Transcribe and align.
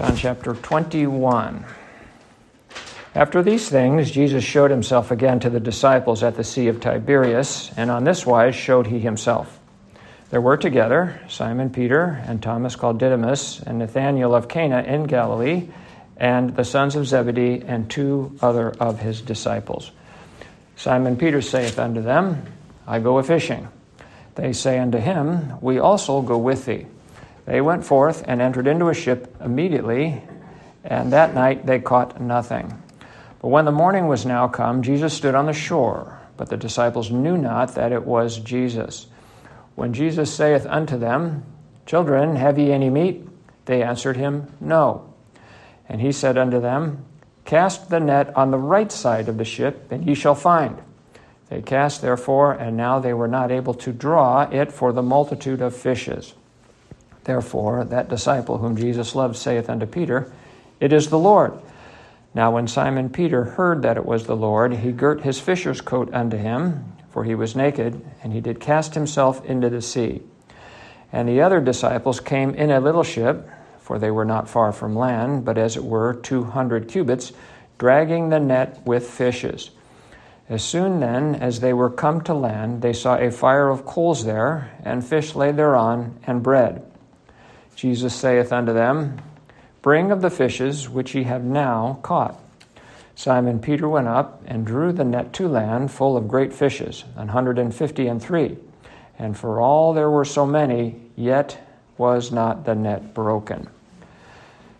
John 0.00 0.16
chapter 0.16 0.54
21. 0.54 1.62
After 3.14 3.42
these 3.42 3.68
things, 3.68 4.10
Jesus 4.10 4.42
showed 4.42 4.70
himself 4.70 5.10
again 5.10 5.40
to 5.40 5.50
the 5.50 5.60
disciples 5.60 6.22
at 6.22 6.36
the 6.36 6.42
Sea 6.42 6.68
of 6.68 6.80
Tiberias, 6.80 7.70
and 7.76 7.90
on 7.90 8.04
this 8.04 8.24
wise 8.24 8.54
showed 8.54 8.86
he 8.86 8.98
himself. 8.98 9.60
There 10.30 10.40
were 10.40 10.56
together 10.56 11.20
Simon 11.28 11.68
Peter 11.68 12.24
and 12.26 12.42
Thomas 12.42 12.76
called 12.76 12.98
Didymus, 12.98 13.60
and 13.60 13.78
Nathanael 13.78 14.34
of 14.34 14.48
Cana 14.48 14.80
in 14.84 15.04
Galilee, 15.04 15.68
and 16.16 16.56
the 16.56 16.64
sons 16.64 16.96
of 16.96 17.06
Zebedee, 17.06 17.62
and 17.66 17.90
two 17.90 18.34
other 18.40 18.70
of 18.70 19.00
his 19.00 19.20
disciples. 19.20 19.90
Simon 20.76 21.18
Peter 21.18 21.42
saith 21.42 21.78
unto 21.78 22.00
them, 22.00 22.46
I 22.86 23.00
go 23.00 23.18
a 23.18 23.22
fishing. 23.22 23.68
They 24.36 24.54
say 24.54 24.78
unto 24.78 24.96
him, 24.96 25.60
We 25.60 25.78
also 25.78 26.22
go 26.22 26.38
with 26.38 26.64
thee. 26.64 26.86
They 27.50 27.60
went 27.60 27.84
forth 27.84 28.22
and 28.28 28.40
entered 28.40 28.68
into 28.68 28.90
a 28.90 28.94
ship 28.94 29.34
immediately, 29.40 30.22
and 30.84 31.12
that 31.12 31.34
night 31.34 31.66
they 31.66 31.80
caught 31.80 32.20
nothing. 32.20 32.80
But 33.42 33.48
when 33.48 33.64
the 33.64 33.72
morning 33.72 34.06
was 34.06 34.24
now 34.24 34.46
come, 34.46 34.82
Jesus 34.82 35.14
stood 35.14 35.34
on 35.34 35.46
the 35.46 35.52
shore, 35.52 36.20
but 36.36 36.48
the 36.48 36.56
disciples 36.56 37.10
knew 37.10 37.36
not 37.36 37.74
that 37.74 37.90
it 37.90 38.06
was 38.06 38.38
Jesus. 38.38 39.08
When 39.74 39.92
Jesus 39.92 40.32
saith 40.32 40.64
unto 40.64 40.96
them, 40.96 41.42
Children, 41.86 42.36
have 42.36 42.56
ye 42.56 42.70
any 42.70 42.88
meat? 42.88 43.26
They 43.64 43.82
answered 43.82 44.16
him, 44.16 44.54
No. 44.60 45.12
And 45.88 46.00
he 46.00 46.12
said 46.12 46.38
unto 46.38 46.60
them, 46.60 47.04
Cast 47.44 47.90
the 47.90 47.98
net 47.98 48.32
on 48.36 48.52
the 48.52 48.58
right 48.58 48.92
side 48.92 49.28
of 49.28 49.38
the 49.38 49.44
ship, 49.44 49.90
and 49.90 50.06
ye 50.06 50.14
shall 50.14 50.36
find. 50.36 50.80
They 51.48 51.62
cast 51.62 52.00
therefore, 52.00 52.52
and 52.52 52.76
now 52.76 53.00
they 53.00 53.12
were 53.12 53.26
not 53.26 53.50
able 53.50 53.74
to 53.74 53.92
draw 53.92 54.42
it 54.42 54.70
for 54.70 54.92
the 54.92 55.02
multitude 55.02 55.60
of 55.60 55.74
fishes. 55.74 56.34
Therefore, 57.30 57.84
that 57.84 58.08
disciple 58.08 58.58
whom 58.58 58.76
Jesus 58.76 59.14
loved 59.14 59.36
saith 59.36 59.70
unto 59.70 59.86
Peter, 59.86 60.32
It 60.80 60.92
is 60.92 61.10
the 61.10 61.18
Lord. 61.18 61.52
Now, 62.34 62.50
when 62.50 62.66
Simon 62.66 63.08
Peter 63.08 63.44
heard 63.44 63.82
that 63.82 63.96
it 63.96 64.04
was 64.04 64.26
the 64.26 64.34
Lord, 64.34 64.72
he 64.72 64.90
girt 64.90 65.20
his 65.20 65.38
fisher's 65.38 65.80
coat 65.80 66.12
unto 66.12 66.36
him, 66.36 66.92
for 67.08 67.22
he 67.22 67.36
was 67.36 67.54
naked, 67.54 68.04
and 68.24 68.32
he 68.32 68.40
did 68.40 68.58
cast 68.58 68.94
himself 68.96 69.44
into 69.44 69.70
the 69.70 69.80
sea. 69.80 70.22
And 71.12 71.28
the 71.28 71.40
other 71.40 71.60
disciples 71.60 72.18
came 72.18 72.52
in 72.56 72.72
a 72.72 72.80
little 72.80 73.04
ship, 73.04 73.48
for 73.78 74.00
they 74.00 74.10
were 74.10 74.24
not 74.24 74.48
far 74.48 74.72
from 74.72 74.96
land, 74.96 75.44
but 75.44 75.56
as 75.56 75.76
it 75.76 75.84
were 75.84 76.14
two 76.14 76.42
hundred 76.42 76.88
cubits, 76.88 77.30
dragging 77.78 78.30
the 78.30 78.40
net 78.40 78.84
with 78.84 79.08
fishes. 79.08 79.70
As 80.48 80.64
soon 80.64 80.98
then 80.98 81.36
as 81.36 81.60
they 81.60 81.74
were 81.74 81.90
come 81.90 82.22
to 82.22 82.34
land, 82.34 82.82
they 82.82 82.92
saw 82.92 83.16
a 83.16 83.30
fire 83.30 83.68
of 83.68 83.86
coals 83.86 84.24
there, 84.24 84.76
and 84.82 85.06
fish 85.06 85.36
laid 85.36 85.54
thereon, 85.54 86.18
and 86.26 86.42
bread. 86.42 86.89
Jesus 87.74 88.14
saith 88.14 88.52
unto 88.52 88.72
them, 88.72 89.20
Bring 89.82 90.10
of 90.10 90.20
the 90.20 90.30
fishes 90.30 90.88
which 90.88 91.14
ye 91.14 91.22
have 91.24 91.42
now 91.44 91.98
caught. 92.02 92.38
Simon 93.14 93.60
Peter 93.60 93.88
went 93.88 94.08
up 94.08 94.42
and 94.46 94.66
drew 94.66 94.92
the 94.92 95.04
net 95.04 95.32
to 95.34 95.48
land 95.48 95.90
full 95.90 96.16
of 96.16 96.28
great 96.28 96.52
fishes, 96.52 97.04
an 97.16 97.28
hundred 97.28 97.58
and 97.58 97.74
fifty 97.74 98.06
and 98.06 98.22
three. 98.22 98.56
And 99.18 99.36
for 99.36 99.60
all 99.60 99.92
there 99.92 100.10
were 100.10 100.24
so 100.24 100.46
many, 100.46 101.00
yet 101.16 101.58
was 101.98 102.32
not 102.32 102.64
the 102.64 102.74
net 102.74 103.12
broken. 103.12 103.68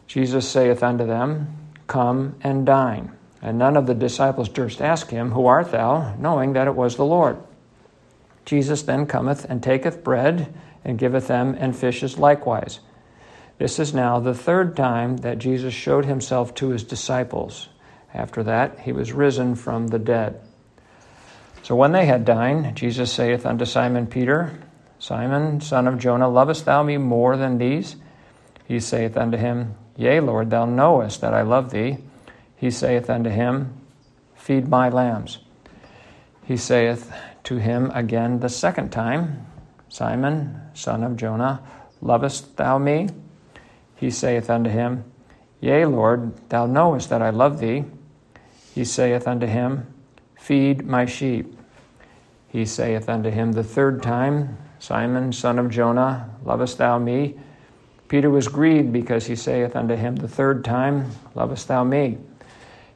Jesus 0.07 0.49
saith 0.49 0.83
unto 0.83 1.07
them, 1.07 1.55
Come 1.87 2.37
and 2.43 2.65
dine. 2.65 3.13
And 3.43 3.59
none 3.59 3.77
of 3.77 3.87
the 3.87 3.95
disciples 3.95 4.49
durst 4.49 4.81
ask 4.81 5.09
him, 5.09 5.31
Who 5.33 5.47
art 5.47 5.71
thou? 5.71 6.15
knowing 6.19 6.55
that 6.55 6.67
it 6.67 6.75
was 6.75 6.97
the 6.97 7.05
Lord. 7.05 7.37
Jesus 8.45 8.83
then 8.83 9.07
cometh 9.07 9.45
and 9.45 9.63
taketh 9.63 10.03
bread 10.03 10.53
and 10.85 10.99
giveth 10.99 11.29
them, 11.29 11.57
and 11.59 11.77
fishes 11.77 12.19
likewise. 12.19 12.81
This 13.59 13.79
is 13.79 13.93
now 13.93 14.21
the 14.21 14.35
third 14.35 14.75
time 14.77 15.19
that 15.19 15.39
Jesus 15.39 15.75
showed 15.75 16.07
himself 16.07 16.55
to 16.57 16.71
his 16.71 16.83
disciples. 16.83 17.69
After 18.15 18.43
that, 18.45 18.81
he 18.81 18.93
was 18.93 19.13
risen 19.13 19.55
from 19.55 19.89
the 19.89 19.99
dead. 19.99 20.41
So 21.63 21.77
when 21.77 21.93
they 21.93 22.07
had 22.07 22.25
dined, 22.25 22.75
Jesus 22.75 23.13
saith 23.13 23.45
unto 23.45 23.65
Simon 23.65 24.07
Peter, 24.07 24.59
Simon, 24.99 25.61
son 25.61 25.87
of 25.87 25.99
Jonah, 25.99 26.29
lovest 26.29 26.65
thou 26.65 26.83
me 26.83 26.97
more 26.97 27.37
than 27.37 27.59
these? 27.59 27.97
He 28.67 28.81
saith 28.81 29.17
unto 29.17 29.37
him, 29.37 29.75
Yea, 29.97 30.21
Lord, 30.21 30.51
thou 30.51 30.65
knowest 30.65 31.21
that 31.21 31.35
I 31.35 31.43
love 31.43 31.71
thee. 31.71 31.99
He 32.57 32.71
saith 32.71 33.11
unto 33.11 33.31
him, 33.31 33.75
Feed 34.35 34.69
my 34.69 34.89
lambs. 34.89 35.39
He 36.45 36.57
saith 36.57 37.13
to 37.45 37.57
him 37.57 37.91
again 37.95 38.41
the 38.41 38.49
second 38.49 38.91
time, 38.91 39.47
Simon, 39.91 40.59
son 40.73 41.03
of 41.03 41.17
Jonah, 41.17 41.61
lovest 42.01 42.57
thou 42.57 42.79
me? 42.79 43.09
He 43.97 44.11
saith 44.11 44.49
unto 44.49 44.71
him, 44.71 45.05
Yea, 45.61 45.85
Lord, 45.85 46.49
thou 46.49 46.65
knowest 46.65 47.11
that 47.11 47.21
I 47.21 47.31
love 47.31 47.61
thee. 47.61 47.85
He 48.75 48.85
saith 48.85 49.29
unto 49.29 49.47
him, 49.47 49.93
Feed 50.39 50.87
my 50.87 51.05
sheep. 51.05 51.55
He 52.49 52.65
saith 52.65 53.09
unto 53.09 53.31
him 53.31 53.53
the 53.53 53.65
third 53.65 54.03
time, 54.03 54.57
Simon, 54.79 55.33
son 55.33 55.59
of 55.59 55.71
Jonah, 55.71 56.31
lovest 56.45 56.79
thou 56.79 56.99
me? 56.99 57.39
Peter 58.09 58.31
was 58.31 58.49
grieved 58.49 58.93
because 58.93 59.27
he 59.27 59.37
saith 59.37 59.77
unto 59.77 59.95
him 59.95 60.17
the 60.17 60.29
third 60.29 60.65
time, 60.65 61.11
Lovest 61.35 61.69
thou 61.69 61.85
me? 61.85 62.19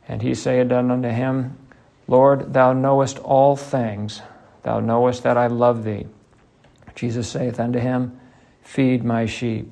And 0.09 0.22
he 0.22 0.34
saith 0.34 0.72
unto 0.72 1.09
him, 1.09 1.59
Lord, 2.06 2.53
thou 2.53 2.72
knowest 2.72 3.19
all 3.19 3.56
things. 3.56 4.22
Thou 4.62 4.81
knowest 4.81 5.22
that 5.25 5.37
I 5.37 5.49
love 5.49 5.84
thee. 5.84 6.06
Jesus 6.94 7.28
saith 7.28 7.59
unto 7.59 7.78
him, 7.78 8.19
Feed 8.62 9.05
my 9.05 9.27
sheep. 9.27 9.71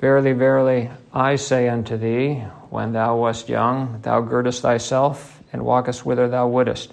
Verily, 0.00 0.32
verily, 0.32 0.90
I 1.12 1.36
say 1.36 1.68
unto 1.68 1.96
thee, 1.96 2.34
when 2.70 2.92
thou 2.92 3.16
wast 3.16 3.48
young, 3.48 4.00
thou 4.02 4.20
girdest 4.20 4.62
thyself 4.62 5.42
and 5.52 5.64
walkest 5.64 6.04
whither 6.04 6.28
thou 6.28 6.48
wouldest. 6.48 6.92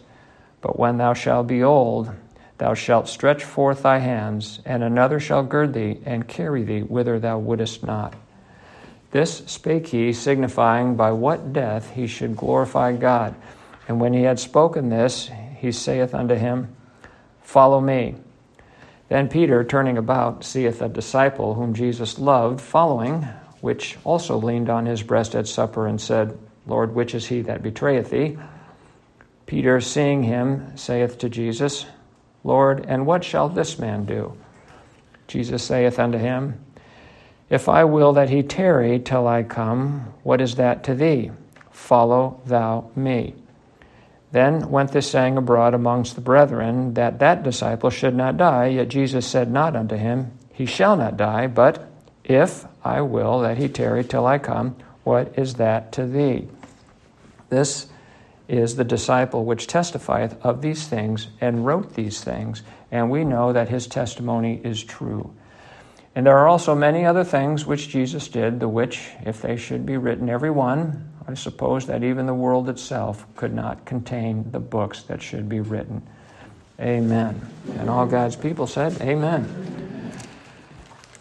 But 0.61 0.79
when 0.79 0.97
thou 0.97 1.13
shalt 1.13 1.47
be 1.47 1.63
old, 1.63 2.11
thou 2.57 2.73
shalt 2.73 3.09
stretch 3.09 3.43
forth 3.43 3.83
thy 3.83 3.97
hands, 3.97 4.61
and 4.65 4.81
another 4.83 5.19
shall 5.19 5.43
gird 5.43 5.73
thee 5.73 5.99
and 6.05 6.27
carry 6.27 6.63
thee 6.63 6.81
whither 6.81 7.19
thou 7.19 7.39
wouldest 7.39 7.83
not. 7.83 8.13
This 9.11 9.39
spake 9.45 9.87
he, 9.87 10.13
signifying 10.13 10.95
by 10.95 11.11
what 11.11 11.53
death 11.53 11.91
he 11.91 12.07
should 12.07 12.35
glorify 12.35 12.93
God. 12.93 13.35
And 13.87 13.99
when 13.99 14.13
he 14.13 14.23
had 14.23 14.39
spoken 14.39 14.89
this, 14.89 15.29
he 15.57 15.71
saith 15.71 16.15
unto 16.15 16.35
him, 16.35 16.75
Follow 17.41 17.81
me. 17.81 18.15
Then 19.13 19.29
Peter, 19.29 19.63
turning 19.63 19.99
about, 19.99 20.43
seeth 20.43 20.81
a 20.81 20.89
disciple 20.89 21.53
whom 21.53 21.75
Jesus 21.75 22.17
loved 22.17 22.59
following, 22.59 23.27
which 23.61 23.95
also 24.03 24.37
leaned 24.37 24.71
on 24.71 24.87
his 24.87 25.03
breast 25.03 25.35
at 25.35 25.47
supper 25.47 25.85
and 25.85 26.01
said, 26.01 26.35
Lord, 26.65 26.95
which 26.95 27.13
is 27.13 27.27
he 27.27 27.41
that 27.41 27.61
betrayeth 27.61 28.09
thee? 28.09 28.39
Peter, 29.45 29.79
seeing 29.81 30.23
him, 30.23 30.75
saith 30.75 31.19
to 31.19 31.29
Jesus, 31.29 31.85
Lord, 32.43 32.87
and 32.87 33.05
what 33.05 33.23
shall 33.23 33.49
this 33.49 33.77
man 33.77 34.05
do? 34.05 34.35
Jesus 35.27 35.61
saith 35.61 35.99
unto 35.99 36.17
him, 36.17 36.65
If 37.51 37.69
I 37.69 37.83
will 37.83 38.13
that 38.13 38.31
he 38.31 38.41
tarry 38.41 38.97
till 38.97 39.27
I 39.27 39.43
come, 39.43 40.11
what 40.23 40.41
is 40.41 40.55
that 40.55 40.83
to 40.85 40.95
thee? 40.95 41.29
Follow 41.69 42.41
thou 42.47 42.89
me. 42.95 43.35
Then 44.33 44.71
went 44.71 44.91
this 44.91 45.11
saying 45.11 45.37
abroad 45.37 45.75
amongst 45.75 46.15
the 46.15 46.21
brethren 46.21 46.95
that 46.95 47.19
that 47.19 47.43
disciple 47.43 47.91
should 47.91 48.15
not 48.15 48.35
die. 48.35 48.65
Yet 48.65 48.89
Jesus 48.89 49.27
said 49.27 49.51
not 49.51 49.75
unto 49.75 49.95
him, 49.95 50.31
He 50.51 50.65
shall 50.65 50.97
not 50.97 51.17
die, 51.17 51.45
but 51.45 51.87
if 52.23 52.65
I 52.83 53.01
will 53.01 53.41
that 53.41 53.59
he 53.59 53.69
tarry 53.69 54.03
till 54.03 54.25
I 54.25 54.39
come, 54.39 54.75
what 55.03 55.37
is 55.37 55.53
that 55.55 55.91
to 55.93 56.07
thee? 56.07 56.47
This 57.49 57.87
is 58.47 58.75
the 58.75 58.83
disciple 58.83 59.45
which 59.45 59.67
testifieth 59.67 60.43
of 60.43 60.63
these 60.63 60.87
things 60.87 61.27
and 61.39 61.63
wrote 61.63 61.93
these 61.93 62.23
things, 62.23 62.63
and 62.91 63.11
we 63.11 63.23
know 63.23 63.53
that 63.53 63.69
his 63.69 63.85
testimony 63.85 64.59
is 64.63 64.83
true. 64.83 65.31
And 66.15 66.25
there 66.25 66.37
are 66.39 66.47
also 66.47 66.73
many 66.73 67.05
other 67.05 67.23
things 67.23 67.67
which 67.67 67.89
Jesus 67.89 68.27
did, 68.27 68.59
the 68.59 68.67
which, 68.67 69.09
if 69.23 69.43
they 69.43 69.57
should 69.57 69.85
be 69.85 69.97
written 69.97 70.27
every 70.27 70.51
one, 70.51 71.12
I 71.27 71.35
suppose 71.35 71.85
that 71.87 72.03
even 72.03 72.25
the 72.25 72.33
world 72.33 72.69
itself 72.69 73.25
could 73.35 73.53
not 73.53 73.85
contain 73.85 74.51
the 74.51 74.59
books 74.59 75.03
that 75.03 75.21
should 75.21 75.47
be 75.47 75.59
written. 75.59 76.01
Amen. 76.79 77.41
And 77.77 77.89
all 77.89 78.05
God's 78.05 78.35
people 78.35 78.67
said, 78.67 78.99
Amen. 79.01 79.71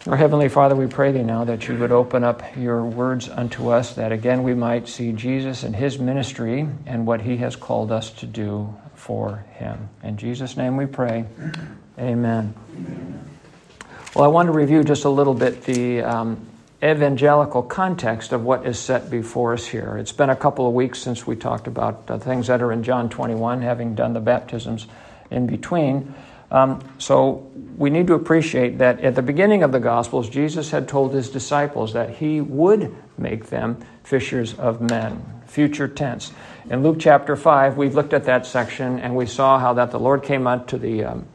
Our 0.05 0.17
Heavenly 0.17 0.49
Father, 0.49 0.75
we 0.75 0.87
pray 0.87 1.13
Thee 1.13 1.23
now 1.23 1.45
that 1.45 1.69
you 1.69 1.77
would 1.77 1.93
open 1.93 2.25
up 2.25 2.43
your 2.57 2.83
words 2.83 3.29
unto 3.29 3.69
us, 3.69 3.93
that 3.95 4.11
again 4.11 4.43
we 4.43 4.53
might 4.53 4.89
see 4.89 5.13
Jesus 5.13 5.63
and 5.63 5.73
His 5.73 5.97
ministry 5.97 6.67
and 6.85 7.07
what 7.07 7.21
He 7.21 7.37
has 7.37 7.55
called 7.55 7.89
us 7.89 8.11
to 8.11 8.25
do 8.25 8.75
for 8.95 9.45
Him. 9.53 9.87
In 10.03 10.17
Jesus' 10.17 10.57
name 10.57 10.75
we 10.75 10.87
pray. 10.87 11.23
Amen. 11.97 12.53
Well, 14.13 14.25
I 14.25 14.27
want 14.27 14.47
to 14.47 14.51
review 14.51 14.83
just 14.83 15.05
a 15.05 15.09
little 15.09 15.33
bit 15.33 15.63
the 15.63 16.01
um, 16.01 16.45
evangelical 16.83 17.63
context 17.63 18.33
of 18.33 18.43
what 18.43 18.65
is 18.65 18.77
set 18.77 19.09
before 19.09 19.53
us 19.53 19.65
here. 19.65 19.97
It's 19.97 20.11
been 20.11 20.29
a 20.29 20.35
couple 20.35 20.67
of 20.67 20.73
weeks 20.73 20.99
since 20.99 21.25
we 21.25 21.35
talked 21.35 21.67
about 21.67 22.03
uh, 22.09 22.17
things 22.17 22.47
that 22.47 22.61
are 22.61 22.71
in 22.71 22.83
John 22.83 23.09
21, 23.09 23.61
having 23.61 23.95
done 23.95 24.13
the 24.13 24.19
baptisms 24.19 24.87
in 25.31 25.47
between. 25.47 26.13
Um, 26.51 26.81
so 26.99 27.49
we 27.77 27.89
need 27.89 28.07
to 28.07 28.13
appreciate 28.13 28.77
that 28.79 28.99
at 28.99 29.15
the 29.15 29.21
beginning 29.21 29.63
of 29.63 29.71
the 29.71 29.79
Gospels, 29.79 30.29
Jesus 30.29 30.71
had 30.71 30.87
told 30.87 31.13
his 31.13 31.29
disciples 31.29 31.93
that 31.93 32.11
he 32.11 32.41
would 32.41 32.95
make 33.17 33.47
them 33.47 33.83
fishers 34.03 34.53
of 34.53 34.81
men, 34.81 35.41
future 35.47 35.87
tense. 35.87 36.31
In 36.69 36.83
Luke 36.83 36.97
chapter 36.99 37.35
5, 37.35 37.77
we 37.77 37.89
looked 37.89 38.13
at 38.13 38.25
that 38.25 38.45
section 38.45 38.99
and 38.99 39.15
we 39.15 39.25
saw 39.25 39.57
how 39.57 39.73
that 39.73 39.91
the 39.91 39.99
Lord 39.99 40.23
came 40.23 40.45
out 40.45 40.67
to 40.69 40.77
the 40.77 41.05
um, 41.05 41.27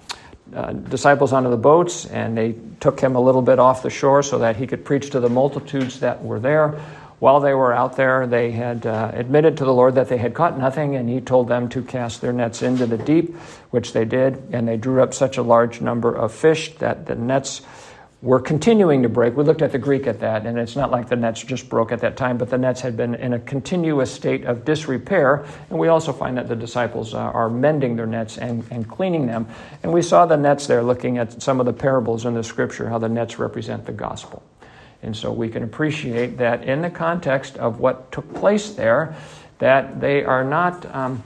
uh, 0.54 0.72
disciples 0.72 1.32
onto 1.32 1.50
the 1.50 1.56
boats 1.56 2.06
and 2.06 2.36
they 2.36 2.54
took 2.80 3.00
him 3.00 3.16
a 3.16 3.20
little 3.20 3.42
bit 3.42 3.58
off 3.58 3.82
the 3.82 3.90
shore 3.90 4.22
so 4.22 4.38
that 4.38 4.56
he 4.56 4.66
could 4.66 4.84
preach 4.84 5.10
to 5.10 5.20
the 5.20 5.28
multitudes 5.28 6.00
that 6.00 6.24
were 6.24 6.40
there. 6.40 6.80
While 7.18 7.40
they 7.40 7.52
were 7.52 7.72
out 7.72 7.96
there, 7.96 8.28
they 8.28 8.52
had 8.52 8.86
uh, 8.86 9.10
admitted 9.12 9.56
to 9.56 9.64
the 9.64 9.74
Lord 9.74 9.96
that 9.96 10.08
they 10.08 10.18
had 10.18 10.34
caught 10.34 10.56
nothing, 10.56 10.94
and 10.94 11.08
He 11.08 11.20
told 11.20 11.48
them 11.48 11.68
to 11.70 11.82
cast 11.82 12.20
their 12.20 12.32
nets 12.32 12.62
into 12.62 12.86
the 12.86 12.96
deep, 12.96 13.34
which 13.70 13.92
they 13.92 14.04
did, 14.04 14.40
and 14.52 14.68
they 14.68 14.76
drew 14.76 15.02
up 15.02 15.12
such 15.12 15.36
a 15.36 15.42
large 15.42 15.80
number 15.80 16.14
of 16.14 16.32
fish 16.32 16.76
that 16.76 17.06
the 17.06 17.16
nets 17.16 17.62
were 18.20 18.40
continuing 18.40 19.02
to 19.04 19.08
break. 19.08 19.36
We 19.36 19.44
looked 19.44 19.62
at 19.62 19.70
the 19.70 19.78
Greek 19.78 20.08
at 20.08 20.18
that, 20.20 20.44
and 20.44 20.58
it's 20.58 20.74
not 20.74 20.90
like 20.90 21.08
the 21.08 21.14
nets 21.14 21.42
just 21.44 21.68
broke 21.68 21.92
at 21.92 22.00
that 22.00 22.16
time, 22.16 22.36
but 22.36 22.50
the 22.50 22.58
nets 22.58 22.80
had 22.80 22.96
been 22.96 23.14
in 23.14 23.32
a 23.32 23.38
continuous 23.38 24.12
state 24.12 24.44
of 24.44 24.64
disrepair. 24.64 25.44
And 25.70 25.78
we 25.78 25.86
also 25.86 26.12
find 26.12 26.36
that 26.36 26.48
the 26.48 26.56
disciples 26.56 27.14
uh, 27.14 27.18
are 27.18 27.48
mending 27.48 27.94
their 27.94 28.06
nets 28.06 28.36
and, 28.36 28.64
and 28.72 28.88
cleaning 28.88 29.26
them. 29.26 29.46
And 29.84 29.92
we 29.92 30.02
saw 30.02 30.26
the 30.26 30.36
nets 30.36 30.66
there 30.66 30.82
looking 30.82 31.18
at 31.18 31.40
some 31.40 31.60
of 31.60 31.66
the 31.66 31.72
parables 31.72 32.26
in 32.26 32.34
the 32.34 32.42
scripture, 32.42 32.88
how 32.88 32.98
the 32.98 33.08
nets 33.08 33.38
represent 33.38 33.86
the 33.86 33.92
gospel. 33.92 34.42
And 35.02 35.16
so 35.16 35.30
we 35.32 35.48
can 35.48 35.62
appreciate 35.62 36.38
that 36.38 36.64
in 36.64 36.82
the 36.82 36.90
context 36.90 37.56
of 37.56 37.78
what 37.78 38.10
took 38.10 38.34
place 38.34 38.70
there, 38.70 39.14
that 39.60 40.00
they 40.00 40.24
are 40.24 40.42
not, 40.42 40.92
um, 40.92 41.22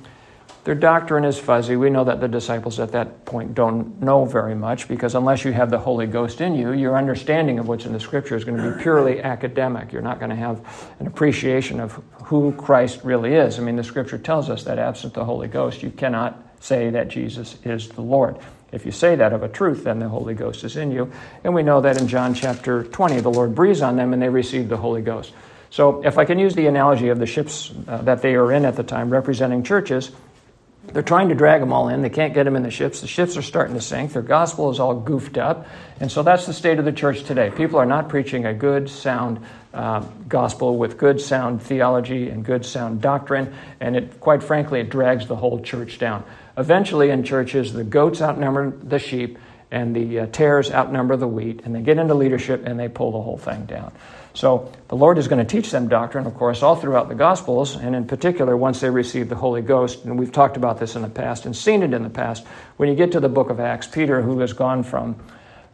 their 0.64 0.76
doctrine 0.76 1.24
is 1.24 1.38
fuzzy. 1.38 1.74
We 1.74 1.90
know 1.90 2.04
that 2.04 2.20
the 2.20 2.28
disciples 2.28 2.78
at 2.78 2.92
that 2.92 3.24
point 3.24 3.54
don't 3.54 4.00
know 4.00 4.24
very 4.24 4.54
much 4.54 4.86
because 4.86 5.16
unless 5.16 5.44
you 5.44 5.52
have 5.52 5.70
the 5.70 5.78
Holy 5.78 6.06
Ghost 6.06 6.40
in 6.40 6.54
you, 6.54 6.70
your 6.70 6.96
understanding 6.96 7.58
of 7.58 7.66
what's 7.66 7.84
in 7.84 7.92
the 7.92 7.98
Scripture 7.98 8.36
is 8.36 8.44
going 8.44 8.58
to 8.58 8.70
be 8.70 8.82
purely 8.82 9.20
academic. 9.20 9.92
You're 9.92 10.02
not 10.02 10.20
going 10.20 10.30
to 10.30 10.36
have 10.36 10.60
an 11.00 11.08
appreciation 11.08 11.80
of 11.80 12.00
who 12.24 12.52
Christ 12.52 13.00
really 13.02 13.34
is. 13.34 13.58
I 13.58 13.62
mean, 13.62 13.74
the 13.74 13.82
Scripture 13.82 14.18
tells 14.18 14.48
us 14.48 14.62
that 14.64 14.78
absent 14.78 15.14
the 15.14 15.24
Holy 15.24 15.48
Ghost, 15.48 15.82
you 15.82 15.90
cannot 15.90 16.40
say 16.60 16.90
that 16.90 17.08
Jesus 17.08 17.56
is 17.64 17.88
the 17.88 18.02
Lord. 18.02 18.38
If 18.70 18.86
you 18.86 18.92
say 18.92 19.16
that 19.16 19.32
of 19.32 19.42
a 19.42 19.48
truth, 19.48 19.82
then 19.82 19.98
the 19.98 20.08
Holy 20.08 20.34
Ghost 20.34 20.62
is 20.62 20.76
in 20.76 20.92
you. 20.92 21.10
And 21.42 21.54
we 21.54 21.64
know 21.64 21.80
that 21.80 22.00
in 22.00 22.06
John 22.06 22.34
chapter 22.34 22.84
20, 22.84 23.20
the 23.20 23.30
Lord 23.30 23.54
breathes 23.54 23.82
on 23.82 23.96
them 23.96 24.12
and 24.12 24.22
they 24.22 24.28
receive 24.28 24.68
the 24.68 24.76
Holy 24.76 25.02
Ghost. 25.02 25.32
So, 25.70 26.04
if 26.04 26.18
I 26.18 26.26
can 26.26 26.38
use 26.38 26.54
the 26.54 26.66
analogy 26.66 27.08
of 27.08 27.18
the 27.18 27.26
ships 27.26 27.72
uh, 27.88 28.02
that 28.02 28.20
they 28.20 28.34
are 28.34 28.52
in 28.52 28.66
at 28.66 28.76
the 28.76 28.82
time, 28.82 29.08
representing 29.08 29.62
churches, 29.62 30.12
they're 30.88 31.02
trying 31.02 31.28
to 31.28 31.34
drag 31.34 31.60
them 31.60 31.72
all 31.72 31.88
in. 31.88 32.02
They 32.02 32.10
can't 32.10 32.34
get 32.34 32.44
them 32.44 32.56
in 32.56 32.62
the 32.62 32.70
ships. 32.70 33.00
The 33.00 33.06
ships 33.06 33.36
are 33.36 33.42
starting 33.42 33.74
to 33.76 33.80
sink. 33.80 34.12
Their 34.12 34.22
gospel 34.22 34.70
is 34.70 34.80
all 34.80 34.94
goofed 34.94 35.38
up. 35.38 35.66
And 36.00 36.10
so 36.10 36.22
that's 36.22 36.46
the 36.46 36.52
state 36.52 36.78
of 36.78 36.84
the 36.84 36.92
church 36.92 37.22
today. 37.22 37.50
People 37.50 37.78
are 37.78 37.86
not 37.86 38.08
preaching 38.08 38.46
a 38.46 38.52
good, 38.52 38.90
sound 38.90 39.40
uh, 39.72 40.00
gospel 40.28 40.76
with 40.76 40.98
good, 40.98 41.20
sound 41.20 41.62
theology 41.62 42.28
and 42.28 42.44
good, 42.44 42.66
sound 42.66 43.00
doctrine. 43.00 43.54
And 43.80 43.96
it, 43.96 44.20
quite 44.20 44.42
frankly, 44.42 44.80
it 44.80 44.90
drags 44.90 45.26
the 45.26 45.36
whole 45.36 45.60
church 45.60 45.98
down. 45.98 46.24
Eventually, 46.58 47.10
in 47.10 47.22
churches, 47.22 47.72
the 47.72 47.84
goats 47.84 48.20
outnumber 48.20 48.70
the 48.70 48.98
sheep 48.98 49.38
and 49.70 49.96
the 49.96 50.20
uh, 50.20 50.26
tares 50.26 50.70
outnumber 50.70 51.16
the 51.16 51.26
wheat, 51.26 51.62
and 51.64 51.74
they 51.74 51.80
get 51.80 51.96
into 51.96 52.14
leadership 52.14 52.66
and 52.66 52.78
they 52.78 52.88
pull 52.88 53.10
the 53.12 53.22
whole 53.22 53.38
thing 53.38 53.64
down. 53.64 53.90
So 54.34 54.72
the 54.88 54.96
Lord 54.96 55.18
is 55.18 55.28
going 55.28 55.44
to 55.44 55.50
teach 55.50 55.70
them 55.70 55.88
doctrine, 55.88 56.26
of 56.26 56.34
course, 56.34 56.62
all 56.62 56.76
throughout 56.76 57.08
the 57.08 57.14
Gospels, 57.14 57.76
and 57.76 57.94
in 57.94 58.06
particular 58.06 58.56
once 58.56 58.80
they 58.80 58.90
receive 58.90 59.28
the 59.28 59.34
Holy 59.34 59.62
Ghost. 59.62 60.04
And 60.04 60.18
we've 60.18 60.32
talked 60.32 60.56
about 60.56 60.78
this 60.78 60.96
in 60.96 61.02
the 61.02 61.08
past 61.08 61.44
and 61.44 61.56
seen 61.56 61.82
it 61.82 61.92
in 61.92 62.02
the 62.02 62.10
past. 62.10 62.46
When 62.76 62.88
you 62.88 62.94
get 62.94 63.12
to 63.12 63.20
the 63.20 63.28
book 63.28 63.50
of 63.50 63.60
Acts, 63.60 63.86
Peter, 63.86 64.22
who 64.22 64.38
has 64.40 64.52
gone 64.52 64.82
from 64.82 65.16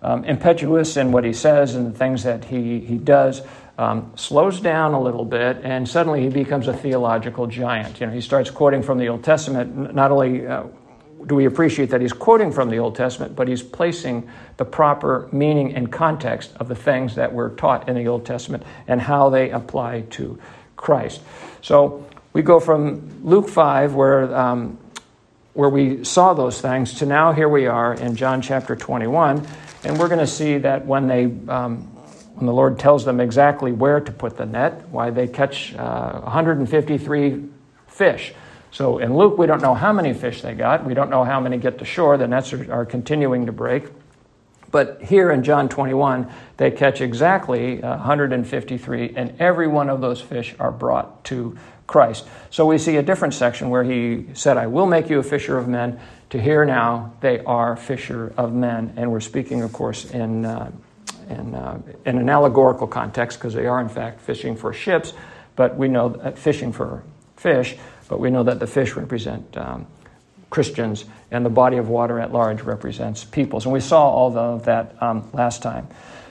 um, 0.02 0.24
impetuous 0.24 0.96
in 0.96 1.12
what 1.12 1.24
he 1.24 1.32
says 1.32 1.74
and 1.74 1.86
the 1.92 1.96
things 1.96 2.24
that 2.24 2.44
he, 2.44 2.80
he 2.80 2.98
does, 2.98 3.42
um, 3.78 4.12
slows 4.16 4.60
down 4.60 4.92
a 4.92 5.00
little 5.00 5.24
bit, 5.24 5.58
and 5.62 5.88
suddenly 5.88 6.22
he 6.22 6.28
becomes 6.28 6.66
a 6.66 6.72
theological 6.72 7.46
giant. 7.46 8.00
You 8.00 8.08
know, 8.08 8.12
he 8.12 8.20
starts 8.20 8.50
quoting 8.50 8.82
from 8.82 8.98
the 8.98 9.08
Old 9.08 9.22
Testament. 9.22 9.94
Not 9.94 10.10
only 10.10 10.46
uh, 10.46 10.64
do 11.26 11.34
we 11.34 11.44
appreciate 11.44 11.90
that 11.90 12.00
he's 12.00 12.12
quoting 12.12 12.52
from 12.52 12.70
the 12.70 12.78
Old 12.78 12.94
Testament, 12.94 13.36
but 13.36 13.48
he's 13.48 13.62
placing 13.62 14.28
the 14.56 14.64
proper 14.64 15.28
meaning 15.32 15.74
and 15.74 15.90
context 15.90 16.52
of 16.56 16.68
the 16.68 16.74
things 16.74 17.14
that 17.16 17.32
were 17.32 17.50
taught 17.50 17.88
in 17.88 17.96
the 17.96 18.08
Old 18.08 18.24
Testament 18.24 18.62
and 18.86 19.00
how 19.00 19.30
they 19.30 19.50
apply 19.50 20.02
to 20.10 20.38
Christ. 20.76 21.20
So 21.60 22.06
we 22.32 22.42
go 22.42 22.60
from 22.60 23.24
Luke 23.24 23.48
5, 23.48 23.94
where, 23.94 24.34
um, 24.34 24.78
where 25.54 25.68
we 25.68 26.04
saw 26.04 26.34
those 26.34 26.60
things, 26.60 26.94
to 26.94 27.06
now 27.06 27.32
here 27.32 27.48
we 27.48 27.66
are 27.66 27.94
in 27.94 28.16
John 28.16 28.40
chapter 28.40 28.76
21, 28.76 29.46
and 29.84 29.98
we're 29.98 30.08
going 30.08 30.20
to 30.20 30.26
see 30.26 30.58
that 30.58 30.86
when 30.86 31.08
they 31.08 31.24
um, 31.48 31.94
when 32.38 32.46
the 32.46 32.52
Lord 32.52 32.78
tells 32.78 33.04
them 33.04 33.18
exactly 33.18 33.72
where 33.72 34.00
to 34.00 34.12
put 34.12 34.36
the 34.36 34.46
net, 34.46 34.88
why 34.90 35.10
they 35.10 35.26
catch 35.26 35.74
uh, 35.74 36.20
153 36.20 37.48
fish. 37.88 38.32
So 38.70 38.98
in 38.98 39.16
Luke, 39.16 39.38
we 39.38 39.46
don't 39.46 39.62
know 39.62 39.74
how 39.74 39.92
many 39.92 40.12
fish 40.12 40.42
they 40.42 40.54
got. 40.54 40.84
We 40.84 40.94
don't 40.94 41.10
know 41.10 41.24
how 41.24 41.40
many 41.40 41.56
get 41.56 41.78
to 41.78 41.84
shore. 41.84 42.16
The 42.16 42.28
nets 42.28 42.52
are, 42.52 42.72
are 42.72 42.84
continuing 42.84 43.46
to 43.46 43.52
break. 43.52 43.84
But 44.70 45.02
here 45.02 45.30
in 45.30 45.42
John 45.44 45.68
21, 45.68 46.30
they 46.58 46.70
catch 46.70 47.00
exactly 47.00 47.82
uh, 47.82 47.96
153, 47.96 49.14
and 49.16 49.40
every 49.40 49.66
one 49.66 49.88
of 49.88 50.02
those 50.02 50.20
fish 50.20 50.54
are 50.60 50.70
brought 50.70 51.24
to 51.24 51.56
Christ. 51.86 52.26
So 52.50 52.66
we 52.66 52.76
see 52.76 52.96
a 52.96 53.02
different 53.02 53.32
section 53.32 53.70
where 53.70 53.82
he 53.84 54.26
said, 54.34 54.58
I 54.58 54.66
will 54.66 54.84
make 54.86 55.08
you 55.08 55.20
a 55.20 55.22
fisher 55.22 55.56
of 55.56 55.68
men. 55.68 55.98
To 56.30 56.40
here 56.40 56.66
now, 56.66 57.14
they 57.20 57.38
are 57.40 57.76
fisher 57.76 58.34
of 58.36 58.52
men. 58.52 58.92
And 58.96 59.10
we're 59.10 59.20
speaking, 59.20 59.62
of 59.62 59.72
course, 59.72 60.04
in 60.10 60.44
uh, 60.44 60.70
in, 61.28 61.54
uh, 61.54 61.80
in 62.06 62.18
an 62.18 62.28
allegorical 62.28 62.86
context 62.86 63.38
because 63.38 63.54
they 63.54 63.66
are, 63.66 63.80
in 63.80 63.88
fact, 63.88 64.20
fishing 64.20 64.56
for 64.56 64.72
ships, 64.72 65.12
but 65.56 65.76
we 65.76 65.88
know 65.88 66.32
fishing 66.36 66.72
for 66.72 67.02
fish, 67.36 67.76
but 68.08 68.20
we 68.20 68.30
know 68.30 68.42
that 68.42 68.58
the 68.58 68.66
fish 68.66 68.96
represent 68.96 69.56
um, 69.56 69.86
Christians 70.50 71.04
and 71.30 71.44
the 71.44 71.50
body 71.50 71.76
of 71.76 71.88
water 71.88 72.18
at 72.18 72.32
large 72.32 72.62
represents 72.62 73.24
peoples. 73.24 73.64
And 73.64 73.72
we 73.72 73.80
saw 73.80 74.08
all 74.08 74.36
of 74.36 74.64
that 74.64 75.00
um, 75.02 75.28
last 75.32 75.62
time. 75.62 75.86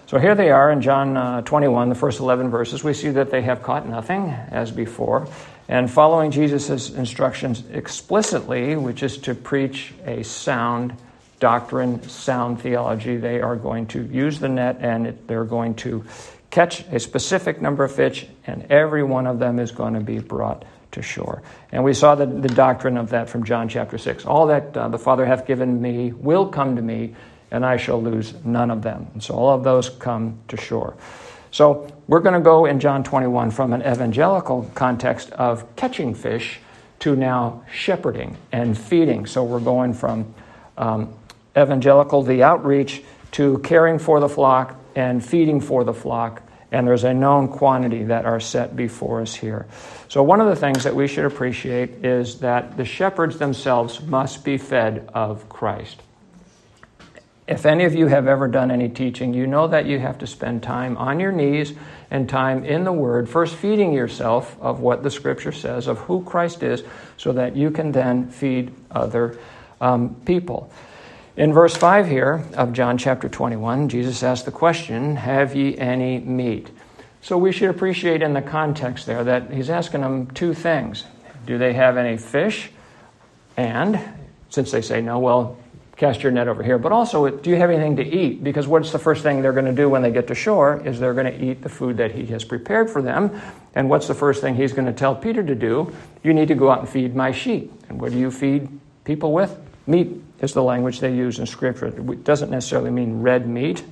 So 0.07 0.17
here 0.17 0.35
they 0.35 0.51
are 0.51 0.71
in 0.71 0.81
John 0.81 1.17
uh, 1.17 1.41
21, 1.41 1.89
the 1.89 1.95
first 1.95 2.19
11 2.19 2.49
verses. 2.49 2.83
We 2.83 2.93
see 2.93 3.09
that 3.09 3.29
they 3.29 3.41
have 3.41 3.61
caught 3.61 3.87
nothing 3.87 4.29
as 4.29 4.71
before. 4.71 5.27
And 5.67 5.91
following 5.91 6.31
Jesus' 6.31 6.89
instructions 6.89 7.63
explicitly, 7.71 8.77
which 8.77 9.03
is 9.03 9.17
to 9.19 9.35
preach 9.35 9.93
a 10.05 10.23
sound 10.23 10.95
doctrine, 11.39 12.01
sound 12.07 12.61
theology. 12.61 13.17
They 13.17 13.41
are 13.41 13.57
going 13.57 13.87
to 13.87 14.03
use 14.05 14.39
the 14.39 14.49
net 14.49 14.77
and 14.79 15.19
they're 15.27 15.43
going 15.43 15.75
to 15.75 16.05
catch 16.49 16.87
a 16.87 16.99
specific 16.99 17.61
number 17.61 17.83
of 17.83 17.91
fish, 17.91 18.25
and 18.45 18.71
every 18.71 19.03
one 19.03 19.27
of 19.27 19.39
them 19.39 19.59
is 19.59 19.71
going 19.71 19.93
to 19.93 19.99
be 19.99 20.19
brought 20.19 20.65
to 20.91 21.01
shore. 21.01 21.41
And 21.71 21.83
we 21.83 21.93
saw 21.93 22.15
the, 22.15 22.25
the 22.25 22.47
doctrine 22.47 22.97
of 22.97 23.09
that 23.09 23.29
from 23.29 23.43
John 23.43 23.69
chapter 23.69 23.97
6. 23.97 24.25
All 24.25 24.47
that 24.47 24.75
uh, 24.75 24.87
the 24.89 24.99
Father 24.99 25.25
hath 25.25 25.45
given 25.45 25.81
me 25.81 26.11
will 26.11 26.47
come 26.47 26.75
to 26.75 26.81
me, 26.81 27.15
and 27.51 27.65
I 27.65 27.77
shall 27.77 28.01
lose 28.01 28.33
none 28.43 28.71
of 28.71 28.81
them. 28.81 29.07
And 29.13 29.23
so 29.23 29.35
all 29.35 29.55
of 29.55 29.63
those 29.63 29.89
come 29.89 30.39
to 30.47 30.57
shore. 30.57 30.95
So 31.51 31.87
we're 32.07 32.19
going 32.19 32.35
to 32.35 32.41
go 32.41 32.65
in 32.65 32.79
John 32.79 33.03
21 33.03 33.51
from 33.51 33.73
an 33.73 33.81
evangelical 33.81 34.69
context 34.75 35.31
of 35.31 35.75
catching 35.75 36.13
fish 36.13 36.59
to 36.99 37.15
now 37.15 37.63
shepherding 37.71 38.37
and 38.51 38.77
feeding. 38.77 39.25
So 39.25 39.43
we're 39.43 39.59
going 39.59 39.93
from 39.93 40.33
um, 40.77 41.13
evangelical, 41.57 42.23
the 42.23 42.43
outreach, 42.43 43.03
to 43.31 43.59
caring 43.59 43.99
for 43.99 44.19
the 44.19 44.29
flock 44.29 44.75
and 44.95 45.23
feeding 45.23 45.61
for 45.61 45.83
the 45.83 45.93
flock. 45.93 46.41
And 46.71 46.85
there's 46.85 47.05
a 47.05 47.13
known 47.13 47.47
quantity 47.47 48.03
that 48.05 48.25
are 48.25 48.39
set 48.39 48.75
before 48.75 49.21
us 49.21 49.33
here. 49.35 49.67
So, 50.09 50.21
one 50.21 50.41
of 50.41 50.47
the 50.47 50.55
things 50.55 50.83
that 50.83 50.95
we 50.95 51.07
should 51.07 51.25
appreciate 51.25 52.05
is 52.05 52.39
that 52.39 52.75
the 52.75 52.85
shepherds 52.85 53.37
themselves 53.37 54.01
must 54.01 54.43
be 54.43 54.57
fed 54.57 55.09
of 55.13 55.47
Christ. 55.47 56.01
If 57.47 57.65
any 57.65 57.85
of 57.85 57.95
you 57.95 58.07
have 58.07 58.27
ever 58.27 58.49
done 58.49 58.71
any 58.71 58.89
teaching, 58.89 59.33
you 59.33 59.47
know 59.47 59.69
that 59.69 59.85
you 59.85 59.99
have 59.99 60.17
to 60.19 60.27
spend 60.27 60.63
time 60.63 60.97
on 60.97 61.21
your 61.21 61.31
knees 61.31 61.73
and 62.11 62.27
time 62.27 62.65
in 62.65 62.83
the 62.83 62.91
Word, 62.91 63.29
first 63.29 63.55
feeding 63.55 63.93
yourself 63.93 64.57
of 64.59 64.81
what 64.81 65.01
the 65.01 65.09
Scripture 65.09 65.53
says, 65.53 65.87
of 65.87 65.97
who 65.99 66.23
Christ 66.23 66.61
is, 66.61 66.83
so 67.15 67.31
that 67.31 67.55
you 67.55 67.71
can 67.71 67.93
then 67.93 68.29
feed 68.29 68.73
other 68.91 69.39
um, 69.79 70.15
people. 70.25 70.69
In 71.37 71.53
verse 71.53 71.77
5 71.77 72.07
here 72.07 72.43
of 72.55 72.73
John 72.73 72.97
chapter 72.97 73.29
21, 73.29 73.89
Jesus 73.89 74.23
asked 74.23 74.45
the 74.45 74.51
question, 74.51 75.17
Have 75.17 75.55
ye 75.55 75.77
any 75.77 76.17
meat? 76.17 76.71
So 77.21 77.37
we 77.37 77.51
should 77.51 77.69
appreciate 77.69 78.23
in 78.23 78.33
the 78.33 78.41
context 78.41 79.05
there 79.05 79.23
that 79.23 79.53
he's 79.53 79.69
asking 79.69 80.01
them 80.01 80.31
two 80.31 80.55
things. 80.55 81.05
Do 81.45 81.59
they 81.59 81.73
have 81.73 81.95
any 81.95 82.17
fish? 82.17 82.71
And 83.55 83.99
since 84.49 84.71
they 84.71 84.81
say 84.81 84.99
no, 84.99 85.19
well, 85.19 85.57
cast 85.95 86.23
your 86.23 86.31
net 86.31 86.47
over 86.47 86.63
here. 86.63 86.79
But 86.79 86.91
also, 86.91 87.29
do 87.29 87.51
you 87.51 87.57
have 87.57 87.69
anything 87.69 87.97
to 87.97 88.03
eat? 88.03 88.43
Because 88.43 88.67
what's 88.67 88.91
the 88.91 88.97
first 88.97 89.21
thing 89.21 89.43
they're 89.43 89.53
going 89.53 89.65
to 89.65 89.71
do 89.71 89.89
when 89.89 90.01
they 90.01 90.11
get 90.11 90.25
to 90.29 90.35
shore 90.35 90.81
is 90.87 90.99
they're 90.99 91.13
going 91.13 91.31
to 91.31 91.45
eat 91.45 91.61
the 91.61 91.69
food 91.69 91.97
that 91.97 92.13
he 92.13 92.25
has 92.27 92.43
prepared 92.43 92.89
for 92.89 93.03
them. 93.03 93.39
And 93.75 93.91
what's 93.91 94.07
the 94.07 94.15
first 94.15 94.41
thing 94.41 94.55
he's 94.55 94.73
going 94.73 94.87
to 94.87 94.93
tell 94.93 95.13
Peter 95.15 95.43
to 95.43 95.53
do? 95.53 95.93
You 96.23 96.33
need 96.33 96.47
to 96.47 96.55
go 96.55 96.71
out 96.71 96.79
and 96.79 96.89
feed 96.89 97.15
my 97.15 97.31
sheep. 97.31 97.71
And 97.89 98.01
what 98.01 98.11
do 98.11 98.17
you 98.17 98.31
feed 98.31 98.67
people 99.03 99.33
with? 99.33 99.55
Meat 99.85 100.23
is 100.39 100.53
the 100.53 100.63
language 100.63 100.99
they 100.99 101.13
use 101.13 101.39
in 101.39 101.45
Scripture. 101.45 101.87
It 101.87 102.23
doesn't 102.23 102.51
necessarily 102.51 102.91
mean 102.91 103.21
red 103.21 103.47
meat. 103.47 103.83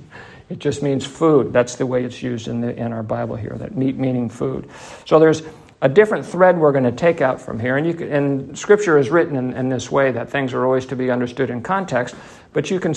It 0.48 0.58
just 0.58 0.82
means 0.82 1.04
food. 1.04 1.52
That's 1.52 1.74
the 1.74 1.86
way 1.86 2.04
it's 2.04 2.22
used 2.22 2.46
in, 2.46 2.60
the, 2.60 2.74
in 2.74 2.92
our 2.92 3.02
Bible 3.02 3.36
here, 3.36 3.56
that 3.58 3.76
meat 3.76 3.96
meaning 3.96 4.28
food. 4.28 4.68
So 5.04 5.18
there's 5.18 5.42
a 5.82 5.88
different 5.88 6.24
thread 6.24 6.58
we're 6.58 6.72
going 6.72 6.84
to 6.84 6.92
take 6.92 7.20
out 7.20 7.40
from 7.40 7.58
here. 7.58 7.76
And, 7.76 7.98
can, 7.98 8.12
and 8.12 8.58
Scripture 8.58 8.96
is 8.98 9.10
written 9.10 9.36
in, 9.36 9.52
in 9.54 9.68
this 9.68 9.90
way 9.90 10.12
that 10.12 10.30
things 10.30 10.54
are 10.54 10.64
always 10.64 10.86
to 10.86 10.96
be 10.96 11.10
understood 11.10 11.50
in 11.50 11.62
context, 11.62 12.14
but 12.52 12.70
you 12.70 12.78
can 12.78 12.94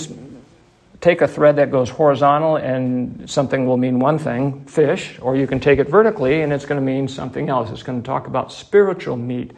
take 1.00 1.22
a 1.22 1.28
thread 1.28 1.56
that 1.56 1.70
goes 1.70 1.88
horizontal 1.88 2.56
and 2.56 3.28
something 3.28 3.66
will 3.66 3.76
mean 3.76 3.98
one 3.98 4.18
thing, 4.18 4.64
fish, 4.66 5.18
or 5.20 5.34
you 5.34 5.46
can 5.46 5.58
take 5.58 5.78
it 5.78 5.88
vertically 5.88 6.42
and 6.42 6.52
it's 6.52 6.66
going 6.66 6.80
to 6.80 6.84
mean 6.84 7.08
something 7.08 7.48
else. 7.48 7.70
It's 7.70 7.82
going 7.82 8.00
to 8.00 8.06
talk 8.06 8.26
about 8.26 8.52
spiritual 8.52 9.16
meat, 9.16 9.52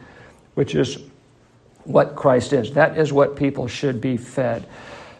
which 0.55 0.73
is 0.73 0.97
what 1.85 2.15
Christ 2.15 2.53
is. 2.53 2.73
That 2.73 2.97
is 2.97 3.11
what 3.11 3.35
people 3.35 3.67
should 3.67 4.01
be 4.01 4.17
fed. 4.17 4.65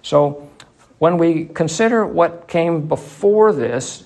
So 0.01 0.49
when 0.99 1.17
we 1.17 1.45
consider 1.45 2.05
what 2.05 2.47
came 2.47 2.87
before 2.87 3.51
this 3.53 4.03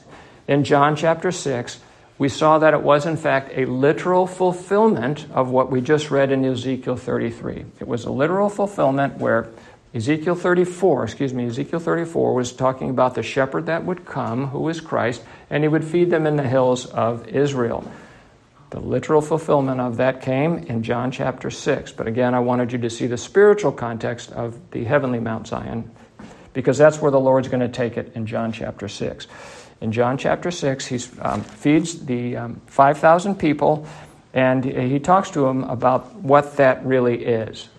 in 0.47 0.63
John 0.63 0.95
chapter 0.95 1.31
6, 1.31 1.79
we 2.17 2.29
saw 2.29 2.57
that 2.59 2.73
it 2.73 2.81
was, 2.81 3.05
in 3.05 3.17
fact, 3.17 3.51
a 3.53 3.65
literal 3.65 4.25
fulfillment 4.25 5.27
of 5.31 5.49
what 5.49 5.69
we 5.69 5.81
just 5.81 6.09
read 6.09 6.31
in 6.31 6.43
Ezekiel 6.43 6.95
33. 6.95 7.65
It 7.79 7.87
was 7.87 8.05
a 8.05 8.11
literal 8.11 8.49
fulfillment 8.49 9.17
where 9.17 9.49
Ezekiel 9.93 10.35
34, 10.35 11.03
excuse 11.03 11.33
me, 11.33 11.45
Ezekiel 11.45 11.79
34 11.79 12.33
was 12.33 12.51
talking 12.51 12.89
about 12.89 13.15
the 13.15 13.23
shepherd 13.23 13.67
that 13.67 13.85
would 13.85 14.05
come, 14.05 14.47
who 14.47 14.67
is 14.67 14.81
Christ, 14.81 15.23
and 15.49 15.63
he 15.63 15.67
would 15.67 15.83
feed 15.83 16.09
them 16.09 16.25
in 16.25 16.35
the 16.35 16.43
hills 16.43 16.85
of 16.87 17.27
Israel. 17.27 17.89
The 18.69 18.79
literal 18.79 19.21
fulfillment 19.21 19.79
of 19.79 19.97
that 19.97 20.21
came 20.21 20.57
in 20.57 20.83
John 20.83 21.09
chapter 21.09 21.49
6. 21.49 21.93
But 21.93 22.07
again, 22.07 22.33
I 22.33 22.39
wanted 22.39 22.73
you 22.73 22.77
to 22.79 22.89
see 22.89 23.07
the 23.07 23.17
spiritual 23.17 23.71
context 23.71 24.31
of 24.31 24.57
the 24.71 24.83
heavenly 24.83 25.19
Mount 25.19 25.47
Zion, 25.47 25.89
because 26.53 26.77
that's 26.77 27.01
where 27.01 27.11
the 27.11 27.19
Lord's 27.19 27.47
going 27.47 27.61
to 27.61 27.69
take 27.69 27.97
it 27.97 28.11
in 28.13 28.25
John 28.25 28.51
chapter 28.51 28.89
6. 28.89 29.27
In 29.79 29.91
John 29.91 30.17
chapter 30.17 30.51
6, 30.51 30.85
he 30.85 30.99
um, 31.21 31.43
feeds 31.43 32.05
the 32.05 32.35
um, 32.35 32.61
5,000 32.65 33.35
people, 33.35 33.87
and 34.33 34.65
he 34.65 34.99
talks 34.99 35.29
to 35.31 35.41
them 35.41 35.63
about 35.63 36.15
what 36.15 36.57
that 36.57 36.85
really 36.85 37.23
is. 37.23 37.69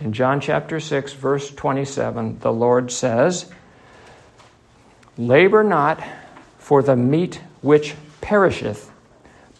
In 0.00 0.12
John 0.12 0.40
chapter 0.40 0.80
6, 0.80 1.12
verse 1.14 1.50
27, 1.50 2.40
the 2.40 2.52
Lord 2.52 2.90
says, 2.90 3.50
Labor 5.16 5.62
not 5.62 6.02
for 6.58 6.82
the 6.82 6.96
meat 6.96 7.40
which 7.60 7.94
perisheth, 8.20 8.89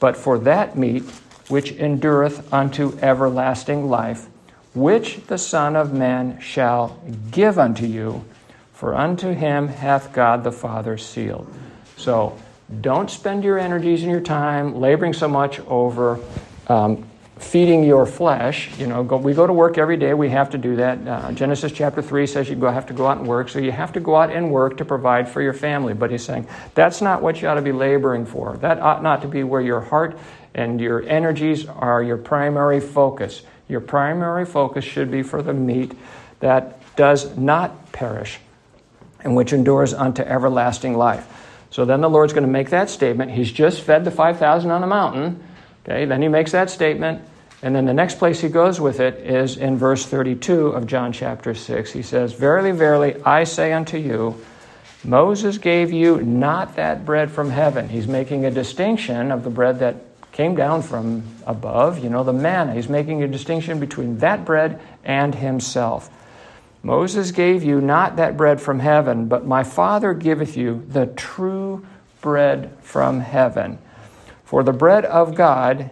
but 0.00 0.16
for 0.16 0.38
that 0.38 0.76
meat 0.76 1.04
which 1.48 1.72
endureth 1.72 2.52
unto 2.52 2.96
everlasting 3.00 3.88
life, 3.88 4.28
which 4.74 5.24
the 5.26 5.38
Son 5.38 5.76
of 5.76 5.92
Man 5.92 6.40
shall 6.40 7.00
give 7.30 7.58
unto 7.58 7.86
you, 7.86 8.24
for 8.72 8.94
unto 8.94 9.32
him 9.32 9.68
hath 9.68 10.12
God 10.12 10.44
the 10.44 10.52
Father 10.52 10.96
sealed. 10.96 11.52
So 11.96 12.38
don't 12.80 13.10
spend 13.10 13.42
your 13.42 13.58
energies 13.58 14.02
and 14.02 14.10
your 14.10 14.20
time 14.20 14.76
laboring 14.76 15.12
so 15.12 15.26
much 15.26 15.58
over 15.60 16.20
um, 16.68 17.09
feeding 17.40 17.82
your 17.82 18.06
flesh. 18.06 18.70
You 18.78 18.86
know, 18.86 19.02
go, 19.02 19.16
we 19.16 19.32
go 19.32 19.46
to 19.46 19.52
work 19.52 19.78
every 19.78 19.96
day. 19.96 20.14
We 20.14 20.28
have 20.28 20.50
to 20.50 20.58
do 20.58 20.76
that. 20.76 21.06
Uh, 21.06 21.32
Genesis 21.32 21.72
chapter 21.72 22.02
3 22.02 22.26
says 22.26 22.48
you 22.48 22.62
have 22.62 22.86
to 22.86 22.92
go 22.92 23.06
out 23.06 23.18
and 23.18 23.26
work. 23.26 23.48
So 23.48 23.58
you 23.58 23.72
have 23.72 23.92
to 23.94 24.00
go 24.00 24.16
out 24.16 24.30
and 24.30 24.50
work 24.50 24.76
to 24.76 24.84
provide 24.84 25.28
for 25.28 25.40
your 25.40 25.54
family. 25.54 25.94
But 25.94 26.10
he's 26.10 26.22
saying 26.22 26.46
that's 26.74 27.00
not 27.00 27.22
what 27.22 27.40
you 27.40 27.48
ought 27.48 27.54
to 27.54 27.62
be 27.62 27.72
laboring 27.72 28.26
for. 28.26 28.56
That 28.58 28.78
ought 28.80 29.02
not 29.02 29.22
to 29.22 29.28
be 29.28 29.42
where 29.42 29.60
your 29.60 29.80
heart 29.80 30.18
and 30.54 30.80
your 30.80 31.02
energies 31.02 31.66
are 31.66 32.02
your 32.02 32.18
primary 32.18 32.80
focus. 32.80 33.42
Your 33.68 33.80
primary 33.80 34.44
focus 34.44 34.84
should 34.84 35.10
be 35.10 35.22
for 35.22 35.42
the 35.42 35.54
meat 35.54 35.92
that 36.40 36.78
does 36.96 37.36
not 37.36 37.92
perish 37.92 38.38
and 39.22 39.36
which 39.36 39.52
endures 39.52 39.94
unto 39.94 40.22
everlasting 40.22 40.96
life. 40.96 41.26
So 41.70 41.84
then 41.84 42.00
the 42.00 42.10
Lord's 42.10 42.32
going 42.32 42.46
to 42.46 42.50
make 42.50 42.70
that 42.70 42.90
statement. 42.90 43.30
He's 43.30 43.52
just 43.52 43.82
fed 43.82 44.04
the 44.04 44.10
5,000 44.10 44.70
on 44.70 44.80
the 44.80 44.86
mountain. 44.86 45.42
Okay, 45.84 46.04
then 46.04 46.20
he 46.20 46.28
makes 46.28 46.52
that 46.52 46.68
statement. 46.68 47.22
And 47.62 47.76
then 47.76 47.84
the 47.84 47.94
next 47.94 48.18
place 48.18 48.40
he 48.40 48.48
goes 48.48 48.80
with 48.80 49.00
it 49.00 49.14
is 49.16 49.56
in 49.56 49.76
verse 49.76 50.06
32 50.06 50.68
of 50.68 50.86
John 50.86 51.12
chapter 51.12 51.54
6. 51.54 51.92
He 51.92 52.02
says, 52.02 52.32
Verily, 52.32 52.72
verily, 52.72 53.20
I 53.22 53.44
say 53.44 53.72
unto 53.72 53.98
you, 53.98 54.40
Moses 55.04 55.58
gave 55.58 55.92
you 55.92 56.22
not 56.22 56.76
that 56.76 57.04
bread 57.04 57.30
from 57.30 57.50
heaven. 57.50 57.88
He's 57.88 58.06
making 58.06 58.44
a 58.44 58.50
distinction 58.50 59.30
of 59.30 59.44
the 59.44 59.50
bread 59.50 59.78
that 59.80 59.96
came 60.32 60.54
down 60.54 60.82
from 60.82 61.22
above, 61.46 61.98
you 61.98 62.08
know, 62.08 62.24
the 62.24 62.32
manna. 62.32 62.74
He's 62.74 62.88
making 62.88 63.22
a 63.22 63.28
distinction 63.28 63.78
between 63.78 64.18
that 64.18 64.44
bread 64.44 64.80
and 65.04 65.34
himself. 65.34 66.10
Moses 66.82 67.30
gave 67.30 67.62
you 67.62 67.80
not 67.80 68.16
that 68.16 68.36
bread 68.36 68.60
from 68.60 68.78
heaven, 68.78 69.26
but 69.26 69.44
my 69.44 69.64
Father 69.64 70.14
giveth 70.14 70.56
you 70.56 70.84
the 70.88 71.06
true 71.06 71.84
bread 72.22 72.74
from 72.80 73.20
heaven. 73.20 73.78
For 74.44 74.62
the 74.62 74.72
bread 74.72 75.04
of 75.04 75.34
God 75.34 75.90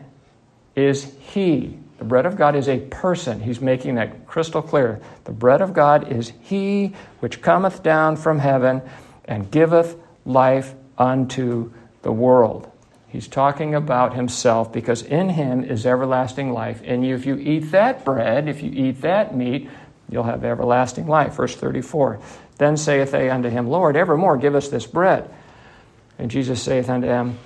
is 0.78 1.12
He. 1.20 1.78
The 1.98 2.04
bread 2.04 2.26
of 2.26 2.36
God 2.36 2.54
is 2.54 2.68
a 2.68 2.78
person. 2.78 3.40
He's 3.40 3.60
making 3.60 3.96
that 3.96 4.26
crystal 4.26 4.62
clear. 4.62 5.00
The 5.24 5.32
bread 5.32 5.60
of 5.60 5.74
God 5.74 6.12
is 6.12 6.32
He 6.42 6.94
which 7.20 7.42
cometh 7.42 7.82
down 7.82 8.16
from 8.16 8.38
heaven 8.38 8.82
and 9.24 9.50
giveth 9.50 9.96
life 10.24 10.74
unto 10.96 11.72
the 12.02 12.12
world. 12.12 12.70
He's 13.08 13.26
talking 13.26 13.74
about 13.74 14.14
himself 14.14 14.70
because 14.70 15.02
in 15.02 15.30
him 15.30 15.64
is 15.64 15.86
everlasting 15.86 16.52
life. 16.52 16.82
And 16.84 17.04
if 17.06 17.24
you 17.24 17.36
eat 17.36 17.70
that 17.70 18.04
bread, 18.04 18.48
if 18.48 18.62
you 18.62 18.70
eat 18.70 19.00
that 19.00 19.34
meat, 19.34 19.70
you'll 20.10 20.24
have 20.24 20.44
everlasting 20.44 21.06
life. 21.06 21.34
Verse 21.34 21.56
34 21.56 22.20
Then 22.58 22.76
saith 22.76 23.12
they 23.12 23.30
unto 23.30 23.48
him, 23.48 23.66
Lord, 23.66 23.96
evermore 23.96 24.36
give 24.36 24.54
us 24.54 24.68
this 24.68 24.86
bread. 24.86 25.30
And 26.18 26.30
Jesus 26.30 26.62
saith 26.62 26.90
unto 26.90 27.06
them, 27.06 27.38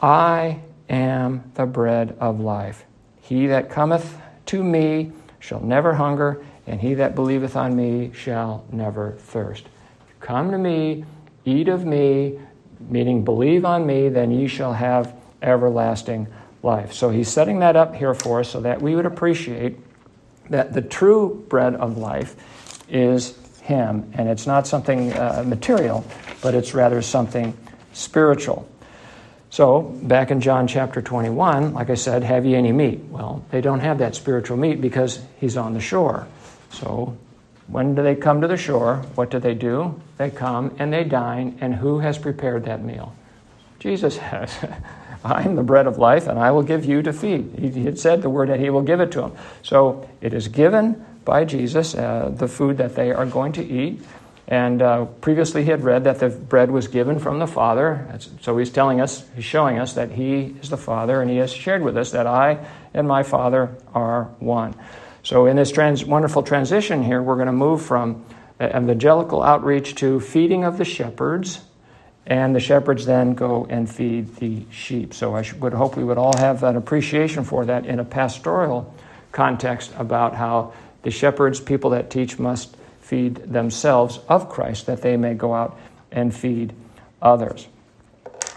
I 0.00 0.60
am 0.88 1.50
the 1.54 1.66
bread 1.66 2.16
of 2.20 2.40
life. 2.40 2.84
He 3.20 3.46
that 3.48 3.70
cometh 3.70 4.18
to 4.46 4.62
me 4.62 5.12
shall 5.38 5.60
never 5.60 5.94
hunger, 5.94 6.44
and 6.66 6.80
he 6.80 6.94
that 6.94 7.14
believeth 7.14 7.56
on 7.56 7.76
me 7.76 8.12
shall 8.14 8.64
never 8.70 9.12
thirst. 9.18 9.64
Come 10.20 10.50
to 10.50 10.58
me, 10.58 11.04
eat 11.44 11.68
of 11.68 11.84
me, 11.84 12.38
meaning 12.88 13.24
believe 13.24 13.64
on 13.64 13.86
me, 13.86 14.08
then 14.08 14.30
ye 14.30 14.46
shall 14.48 14.72
have 14.72 15.14
everlasting 15.42 16.26
life. 16.62 16.92
So 16.92 17.10
he's 17.10 17.28
setting 17.28 17.60
that 17.60 17.76
up 17.76 17.94
here 17.94 18.14
for 18.14 18.40
us 18.40 18.50
so 18.50 18.60
that 18.60 18.80
we 18.80 18.96
would 18.96 19.06
appreciate 19.06 19.78
that 20.50 20.72
the 20.72 20.82
true 20.82 21.44
bread 21.48 21.74
of 21.74 21.98
life 21.98 22.36
is 22.88 23.38
him, 23.62 24.10
and 24.14 24.28
it's 24.28 24.46
not 24.46 24.66
something 24.66 25.12
uh, 25.12 25.44
material, 25.46 26.04
but 26.40 26.54
it's 26.54 26.74
rather 26.74 27.02
something 27.02 27.56
spiritual. 27.92 28.68
So, 29.56 29.80
back 29.80 30.30
in 30.30 30.42
John 30.42 30.66
chapter 30.66 31.00
21, 31.00 31.72
like 31.72 31.88
I 31.88 31.94
said, 31.94 32.22
have 32.24 32.44
ye 32.44 32.54
any 32.54 32.72
meat? 32.72 33.00
Well, 33.08 33.42
they 33.50 33.62
don't 33.62 33.80
have 33.80 33.96
that 34.00 34.14
spiritual 34.14 34.58
meat 34.58 34.82
because 34.82 35.18
he's 35.40 35.56
on 35.56 35.72
the 35.72 35.80
shore. 35.80 36.26
So, 36.68 37.16
when 37.66 37.94
do 37.94 38.02
they 38.02 38.16
come 38.16 38.42
to 38.42 38.48
the 38.48 38.58
shore? 38.58 38.96
What 39.14 39.30
do 39.30 39.38
they 39.38 39.54
do? 39.54 39.98
They 40.18 40.28
come 40.28 40.76
and 40.78 40.92
they 40.92 41.04
dine, 41.04 41.56
and 41.62 41.74
who 41.74 42.00
has 42.00 42.18
prepared 42.18 42.66
that 42.66 42.84
meal? 42.84 43.14
Jesus 43.78 44.16
has. 44.28 44.54
I 45.24 45.44
am 45.44 45.56
the 45.56 45.62
bread 45.62 45.86
of 45.86 45.96
life, 45.96 46.26
and 46.26 46.38
I 46.38 46.50
will 46.50 46.62
give 46.62 46.84
you 46.84 47.00
to 47.00 47.14
feed. 47.14 47.54
He 47.58 47.84
had 47.84 47.98
said 47.98 48.20
the 48.20 48.28
word 48.28 48.50
that 48.50 48.60
he 48.60 48.68
will 48.68 48.82
give 48.82 49.00
it 49.00 49.10
to 49.12 49.22
them. 49.22 49.32
So, 49.62 50.06
it 50.20 50.34
is 50.34 50.48
given 50.48 51.02
by 51.24 51.46
Jesus, 51.46 51.94
uh, 51.94 52.30
the 52.30 52.46
food 52.46 52.76
that 52.76 52.94
they 52.94 53.10
are 53.10 53.24
going 53.24 53.52
to 53.52 53.64
eat. 53.64 54.02
And 54.48 54.80
uh, 54.80 55.06
previously 55.06 55.64
he 55.64 55.70
had 55.70 55.82
read 55.82 56.04
that 56.04 56.20
the 56.20 56.28
bread 56.28 56.70
was 56.70 56.86
given 56.86 57.18
from 57.18 57.40
the 57.40 57.48
Father. 57.48 58.06
So 58.42 58.56
he's 58.56 58.70
telling 58.70 59.00
us, 59.00 59.24
he's 59.34 59.44
showing 59.44 59.78
us 59.78 59.94
that 59.94 60.12
he 60.12 60.54
is 60.62 60.70
the 60.70 60.76
Father, 60.76 61.20
and 61.20 61.28
he 61.28 61.38
has 61.38 61.52
shared 61.52 61.82
with 61.82 61.96
us 61.96 62.12
that 62.12 62.26
I 62.26 62.64
and 62.94 63.08
my 63.08 63.24
Father 63.24 63.74
are 63.92 64.24
one. 64.38 64.74
So 65.24 65.46
in 65.46 65.56
this 65.56 65.72
trans- 65.72 66.04
wonderful 66.04 66.44
transition 66.44 67.02
here, 67.02 67.20
we're 67.20 67.34
going 67.34 67.46
to 67.46 67.52
move 67.52 67.82
from 67.82 68.24
evangelical 68.62 69.42
outreach 69.42 69.96
to 69.96 70.20
feeding 70.20 70.62
of 70.62 70.78
the 70.78 70.84
shepherds, 70.84 71.60
and 72.24 72.54
the 72.54 72.60
shepherds 72.60 73.04
then 73.04 73.34
go 73.34 73.66
and 73.68 73.90
feed 73.90 74.36
the 74.36 74.64
sheep. 74.70 75.12
So 75.12 75.34
I 75.34 75.44
would 75.58 75.72
hope 75.72 75.96
we 75.96 76.04
would 76.04 76.18
all 76.18 76.36
have 76.36 76.62
an 76.62 76.76
appreciation 76.76 77.42
for 77.42 77.64
that 77.64 77.84
in 77.84 77.98
a 77.98 78.04
pastoral 78.04 78.94
context 79.32 79.92
about 79.96 80.36
how 80.36 80.72
the 81.02 81.10
shepherds, 81.10 81.60
people 81.60 81.90
that 81.90 82.10
teach, 82.10 82.38
must 82.38 82.76
feed 83.06 83.36
themselves 83.36 84.18
of 84.28 84.48
Christ, 84.48 84.86
that 84.86 85.00
they 85.00 85.16
may 85.16 85.34
go 85.34 85.54
out 85.54 85.78
and 86.10 86.34
feed 86.34 86.72
others. 87.22 87.68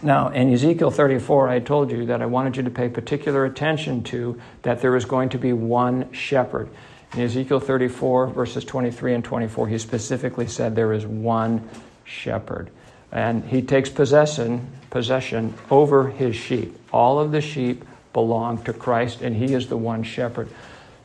Now, 0.01 0.29
in 0.29 0.51
Ezekiel 0.51 0.89
34, 0.89 1.50
I 1.50 1.60
told 1.60 1.91
you 1.91 2.08
that 2.08 2.24
I 2.24 2.25
wanted 2.25 2.58
you 2.58 2.63
to 2.63 2.72
pay 2.72 2.89
particular 2.89 3.46
attention 3.46 4.03
to 4.06 4.41
that 4.63 4.82
there 4.82 4.96
is 4.96 5.06
going 5.06 5.29
to 5.29 5.38
be 5.38 5.53
one 5.53 6.12
shepherd. 6.13 6.70
In 7.13 7.22
Ezekiel 7.22 7.60
34, 7.60 8.27
verses 8.27 8.65
23 8.65 9.13
and 9.13 9.24
24, 9.24 9.68
he 9.68 9.77
specifically 9.77 10.48
said 10.48 10.75
there 10.75 10.94
is 10.94 11.06
one 11.06 11.70
shepherd. 12.03 12.72
And 13.12 13.44
he 13.44 13.62
takes 13.62 13.89
possession, 13.89 14.68
possession 14.89 15.53
over 15.70 16.10
his 16.10 16.36
sheep. 16.36 16.75
All 16.91 17.20
of 17.20 17.32
the 17.32 17.41
sheep 17.41 17.86
belong 18.13 18.63
to 18.63 18.74
Christ, 18.74 19.22
and 19.22 19.36
he 19.36 19.53
is 19.53 19.68
the 19.68 19.77
one 19.77 20.01
shepherd. 20.01 20.50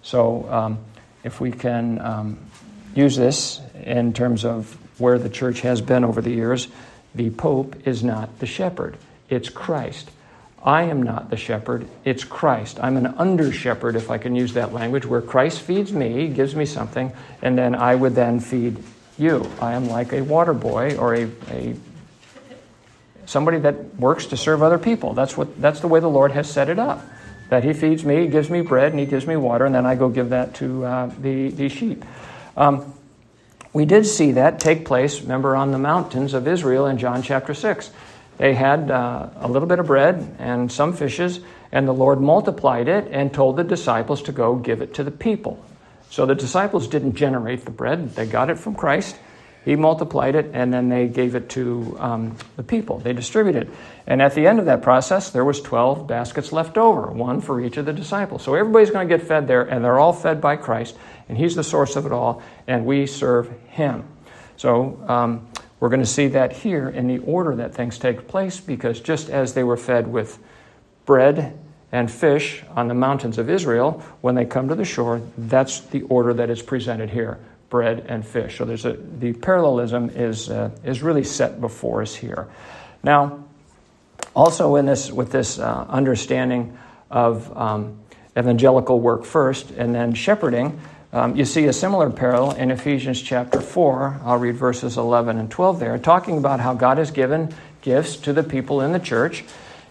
So, 0.00 0.48
um, 0.50 0.78
if 1.24 1.40
we 1.40 1.50
can 1.50 2.00
um, 2.00 2.38
use 2.94 3.16
this 3.16 3.60
in 3.82 4.12
terms 4.12 4.44
of 4.44 4.76
where 4.98 5.18
the 5.18 5.28
church 5.28 5.60
has 5.60 5.80
been 5.80 6.04
over 6.04 6.20
the 6.20 6.30
years, 6.30 6.68
the 7.14 7.30
Pope 7.30 7.86
is 7.86 8.02
not 8.02 8.38
the 8.38 8.46
shepherd, 8.46 8.96
it's 9.28 9.48
Christ. 9.48 10.10
I 10.62 10.84
am 10.84 11.02
not 11.02 11.28
the 11.28 11.36
shepherd, 11.36 11.86
it's 12.04 12.24
Christ. 12.24 12.78
I'm 12.80 12.96
an 12.96 13.06
under 13.06 13.52
shepherd, 13.52 13.96
if 13.96 14.10
I 14.10 14.16
can 14.16 14.34
use 14.34 14.54
that 14.54 14.72
language, 14.72 15.04
where 15.04 15.20
Christ 15.20 15.60
feeds 15.60 15.92
me, 15.92 16.28
gives 16.28 16.54
me 16.54 16.64
something, 16.64 17.12
and 17.42 17.58
then 17.58 17.74
I 17.74 17.94
would 17.94 18.14
then 18.14 18.40
feed 18.40 18.82
you. 19.18 19.48
I 19.60 19.74
am 19.74 19.88
like 19.88 20.12
a 20.12 20.22
water 20.22 20.54
boy 20.54 20.96
or 20.96 21.14
a, 21.14 21.30
a 21.50 21.76
somebody 23.26 23.58
that 23.58 23.96
works 23.96 24.26
to 24.26 24.36
serve 24.36 24.62
other 24.62 24.78
people. 24.78 25.12
That's 25.14 25.36
what 25.36 25.60
that's 25.60 25.80
the 25.80 25.88
way 25.88 26.00
the 26.00 26.08
Lord 26.08 26.32
has 26.32 26.50
set 26.50 26.68
it 26.68 26.78
up. 26.78 27.04
That 27.50 27.62
He 27.62 27.74
feeds 27.74 28.04
me, 28.04 28.22
He 28.22 28.28
gives 28.28 28.48
me 28.48 28.62
bread, 28.62 28.92
and 28.92 28.98
He 28.98 29.06
gives 29.06 29.26
me 29.26 29.36
water, 29.36 29.66
and 29.66 29.74
then 29.74 29.84
I 29.84 29.94
go 29.96 30.08
give 30.08 30.30
that 30.30 30.54
to 30.56 30.84
uh, 30.84 31.10
the 31.20 31.50
the 31.50 31.68
sheep. 31.68 32.04
Um, 32.56 32.94
we 33.73 33.84
did 33.84 34.06
see 34.06 34.32
that 34.32 34.61
take 34.61 34.84
place. 34.84 35.20
Remember 35.20 35.56
on 35.56 35.73
the 35.73 35.78
mountains 35.78 36.34
of 36.34 36.46
Israel 36.46 36.87
in 36.87 36.99
John 36.99 37.23
chapter 37.23 37.54
six. 37.54 37.90
They 38.37 38.54
had 38.54 38.90
uh, 38.90 39.28
a 39.37 39.49
little 39.49 39.68
bit 39.68 39.78
of 39.78 39.87
bread 39.87 40.37
and 40.38 40.70
some 40.70 40.92
fishes, 40.92 41.40
and 41.70 41.87
the 41.87 41.94
Lord 41.94 42.20
multiplied 42.20 42.88
it 42.88 43.08
and 43.11 43.32
told 43.32 43.56
the 43.56 43.64
disciples 43.64 44.23
to 44.23 44.32
go 44.32 44.56
give 44.56 44.80
it 44.80 44.94
to 44.94 45.04
the 45.04 45.11
people. 45.11 45.64
So 46.11 46.26
the 46.26 46.34
disciples 46.34 46.88
didn't 46.88 47.14
generate 47.14 47.64
the 47.64 47.70
bread, 47.70 48.14
they 48.14 48.26
got 48.26 48.50
it 48.50 48.58
from 48.58 48.75
Christ. 48.75 49.16
He 49.64 49.76
multiplied 49.76 50.34
it, 50.34 50.50
and 50.52 50.73
then 50.73 50.90
they 50.90 51.08
gave 51.08 51.34
it 51.34 51.49
to 51.50 51.96
um, 51.99 52.37
the 52.56 52.62
people. 52.62 52.99
They 52.99 53.14
distributed. 53.14 53.62
It. 53.62 53.75
And 54.06 54.20
at 54.20 54.34
the 54.34 54.46
end 54.46 54.58
of 54.58 54.66
that 54.66 54.82
process, 54.82 55.30
there 55.30 55.44
was 55.44 55.62
12 55.62 56.06
baskets 56.06 56.52
left 56.52 56.76
over, 56.76 57.11
one 57.11 57.40
for 57.40 57.62
each 57.62 57.78
of 57.78 57.87
the 57.87 57.92
disciples. 57.94 58.42
So 58.42 58.54
everybody's 58.54 58.90
going 58.90 59.08
to 59.08 59.16
get 59.16 59.26
fed 59.26 59.49
there, 59.49 59.62
and 59.62 59.82
they're 59.82 59.99
all 59.99 60.12
fed 60.12 60.42
by 60.42 60.56
Christ, 60.56 60.96
and 61.28 61.38
He's 61.38 61.54
the 61.54 61.64
source 61.64 61.96
of 61.96 62.06
it 62.06 62.12
all, 62.12 62.42
and 62.66 62.86
we 62.86 63.06
serve 63.06 63.50
Him. 63.68 64.04
So 64.56 65.02
um, 65.08 65.48
we're 65.80 65.88
going 65.88 66.00
to 66.00 66.06
see 66.06 66.28
that 66.28 66.52
here 66.52 66.88
in 66.88 67.06
the 67.08 67.18
order 67.18 67.56
that 67.56 67.74
things 67.74 67.98
take 67.98 68.28
place 68.28 68.60
because 68.60 69.00
just 69.00 69.28
as 69.28 69.54
they 69.54 69.64
were 69.64 69.76
fed 69.76 70.06
with 70.06 70.38
bread 71.04 71.58
and 71.92 72.10
fish 72.10 72.62
on 72.74 72.88
the 72.88 72.94
mountains 72.94 73.38
of 73.38 73.50
Israel, 73.50 74.02
when 74.20 74.34
they 74.34 74.44
come 74.44 74.68
to 74.68 74.74
the 74.74 74.84
shore, 74.84 75.20
that's 75.36 75.80
the 75.80 76.02
order 76.02 76.34
that 76.34 76.50
is 76.50 76.62
presented 76.62 77.10
here 77.10 77.38
bread 77.70 78.06
and 78.08 78.24
fish. 78.24 78.58
So 78.58 78.64
there's 78.64 78.84
a, 78.84 78.92
the 78.92 79.32
parallelism 79.32 80.10
is, 80.10 80.48
uh, 80.48 80.70
is 80.84 81.02
really 81.02 81.24
set 81.24 81.60
before 81.60 82.02
us 82.02 82.14
here. 82.14 82.48
Now, 83.02 83.44
also 84.34 84.76
in 84.76 84.86
this, 84.86 85.10
with 85.10 85.32
this 85.32 85.58
uh, 85.58 85.84
understanding 85.88 86.78
of 87.10 87.56
um, 87.56 87.98
evangelical 88.38 89.00
work 89.00 89.24
first 89.24 89.72
and 89.72 89.94
then 89.94 90.14
shepherding, 90.14 90.80
um, 91.14 91.37
you 91.37 91.44
see 91.44 91.66
a 91.66 91.73
similar 91.73 92.11
parallel 92.11 92.56
in 92.56 92.73
Ephesians 92.73 93.23
chapter 93.23 93.61
4. 93.61 94.21
I'll 94.25 94.37
read 94.37 94.56
verses 94.56 94.97
11 94.97 95.38
and 95.38 95.49
12 95.49 95.78
there, 95.78 95.97
talking 95.97 96.38
about 96.38 96.59
how 96.59 96.75
God 96.75 96.99
has 96.99 97.12
given 97.12 97.54
gifts 97.83 98.16
to 98.16 98.33
the 98.33 98.42
people 98.42 98.80
in 98.80 98.90
the 98.90 98.99
church. 98.99 99.44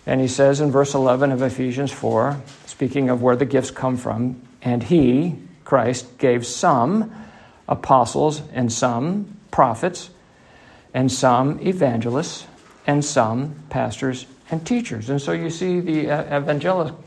And 0.06 0.20
he 0.20 0.28
says 0.28 0.60
in 0.60 0.70
verse 0.70 0.94
11 0.94 1.32
of 1.32 1.42
Ephesians 1.42 1.94
4, 1.94 2.42
speaking 2.66 3.10
of 3.10 3.22
where 3.22 3.38
the 3.38 3.46
gifts 3.46 3.72
come 3.72 3.96
from, 3.96 4.42
and 4.62 4.84
he, 4.84 5.38
Christ, 5.64 6.18
gave 6.18 6.46
some 6.46 7.16
apostles, 7.70 8.42
and 8.52 8.70
some 8.70 9.38
prophets, 9.50 10.10
and 10.94 11.10
some 11.10 11.58
evangelists, 11.66 12.48
and 12.86 13.04
some 13.04 13.64
pastors 13.70 14.26
and 14.52 14.68
teachers. 14.68 15.10
And 15.10 15.22
so 15.22 15.32
you 15.32 15.50
see 15.50 15.80
the 15.80 16.12
uh, 16.12 16.38
evangelists, 16.38 16.98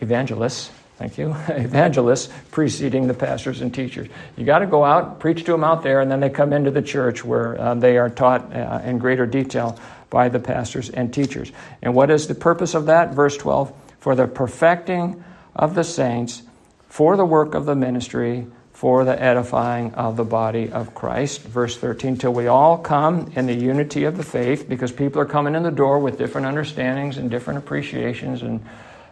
evangelists 0.00 0.70
Thank 0.98 1.16
you. 1.16 1.30
Evangelists 1.48 2.28
preceding 2.50 3.06
the 3.06 3.14
pastors 3.14 3.60
and 3.60 3.72
teachers. 3.72 4.08
You 4.36 4.44
got 4.44 4.58
to 4.58 4.66
go 4.66 4.84
out, 4.84 5.20
preach 5.20 5.44
to 5.44 5.52
them 5.52 5.62
out 5.62 5.84
there, 5.84 6.00
and 6.00 6.10
then 6.10 6.18
they 6.18 6.28
come 6.28 6.52
into 6.52 6.72
the 6.72 6.82
church 6.82 7.24
where 7.24 7.58
uh, 7.58 7.74
they 7.76 7.98
are 7.98 8.10
taught 8.10 8.52
uh, 8.52 8.82
in 8.84 8.98
greater 8.98 9.24
detail 9.24 9.78
by 10.10 10.28
the 10.28 10.40
pastors 10.40 10.90
and 10.90 11.14
teachers. 11.14 11.52
And 11.82 11.94
what 11.94 12.10
is 12.10 12.26
the 12.26 12.34
purpose 12.34 12.74
of 12.74 12.86
that? 12.86 13.14
Verse 13.14 13.36
12 13.36 13.72
For 14.00 14.16
the 14.16 14.26
perfecting 14.26 15.22
of 15.54 15.76
the 15.76 15.84
saints, 15.84 16.42
for 16.88 17.16
the 17.16 17.24
work 17.24 17.54
of 17.54 17.64
the 17.64 17.76
ministry, 17.76 18.48
for 18.72 19.04
the 19.04 19.22
edifying 19.22 19.94
of 19.94 20.16
the 20.16 20.24
body 20.24 20.70
of 20.72 20.96
Christ. 20.96 21.42
Verse 21.42 21.76
13, 21.76 22.16
till 22.16 22.32
we 22.32 22.48
all 22.48 22.76
come 22.76 23.30
in 23.36 23.46
the 23.46 23.54
unity 23.54 24.02
of 24.02 24.16
the 24.16 24.24
faith, 24.24 24.68
because 24.68 24.90
people 24.90 25.20
are 25.22 25.26
coming 25.26 25.54
in 25.54 25.62
the 25.62 25.70
door 25.70 26.00
with 26.00 26.18
different 26.18 26.48
understandings 26.48 27.18
and 27.18 27.30
different 27.30 27.58
appreciations 27.58 28.42
and 28.42 28.64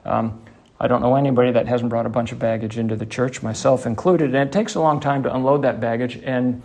um, 0.04 0.40
I 0.78 0.88
don't 0.88 1.00
know 1.00 1.16
anybody 1.16 1.52
that 1.52 1.66
hasn't 1.66 1.90
brought 1.90 2.06
a 2.06 2.10
bunch 2.10 2.32
of 2.32 2.38
baggage 2.38 2.76
into 2.76 2.96
the 2.96 3.06
church, 3.06 3.42
myself 3.42 3.86
included. 3.86 4.34
And 4.34 4.48
it 4.48 4.52
takes 4.52 4.74
a 4.74 4.80
long 4.80 5.00
time 5.00 5.22
to 5.22 5.34
unload 5.34 5.62
that 5.62 5.80
baggage 5.80 6.16
and, 6.22 6.62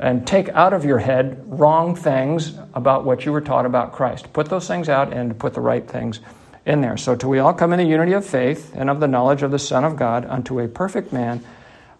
and 0.00 0.26
take 0.26 0.48
out 0.50 0.72
of 0.72 0.84
your 0.84 0.98
head 0.98 1.42
wrong 1.46 1.94
things 1.94 2.54
about 2.74 3.04
what 3.04 3.24
you 3.24 3.32
were 3.32 3.40
taught 3.40 3.64
about 3.64 3.92
Christ. 3.92 4.32
Put 4.32 4.48
those 4.48 4.66
things 4.66 4.88
out 4.88 5.12
and 5.12 5.38
put 5.38 5.54
the 5.54 5.60
right 5.60 5.86
things 5.88 6.20
in 6.66 6.80
there. 6.80 6.96
So, 6.96 7.14
till 7.14 7.30
we 7.30 7.38
all 7.38 7.54
come 7.54 7.72
in 7.72 7.78
the 7.78 7.84
unity 7.84 8.12
of 8.12 8.24
faith 8.24 8.72
and 8.74 8.90
of 8.90 9.00
the 9.00 9.08
knowledge 9.08 9.42
of 9.42 9.50
the 9.50 9.58
Son 9.58 9.84
of 9.84 9.96
God 9.96 10.24
unto 10.26 10.58
a 10.60 10.68
perfect 10.68 11.12
man, 11.12 11.44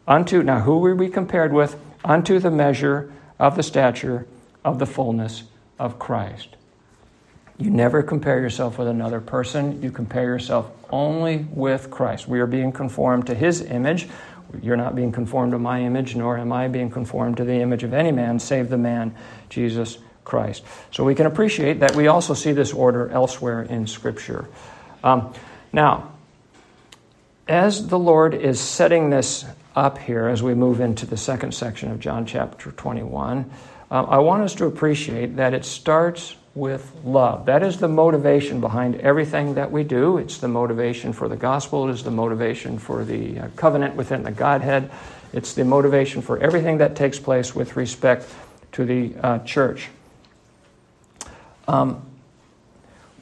unto, 0.07 0.42
now 0.42 0.61
who 0.61 0.79
were 0.79 0.94
we 0.94 1.09
compared 1.09 1.53
with? 1.53 1.77
Unto 2.05 2.40
the 2.40 2.51
measure 2.51 3.12
of 3.38 3.57
the 3.57 3.62
stature 3.62 4.27
of 4.64 4.79
the 4.79 4.87
fullness 4.87 5.44
of 5.79 5.98
Christ. 5.98 6.57
You 7.62 7.70
never 7.70 8.03
compare 8.03 8.40
yourself 8.40 8.77
with 8.77 8.88
another 8.88 9.20
person. 9.20 9.81
You 9.83 9.92
compare 9.92 10.25
yourself 10.25 10.68
only 10.90 11.46
with 11.53 11.92
Christ. 11.92 12.27
We 12.27 12.40
are 12.40 12.46
being 12.48 12.72
conformed 12.72 13.29
to 13.29 13.37
his 13.37 13.61
image. 13.61 14.09
You're 14.61 14.77
not 14.77 14.96
being 14.96 15.12
conformed 15.12 15.53
to 15.53 15.61
my 15.61 15.81
image, 15.81 16.16
nor 16.16 16.37
am 16.37 16.53
I 16.53 16.66
being 16.66 16.90
conformed 16.90 17.37
to 17.37 17.44
the 17.44 17.55
image 17.55 17.85
of 17.85 17.94
any 17.94 18.11
man, 18.11 18.40
save 18.40 18.68
the 18.68 18.79
man, 18.79 19.14
Jesus 19.48 19.98
Christ. 20.25 20.64
So 20.90 21.05
we 21.05 21.14
can 21.14 21.27
appreciate 21.27 21.79
that 21.79 21.94
we 21.94 22.09
also 22.09 22.35
see 22.35 22.51
this 22.51 22.72
order 22.72 23.09
elsewhere 23.11 23.62
in 23.62 23.87
Scripture. 23.87 24.48
Um, 25.05 25.33
now, 25.72 26.14
as 27.46 27.87
the 27.87 27.98
Lord 27.98 28.35
is 28.35 28.59
setting 28.59 29.11
this 29.11 29.44
up 29.77 29.98
here 29.98 30.27
as 30.27 30.42
we 30.42 30.55
move 30.55 30.81
into 30.81 31.07
the 31.07 31.16
second 31.16 31.55
section 31.55 31.92
of 31.92 32.01
John 32.01 32.27
chapter 32.27 32.72
21, 32.72 33.48
uh, 33.88 34.03
I 34.03 34.18
want 34.18 34.42
us 34.42 34.57
to 34.57 34.66
appreciate 34.66 35.37
that 35.37 35.55
it 35.55 35.64
starts 35.64 36.35
with 36.55 36.93
love. 37.05 37.47
That 37.47 37.62
is 37.62 37.79
the 37.79 37.88
motivation 37.88 38.61
behind 38.61 38.97
everything 38.97 39.55
that 39.55 39.71
we 39.71 39.85
do. 39.85 40.19
It's 40.19 40.38
the 40.38 40.49
motivation 40.49 41.12
for 41.12 41.29
the 41.29 41.37
gospel, 41.37 41.88
it 41.88 41.93
is 41.93 42.03
the 42.03 42.11
motivation 42.11 42.79
for 42.79 43.05
the 43.05 43.38
uh, 43.38 43.49
covenant 43.57 43.97
within 43.97 44.23
the 44.23 44.33
Godhead, 44.33 44.91
it's 45.33 45.55
the 45.55 45.65
motivation 45.65 46.21
for 46.21 46.38
everything 46.38 46.79
that 46.79 46.95
takes 46.95 47.19
place 47.19 47.55
with 47.55 47.77
respect 47.77 48.29
to 48.73 48.85
the 48.85 49.15
uh, 49.23 49.38
church. 49.41 49.88
Um, 51.67 52.03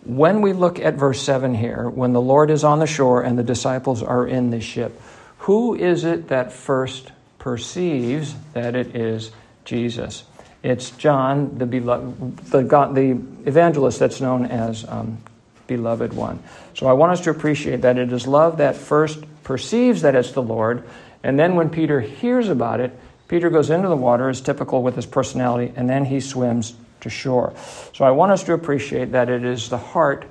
when 0.04 0.40
we 0.40 0.52
look 0.52 0.80
at 0.80 0.94
verse 0.94 1.20
7 1.22 1.54
here, 1.54 1.88
when 1.88 2.12
the 2.12 2.20
Lord 2.20 2.50
is 2.50 2.64
on 2.64 2.78
the 2.78 2.86
shore 2.86 3.22
and 3.22 3.38
the 3.38 3.44
disciples 3.44 4.02
are 4.02 4.26
in 4.26 4.50
the 4.50 4.60
ship, 4.60 5.00
who 5.38 5.74
is 5.74 6.04
it 6.04 6.28
that 6.28 6.52
first 6.52 7.12
perceives 7.38 8.34
that 8.54 8.74
it 8.74 8.96
is 8.96 9.30
Jesus? 9.64 10.24
It's 10.62 10.90
John, 10.90 11.56
the, 11.58 11.66
beloved, 11.66 12.36
the, 12.48 12.62
God, 12.62 12.94
the 12.94 13.10
evangelist 13.46 13.98
that's 13.98 14.20
known 14.20 14.46
as 14.46 14.86
um, 14.88 15.18
Beloved 15.66 16.12
One. 16.12 16.42
So 16.74 16.86
I 16.86 16.92
want 16.92 17.12
us 17.12 17.20
to 17.22 17.30
appreciate 17.30 17.82
that 17.82 17.96
it 17.96 18.12
is 18.12 18.26
love 18.26 18.58
that 18.58 18.76
first 18.76 19.24
perceives 19.42 20.02
that 20.02 20.14
it's 20.14 20.32
the 20.32 20.42
Lord, 20.42 20.84
and 21.22 21.38
then 21.38 21.54
when 21.54 21.70
Peter 21.70 22.00
hears 22.00 22.48
about 22.48 22.80
it, 22.80 22.98
Peter 23.28 23.48
goes 23.48 23.70
into 23.70 23.88
the 23.88 23.96
water, 23.96 24.28
as 24.28 24.40
typical 24.40 24.82
with 24.82 24.96
his 24.96 25.06
personality, 25.06 25.72
and 25.76 25.88
then 25.88 26.04
he 26.04 26.20
swims 26.20 26.74
to 27.00 27.08
shore. 27.08 27.54
So 27.94 28.04
I 28.04 28.10
want 28.10 28.32
us 28.32 28.42
to 28.44 28.52
appreciate 28.52 29.12
that 29.12 29.28
it 29.28 29.44
is 29.44 29.68
the 29.68 29.78
heart 29.78 30.26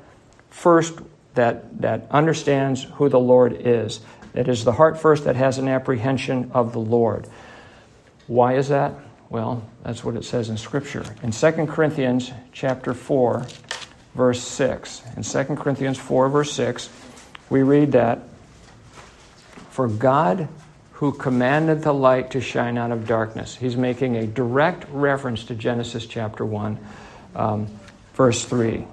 first 0.49 0.99
that, 1.35 1.81
that 1.81 2.07
understands 2.11 2.83
who 2.83 3.07
the 3.07 3.19
Lord 3.19 3.53
is. 3.53 4.01
It 4.33 4.47
is 4.47 4.63
the 4.63 4.73
heart 4.73 4.99
first 4.99 5.23
that 5.23 5.35
has 5.35 5.57
an 5.57 5.67
apprehension 5.67 6.51
of 6.53 6.73
the 6.73 6.79
Lord. 6.79 7.27
Why 8.27 8.55
is 8.55 8.67
that? 8.67 8.93
Well, 9.29 9.63
that's 9.83 10.03
what 10.03 10.15
it 10.15 10.25
says 10.25 10.49
in 10.49 10.57
Scripture. 10.57 11.05
In 11.21 11.31
2 11.31 11.51
Corinthians 11.67 12.31
chapter 12.51 12.95
4, 12.95 13.45
verse 14.15 14.41
6. 14.41 15.03
In 15.15 15.23
2 15.23 15.55
Corinthians 15.55 15.99
4, 15.99 16.29
verse 16.29 16.51
6, 16.53 16.89
we 17.49 17.61
read 17.61 17.91
that, 17.91 18.23
For 19.69 19.87
God 19.87 20.47
who 20.93 21.11
commanded 21.11 21.83
the 21.83 21.93
light 21.93 22.31
to 22.31 22.41
shine 22.41 22.77
out 22.77 22.91
of 22.91 23.07
darkness. 23.07 23.55
He's 23.55 23.77
making 23.77 24.17
a 24.17 24.25
direct 24.25 24.85
reference 24.91 25.43
to 25.45 25.55
Genesis 25.55 26.05
chapter 26.05 26.43
1, 26.43 26.79
um, 27.35 27.67
verse 28.15 28.43
3. 28.43 28.85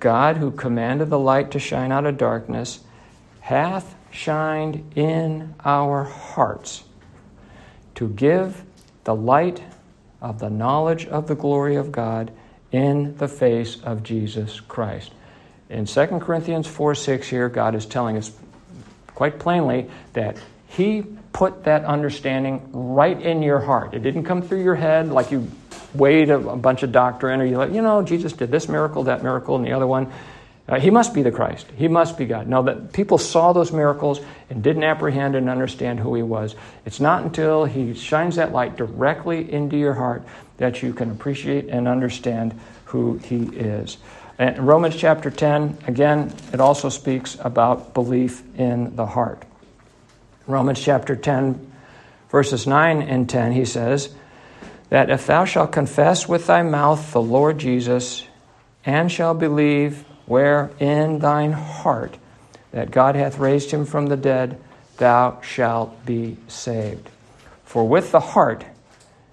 God 0.00 0.36
who 0.36 0.50
commanded 0.50 1.10
the 1.10 1.18
light 1.18 1.52
to 1.52 1.58
shine 1.58 1.92
out 1.92 2.06
of 2.06 2.18
darkness 2.18 2.80
hath 3.40 3.94
shined 4.10 4.92
in 4.96 5.54
our 5.64 6.04
hearts 6.04 6.82
to 7.94 8.08
give 8.08 8.64
the 9.10 9.14
light 9.16 9.60
of 10.20 10.38
the 10.38 10.48
knowledge 10.48 11.04
of 11.06 11.26
the 11.26 11.34
glory 11.34 11.74
of 11.74 11.90
God 11.90 12.30
in 12.70 13.16
the 13.16 13.26
face 13.26 13.76
of 13.82 14.04
Jesus 14.04 14.60
Christ. 14.60 15.10
In 15.68 15.84
2 15.84 16.06
Corinthians 16.20 16.68
4 16.68 16.94
6 16.94 17.26
here, 17.26 17.48
God 17.48 17.74
is 17.74 17.86
telling 17.86 18.16
us 18.16 18.30
quite 19.16 19.40
plainly 19.40 19.90
that 20.12 20.36
He 20.68 21.02
put 21.32 21.64
that 21.64 21.84
understanding 21.84 22.70
right 22.72 23.20
in 23.20 23.42
your 23.42 23.58
heart. 23.58 23.94
It 23.94 24.04
didn't 24.04 24.22
come 24.22 24.42
through 24.42 24.62
your 24.62 24.76
head 24.76 25.08
like 25.08 25.32
you 25.32 25.50
weighed 25.92 26.30
a, 26.30 26.38
bunch 26.38 26.84
of 26.84 26.92
doctrine 26.92 27.40
or 27.40 27.44
you 27.44 27.56
like, 27.56 27.72
you 27.72 27.82
know, 27.82 28.02
Jesus 28.02 28.32
did 28.32 28.52
this 28.52 28.68
miracle, 28.68 29.02
that 29.04 29.24
miracle, 29.24 29.56
and 29.56 29.64
the 29.64 29.72
other 29.72 29.88
one. 29.88 30.12
Uh, 30.70 30.78
he 30.78 30.88
must 30.88 31.12
be 31.12 31.22
the 31.22 31.32
Christ. 31.32 31.66
He 31.76 31.88
must 31.88 32.16
be 32.16 32.26
God. 32.26 32.46
Now, 32.46 32.62
that 32.62 32.92
people 32.92 33.18
saw 33.18 33.52
those 33.52 33.72
miracles 33.72 34.20
and 34.48 34.62
didn't 34.62 34.84
apprehend 34.84 35.34
and 35.34 35.50
understand 35.50 35.98
who 35.98 36.14
he 36.14 36.22
was. 36.22 36.54
It's 36.86 37.00
not 37.00 37.24
until 37.24 37.64
he 37.64 37.92
shines 37.94 38.36
that 38.36 38.52
light 38.52 38.76
directly 38.76 39.52
into 39.52 39.76
your 39.76 39.94
heart 39.94 40.22
that 40.58 40.80
you 40.80 40.92
can 40.92 41.10
appreciate 41.10 41.66
and 41.68 41.88
understand 41.88 42.58
who 42.84 43.18
he 43.18 43.46
is. 43.46 43.98
And 44.38 44.64
Romans 44.64 44.94
chapter 44.94 45.28
10, 45.28 45.78
again, 45.88 46.32
it 46.52 46.60
also 46.60 46.88
speaks 46.88 47.36
about 47.40 47.92
belief 47.92 48.42
in 48.56 48.94
the 48.94 49.06
heart. 49.06 49.42
Romans 50.46 50.80
chapter 50.80 51.16
10, 51.16 51.72
verses 52.30 52.66
9 52.68 53.02
and 53.02 53.28
10, 53.28 53.52
he 53.52 53.64
says, 53.64 54.14
That 54.88 55.10
if 55.10 55.26
thou 55.26 55.44
shalt 55.44 55.72
confess 55.72 56.28
with 56.28 56.46
thy 56.46 56.62
mouth 56.62 57.12
the 57.12 57.20
Lord 57.20 57.58
Jesus, 57.58 58.24
and 58.84 59.10
shalt 59.10 59.40
believe 59.40 60.04
where 60.30 60.70
in 60.78 61.18
thine 61.18 61.50
heart 61.50 62.16
that 62.70 62.92
God 62.92 63.16
hath 63.16 63.38
raised 63.38 63.72
him 63.72 63.84
from 63.84 64.06
the 64.06 64.16
dead, 64.16 64.60
thou 64.96 65.40
shalt 65.42 66.06
be 66.06 66.36
saved. 66.46 67.10
For 67.64 67.86
with 67.86 68.12
the 68.12 68.20
heart 68.20 68.64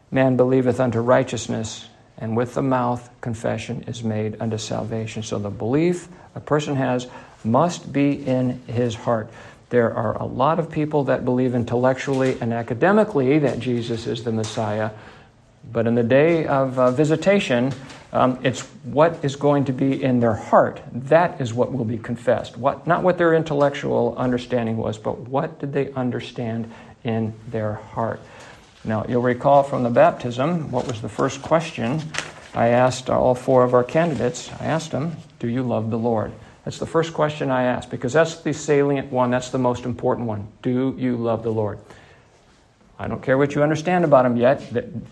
man 0.10 0.38
believeth 0.38 0.79
unto 0.79 0.99
righteousness, 0.99 1.88
and 2.17 2.36
with 2.36 2.55
the 2.55 2.63
mouth 2.63 3.12
confession 3.21 3.83
is 3.86 4.03
made 4.03 4.38
unto 4.39 4.57
salvation. 4.57 5.21
So 5.21 5.38
the 5.38 5.51
belief 5.51 6.07
a 6.33 6.39
person 6.39 6.75
has 6.77 7.05
must 7.43 7.93
be 7.93 8.25
in 8.25 8.60
his 8.65 8.95
heart. 8.95 9.29
There 9.69 9.93
are 9.93 10.17
a 10.17 10.25
lot 10.25 10.57
of 10.57 10.71
people 10.71 11.03
that 11.03 11.23
believe 11.23 11.53
intellectually 11.53 12.39
and 12.41 12.51
academically 12.51 13.38
that 13.38 13.60
Jesus 13.60 14.07
is 14.07 14.23
the 14.23 14.31
Messiah, 14.31 14.89
but 15.71 15.86
in 15.86 15.93
the 15.93 16.01
day 16.01 16.47
of 16.47 16.79
uh, 16.79 16.89
visitation, 16.89 17.71
um, 18.17 18.39
it's 18.43 18.62
what 18.84 19.23
is 19.23 19.36
going 19.36 19.65
to 19.65 19.73
be 19.73 20.03
in 20.03 20.19
their 20.19 20.34
heart. 20.34 20.82
That 20.91 21.39
is 21.39 21.53
what 21.53 21.71
will 21.71 21.86
be 21.86 21.97
confessed. 21.97 22.58
What, 22.58 22.88
not 22.88 23.03
what 23.03 23.17
their 23.17 23.34
intellectual 23.34 24.15
understanding 24.17 24.77
was, 24.77 24.97
but 24.97 25.19
what 25.19 25.60
did 25.60 25.71
they 25.71 25.91
understand 25.93 26.71
in 27.03 27.34
their 27.49 27.73
heart. 27.73 28.19
Now, 28.84 29.06
you'll 29.08 29.21
recall 29.21 29.63
from 29.63 29.84
the 29.84 29.89
baptism, 29.89 30.71
what 30.71 30.88
was 30.88 31.01
the 31.01 31.10
first 31.10 31.41
question 31.41 32.01
I 32.53 32.69
asked 32.69 33.10
all 33.10 33.36
four 33.36 33.63
of 33.63 33.73
our 33.73 33.84
candidates? 33.84 34.51
I 34.60 34.65
asked 34.65 34.91
them, 34.91 35.15
Do 35.39 35.47
you 35.47 35.63
love 35.63 35.89
the 35.89 35.97
Lord? 35.97 36.32
That's 36.65 36.80
the 36.80 36.86
first 36.86 37.13
question 37.13 37.49
I 37.49 37.63
asked 37.63 37.89
because 37.89 38.13
that's 38.13 38.41
the 38.41 38.53
salient 38.53 39.12
one, 39.12 39.32
that's 39.32 39.49
the 39.49 39.58
most 39.58 39.86
important 39.86 40.27
one. 40.27 40.47
Do 40.62 40.95
you 40.97 41.15
love 41.15 41.43
the 41.43 41.51
Lord? 41.51 41.80
I 42.99 43.08
don't 43.08 43.21
care 43.21 43.38
what 43.38 43.53
you 43.56 43.63
understand 43.63 44.03
about 44.03 44.25
him 44.25 44.38
yet, 44.38 44.63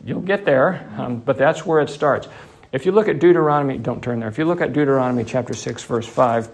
you'll 0.04 0.22
get 0.22 0.44
there, 0.44 0.90
um, 0.98 1.20
but 1.20 1.38
that's 1.38 1.66
where 1.66 1.82
it 1.82 1.90
starts. 1.90 2.28
If 2.76 2.86
you 2.86 2.92
look 2.92 3.08
at 3.08 3.20
Deuteronomy, 3.20 3.78
don't 3.78 4.04
turn 4.04 4.20
there. 4.20 4.28
If 4.28 4.38
you 4.38 4.44
look 4.44 4.60
at 4.60 4.74
Deuteronomy 4.74 5.24
chapter 5.24 5.54
6, 5.54 5.82
verse 5.86 6.06
5, 6.06 6.50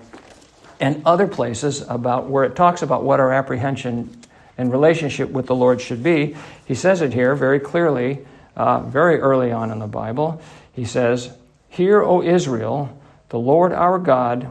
and 0.80 1.02
other 1.04 1.28
places 1.28 1.82
about 1.90 2.30
where 2.30 2.44
it 2.44 2.56
talks 2.56 2.84
about 2.84 3.04
what 3.04 3.20
our 3.20 3.34
apprehension 3.34 4.22
and 4.56 4.72
relationship 4.72 5.32
with 5.32 5.48
the 5.48 5.56
Lord 5.56 5.82
should 5.82 6.04
be, 6.04 6.36
he 6.64 6.76
says 6.76 7.02
it 7.02 7.12
here 7.12 7.34
very 7.34 7.60
clearly, 7.60 8.20
uh, 8.56 8.82
very 8.82 9.20
early 9.20 9.52
on 9.52 9.72
in 9.72 9.80
the 9.80 9.88
Bible. 9.88 10.40
He 10.74 10.86
says, 10.86 11.32
Hear, 11.70 12.04
O 12.04 12.22
Israel, 12.22 12.96
the 13.30 13.40
Lord 13.40 13.74
our 13.74 13.98
God 13.98 14.48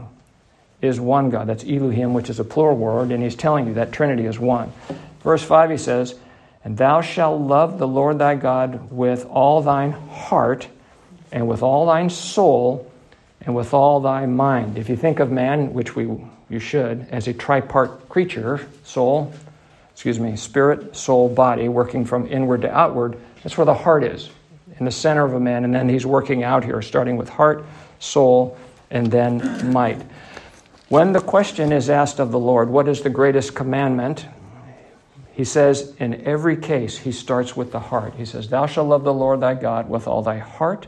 is 0.81 0.99
one 0.99 1.29
God. 1.29 1.47
That's 1.47 1.63
Elohim, 1.63 2.13
which 2.13 2.29
is 2.29 2.41
a 2.41 2.43
plural 2.43 2.75
word, 2.75 3.11
and 3.11 3.23
he's 3.23 3.37
telling 3.37 3.65
you 3.65 3.75
that 3.75 3.93
Trinity 3.93 4.25
is 4.25 4.37
one. 4.37 4.73
Verse 5.23 5.41
5, 5.41 5.69
he 5.69 5.77
says, 5.77 6.15
And 6.65 6.77
thou 6.77 6.99
shalt 6.99 7.39
love 7.39 7.79
the 7.79 7.87
Lord 7.87 8.19
thy 8.19 8.35
God 8.35 8.91
with 8.91 9.25
all 9.27 9.61
thine 9.61 9.93
heart 9.93 10.67
and 11.31 11.47
with 11.47 11.63
all 11.63 11.85
thine 11.85 12.09
soul 12.09 12.91
and 13.41 13.55
with 13.55 13.73
all 13.73 13.99
thy 13.99 14.25
mind. 14.25 14.77
If 14.77 14.89
you 14.89 14.95
think 14.95 15.19
of 15.19 15.31
man, 15.31 15.73
which 15.73 15.95
we 15.95 16.07
you 16.51 16.59
should, 16.59 17.07
as 17.09 17.27
a 17.27 17.33
tripart 17.33 18.09
creature, 18.09 18.67
soul, 18.83 19.33
excuse 19.93 20.19
me, 20.19 20.35
spirit, 20.35 20.95
soul, 20.95 21.29
body, 21.29 21.69
working 21.69 22.03
from 22.03 22.27
inward 22.27 22.61
to 22.63 22.71
outward, 22.71 23.17
that's 23.41 23.57
where 23.57 23.65
the 23.65 23.73
heart 23.73 24.03
is, 24.03 24.29
in 24.77 24.85
the 24.85 24.91
center 24.91 25.23
of 25.23 25.33
a 25.33 25.39
man, 25.39 25.63
and 25.63 25.73
then 25.73 25.87
he's 25.87 26.05
working 26.05 26.43
out 26.43 26.65
here, 26.65 26.81
starting 26.81 27.15
with 27.15 27.29
heart, 27.29 27.63
soul, 27.99 28.57
and 28.89 29.09
then 29.09 29.71
might. 29.71 30.01
When 30.89 31.13
the 31.13 31.21
question 31.21 31.71
is 31.71 31.89
asked 31.89 32.19
of 32.19 32.31
the 32.31 32.39
Lord, 32.39 32.69
what 32.69 32.89
is 32.89 33.01
the 33.01 33.09
greatest 33.09 33.55
commandment? 33.55 34.25
He 35.31 35.45
says, 35.45 35.95
in 35.99 36.25
every 36.25 36.57
case, 36.57 36.97
he 36.97 37.13
starts 37.13 37.55
with 37.55 37.71
the 37.71 37.79
heart. 37.79 38.15
He 38.15 38.25
says, 38.25 38.49
Thou 38.49 38.65
shalt 38.65 38.89
love 38.89 39.05
the 39.05 39.13
Lord 39.13 39.39
thy 39.39 39.53
God 39.53 39.89
with 39.89 40.05
all 40.05 40.21
thy 40.21 40.39
heart, 40.39 40.87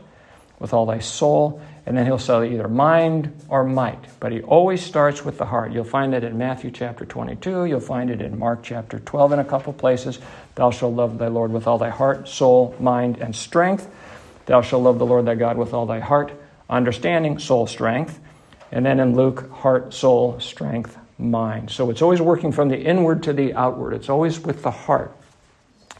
with 0.64 0.72
all 0.72 0.86
thy 0.86 0.98
soul, 0.98 1.60
and 1.84 1.94
then 1.94 2.06
he'll 2.06 2.18
say 2.18 2.54
either 2.54 2.68
mind 2.68 3.30
or 3.50 3.64
might. 3.64 4.02
But 4.18 4.32
he 4.32 4.40
always 4.40 4.82
starts 4.82 5.22
with 5.22 5.36
the 5.36 5.44
heart. 5.44 5.72
You'll 5.72 5.84
find 5.84 6.14
it 6.14 6.24
in 6.24 6.38
Matthew 6.38 6.70
chapter 6.70 7.04
22. 7.04 7.66
You'll 7.66 7.80
find 7.80 8.08
it 8.08 8.22
in 8.22 8.38
Mark 8.38 8.62
chapter 8.62 8.98
12 8.98 9.32
in 9.32 9.38
a 9.40 9.44
couple 9.44 9.74
places. 9.74 10.18
Thou 10.54 10.70
shalt 10.70 10.94
love 10.94 11.18
thy 11.18 11.28
Lord 11.28 11.52
with 11.52 11.66
all 11.66 11.76
thy 11.76 11.90
heart, 11.90 12.28
soul, 12.30 12.74
mind, 12.80 13.18
and 13.18 13.36
strength. 13.36 13.90
Thou 14.46 14.62
shalt 14.62 14.84
love 14.84 14.98
the 14.98 15.04
Lord 15.04 15.26
thy 15.26 15.34
God 15.34 15.58
with 15.58 15.74
all 15.74 15.84
thy 15.84 16.00
heart, 16.00 16.32
understanding, 16.70 17.38
soul, 17.38 17.66
strength. 17.66 18.18
And 18.72 18.86
then 18.86 19.00
in 19.00 19.14
Luke, 19.14 19.50
heart, 19.50 19.92
soul, 19.92 20.40
strength, 20.40 20.96
mind. 21.18 21.70
So 21.70 21.90
it's 21.90 22.00
always 22.00 22.22
working 22.22 22.52
from 22.52 22.70
the 22.70 22.80
inward 22.80 23.22
to 23.24 23.34
the 23.34 23.52
outward. 23.52 23.92
It's 23.92 24.08
always 24.08 24.40
with 24.40 24.62
the 24.62 24.70
heart. 24.70 25.14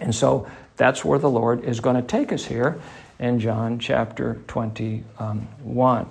And 0.01 0.15
so 0.15 0.49
that's 0.79 1.05
where 1.05 1.19
the 1.19 1.29
Lord 1.29 1.65
is 1.65 1.81
going 1.81 1.97
to 1.97 2.03
take 2.03 2.33
us 2.33 2.47
here 2.47 2.81
in 3.19 3.41
John 3.41 3.79
chapter 3.79 4.41
21. 4.47 6.09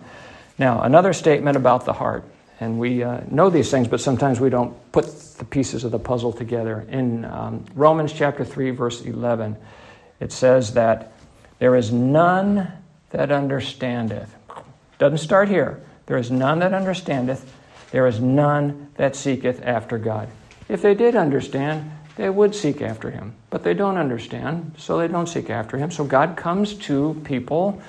Now, 0.57 0.81
another 0.81 1.13
statement 1.13 1.57
about 1.57 1.85
the 1.85 1.93
heart, 1.93 2.23
and 2.59 2.79
we 2.79 3.03
uh, 3.03 3.21
know 3.29 3.49
these 3.49 3.69
things, 3.71 3.87
but 3.87 3.99
sometimes 3.99 4.39
we 4.39 4.49
don't 4.49 4.75
put 4.91 5.05
the 5.37 5.45
pieces 5.45 5.83
of 5.83 5.91
the 5.91 5.99
puzzle 5.99 6.31
together. 6.31 6.85
In 6.89 7.25
um, 7.25 7.65
Romans 7.75 8.13
chapter 8.13 8.45
3, 8.45 8.71
verse 8.71 9.01
11, 9.01 9.57
it 10.19 10.31
says 10.31 10.73
that 10.73 11.13
there 11.59 11.75
is 11.75 11.91
none 11.91 12.71
that 13.09 13.31
understandeth. 13.31 14.33
Doesn't 14.99 15.17
start 15.19 15.49
here. 15.49 15.83
There 16.05 16.17
is 16.17 16.31
none 16.31 16.59
that 16.59 16.73
understandeth. 16.73 17.51
There 17.91 18.07
is 18.07 18.19
none 18.19 18.89
that 18.95 19.15
seeketh 19.15 19.61
after 19.63 19.97
God. 19.97 20.29
If 20.69 20.81
they 20.81 20.93
did 20.93 21.15
understand, 21.15 21.91
they 22.15 22.29
would 22.29 22.53
seek 22.53 22.81
after 22.81 23.09
him. 23.09 23.33
But 23.49 23.63
they 23.63 23.73
don't 23.73 23.97
understand, 23.97 24.73
so 24.77 24.97
they 24.97 25.07
don't 25.07 25.27
seek 25.27 25.49
after 25.49 25.77
him. 25.77 25.91
So 25.91 26.03
God 26.03 26.37
comes 26.37 26.75
to 26.75 27.19
people 27.23 27.81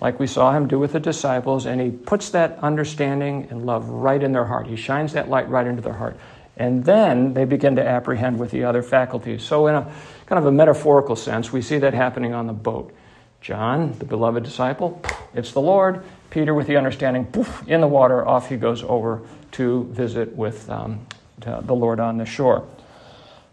like 0.00 0.18
we 0.18 0.26
saw 0.26 0.52
him 0.52 0.66
do 0.66 0.80
with 0.80 0.92
the 0.92 1.00
disciples, 1.00 1.64
and 1.64 1.80
he 1.80 1.90
puts 1.90 2.30
that 2.30 2.58
understanding 2.58 3.46
and 3.50 3.64
love 3.64 3.88
right 3.88 4.20
in 4.20 4.32
their 4.32 4.44
heart. 4.44 4.66
He 4.66 4.74
shines 4.74 5.12
that 5.12 5.28
light 5.28 5.48
right 5.48 5.66
into 5.66 5.80
their 5.80 5.92
heart. 5.92 6.16
And 6.56 6.84
then 6.84 7.34
they 7.34 7.44
begin 7.44 7.76
to 7.76 7.86
apprehend 7.86 8.38
with 8.38 8.50
the 8.50 8.64
other 8.64 8.82
faculties. 8.82 9.42
So, 9.42 9.68
in 9.68 9.74
a 9.74 9.92
kind 10.26 10.38
of 10.38 10.46
a 10.46 10.52
metaphorical 10.52 11.16
sense, 11.16 11.52
we 11.52 11.62
see 11.62 11.78
that 11.78 11.94
happening 11.94 12.34
on 12.34 12.46
the 12.46 12.52
boat. 12.52 12.92
John, 13.40 13.96
the 13.98 14.04
beloved 14.04 14.44
disciple, 14.44 15.00
it's 15.34 15.52
the 15.52 15.60
Lord. 15.60 16.04
Peter, 16.30 16.54
with 16.54 16.66
the 16.66 16.76
understanding, 16.76 17.26
poof, 17.26 17.62
in 17.68 17.80
the 17.80 17.86
water, 17.86 18.26
off 18.26 18.48
he 18.48 18.56
goes 18.56 18.82
over 18.82 19.22
to 19.52 19.84
visit 19.84 20.34
with 20.36 20.68
um, 20.68 21.06
the 21.38 21.74
Lord 21.74 22.00
on 22.00 22.18
the 22.18 22.26
shore. 22.26 22.66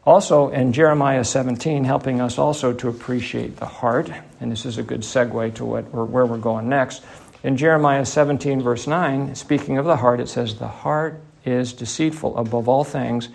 Also, 0.10 0.50
in 0.50 0.74
Jeremiah 0.74 1.24
17, 1.24 1.84
helping 1.84 2.20
us 2.20 2.40
also 2.40 2.74
to 2.74 2.88
appreciate 2.88 3.58
the 3.58 3.68
heart, 3.68 4.10
and 4.40 4.52
this 4.52 4.66
is 4.66 4.80
a 4.80 4.82
good 4.82 5.02
segue 5.02 5.54
to 5.54 5.64
what, 5.64 5.84
where 5.94 6.26
we're 6.26 6.40
going 6.40 6.68
next. 6.68 7.04
In 7.44 7.58
Jeremiah 7.58 8.04
17, 8.04 8.60
verse 8.64 8.88
9, 8.88 9.36
speaking 9.36 9.78
of 9.78 9.86
the 9.86 9.98
heart, 9.98 10.20
it 10.20 10.28
says, 10.28 10.56
The 10.56 10.68
heart 10.68 11.22
is 11.46 11.74
deceitful 11.74 12.40
above 12.40 12.68
all 12.68 12.84
things 12.84 13.30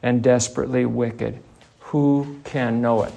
and 0.00 0.22
desperately 0.22 0.86
wicked. 0.86 1.40
Who 1.80 2.38
can 2.44 2.80
know 2.80 3.02
it? 3.02 3.12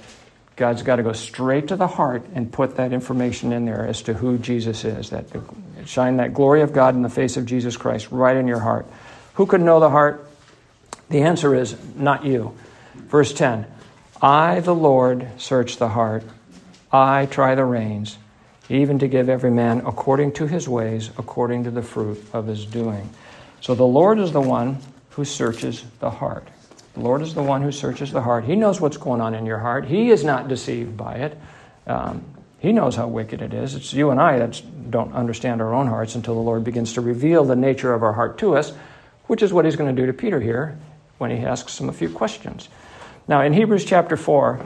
God's 0.56 0.82
got 0.82 0.96
to 0.96 1.04
go 1.04 1.14
straight 1.14 1.68
to 1.68 1.76
the 1.76 1.86
heart 1.86 2.26
and 2.34 2.52
put 2.52 2.78
that 2.78 2.92
information 2.92 3.54
in 3.54 3.66
there 3.66 3.86
as 3.86 4.02
to 4.02 4.16
who 4.16 4.40
Jesus 4.40 4.84
is. 4.84 5.12
That 5.12 5.28
shine 5.86 6.18
that 6.18 6.34
glory 6.34 6.64
of 6.64 6.74
God 6.74 6.96
in 6.96 7.04
the 7.04 7.10
face 7.10 7.38
of 7.38 7.46
Jesus 7.46 7.78
Christ 7.78 8.08
right 8.10 8.36
in 8.36 8.48
your 8.48 8.62
heart. 8.62 8.88
Who 9.36 9.46
can 9.46 9.64
know 9.64 9.80
the 9.80 9.92
heart? 9.92 10.28
The 11.10 11.22
answer 11.22 11.54
is 11.54 11.78
not 11.96 12.26
you. 12.26 12.56
Verse 13.16 13.32
10 13.32 13.66
I, 14.22 14.60
the 14.60 14.76
Lord, 14.76 15.30
search 15.38 15.78
the 15.78 15.88
heart, 15.88 16.26
I 16.92 17.28
try 17.28 17.56
the 17.56 17.64
reins, 17.64 18.18
even 18.68 19.00
to 19.00 19.08
give 19.08 19.30
every 19.30 19.52
man 19.52 19.84
according 19.86 20.34
to 20.34 20.48
his 20.48 20.68
ways, 20.68 21.12
according 21.18 21.64
to 21.64 21.72
the 21.72 21.82
fruit 21.82 22.22
of 22.34 22.48
his 22.48 22.66
doing. 22.66 23.10
So 23.62 23.74
the 23.74 23.86
Lord 23.86 24.20
is 24.20 24.34
the 24.34 24.42
one 24.42 24.80
who 25.12 25.24
searches 25.24 25.86
the 26.02 26.10
heart. 26.10 26.50
The 26.96 27.00
Lord 27.00 27.22
is 27.22 27.34
the 27.34 27.42
one 27.42 27.62
who 27.62 27.72
searches 27.72 28.12
the 28.12 28.22
heart. 28.22 28.44
He 28.44 28.58
knows 28.58 28.82
what's 28.82 28.98
going 28.98 29.22
on 29.22 29.34
in 29.34 29.46
your 29.46 29.60
heart. 29.60 29.86
He 29.86 30.10
is 30.10 30.26
not 30.26 30.50
deceived 30.50 30.98
by 30.98 31.14
it. 31.14 31.38
Um, 31.88 32.22
he 32.60 32.74
knows 32.74 32.98
how 32.98 33.08
wicked 33.08 33.42
it 33.42 33.54
is. 33.54 33.76
It's 33.76 33.94
you 33.94 34.10
and 34.10 34.20
I 34.20 34.40
that 34.40 34.62
don't 34.92 35.14
understand 35.14 35.62
our 35.62 35.74
own 35.74 35.88
hearts 35.88 36.16
until 36.16 36.36
the 36.36 36.42
Lord 36.42 36.66
begins 36.66 36.92
to 36.96 37.00
reveal 37.00 37.46
the 37.46 37.56
nature 37.56 37.94
of 37.94 38.04
our 38.04 38.12
heart 38.12 38.38
to 38.40 38.58
us, 38.58 38.74
which 39.28 39.42
is 39.42 39.54
what 39.54 39.64
he's 39.64 39.78
going 39.78 39.96
to 39.96 40.02
do 40.02 40.06
to 40.06 40.12
Peter 40.12 40.42
here 40.42 40.78
when 41.18 41.32
he 41.32 41.38
asks 41.38 41.80
him 41.80 41.88
a 41.88 41.94
few 41.94 42.10
questions. 42.10 42.68
Now, 43.28 43.42
in 43.42 43.54
Hebrews 43.54 43.86
chapter 43.86 44.18
4, 44.18 44.66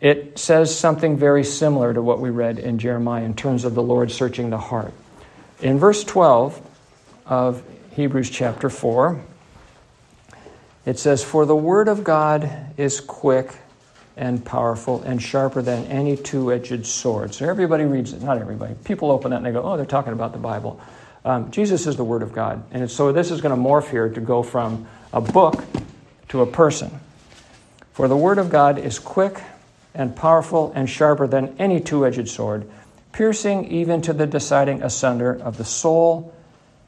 it 0.00 0.38
says 0.38 0.76
something 0.76 1.16
very 1.16 1.44
similar 1.44 1.94
to 1.94 2.02
what 2.02 2.20
we 2.20 2.30
read 2.30 2.58
in 2.58 2.78
Jeremiah 2.78 3.24
in 3.24 3.34
terms 3.34 3.64
of 3.64 3.74
the 3.74 3.82
Lord 3.82 4.10
searching 4.10 4.50
the 4.50 4.58
heart. 4.58 4.92
In 5.60 5.78
verse 5.78 6.04
12 6.04 6.60
of 7.26 7.62
Hebrews 7.92 8.30
chapter 8.30 8.70
4, 8.70 9.20
it 10.86 10.98
says, 10.98 11.24
For 11.24 11.46
the 11.46 11.56
word 11.56 11.88
of 11.88 12.04
God 12.04 12.50
is 12.76 13.00
quick 13.00 13.54
and 14.16 14.44
powerful 14.44 15.02
and 15.02 15.22
sharper 15.22 15.62
than 15.62 15.84
any 15.86 16.16
two 16.16 16.52
edged 16.52 16.86
sword. 16.86 17.34
So 17.34 17.48
everybody 17.48 17.84
reads 17.84 18.12
it, 18.12 18.22
not 18.22 18.38
everybody. 18.38 18.74
People 18.84 19.10
open 19.10 19.30
that 19.30 19.38
and 19.38 19.46
they 19.46 19.52
go, 19.52 19.62
Oh, 19.62 19.76
they're 19.76 19.86
talking 19.86 20.12
about 20.12 20.32
the 20.32 20.38
Bible. 20.38 20.80
Um, 21.24 21.50
Jesus 21.50 21.86
is 21.86 21.96
the 21.96 22.04
Word 22.04 22.22
of 22.22 22.32
God. 22.32 22.62
And 22.70 22.90
so 22.90 23.12
this 23.12 23.30
is 23.30 23.40
going 23.40 23.54
to 23.54 23.60
morph 23.60 23.90
here 23.90 24.08
to 24.08 24.20
go 24.20 24.42
from 24.42 24.86
a 25.12 25.20
book 25.20 25.64
to 26.28 26.42
a 26.42 26.46
person. 26.46 27.00
For 27.98 28.06
the 28.06 28.16
Word 28.16 28.38
of 28.38 28.48
God 28.48 28.78
is 28.78 29.00
quick 29.00 29.42
and 29.92 30.14
powerful 30.14 30.70
and 30.76 30.88
sharper 30.88 31.26
than 31.26 31.56
any 31.58 31.80
two 31.80 32.06
edged 32.06 32.28
sword, 32.28 32.70
piercing 33.10 33.72
even 33.72 34.02
to 34.02 34.12
the 34.12 34.24
deciding 34.24 34.84
asunder 34.84 35.32
of 35.32 35.56
the 35.56 35.64
soul 35.64 36.32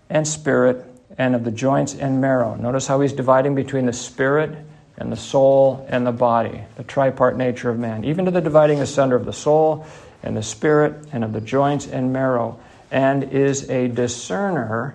and 0.08 0.24
spirit 0.24 0.86
and 1.18 1.34
of 1.34 1.42
the 1.42 1.50
joints 1.50 1.96
and 1.96 2.20
marrow. 2.20 2.54
Notice 2.54 2.86
how 2.86 3.00
he's 3.00 3.12
dividing 3.12 3.56
between 3.56 3.86
the 3.86 3.92
spirit 3.92 4.56
and 4.98 5.10
the 5.10 5.16
soul 5.16 5.84
and 5.88 6.06
the 6.06 6.12
body, 6.12 6.60
the 6.76 6.84
tripart 6.84 7.34
nature 7.34 7.70
of 7.70 7.76
man, 7.76 8.04
even 8.04 8.26
to 8.26 8.30
the 8.30 8.40
dividing 8.40 8.78
asunder 8.78 9.16
of 9.16 9.24
the 9.24 9.32
soul 9.32 9.84
and 10.22 10.36
the 10.36 10.44
spirit 10.44 11.08
and 11.10 11.24
of 11.24 11.32
the 11.32 11.40
joints 11.40 11.88
and 11.88 12.12
marrow, 12.12 12.60
and 12.92 13.24
is 13.24 13.68
a 13.68 13.88
discerner 13.88 14.94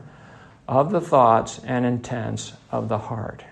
of 0.66 0.92
the 0.92 1.02
thoughts 1.02 1.60
and 1.66 1.86
intents 1.86 2.54
of 2.72 2.88
the 2.88 3.00
heart. 3.00 3.44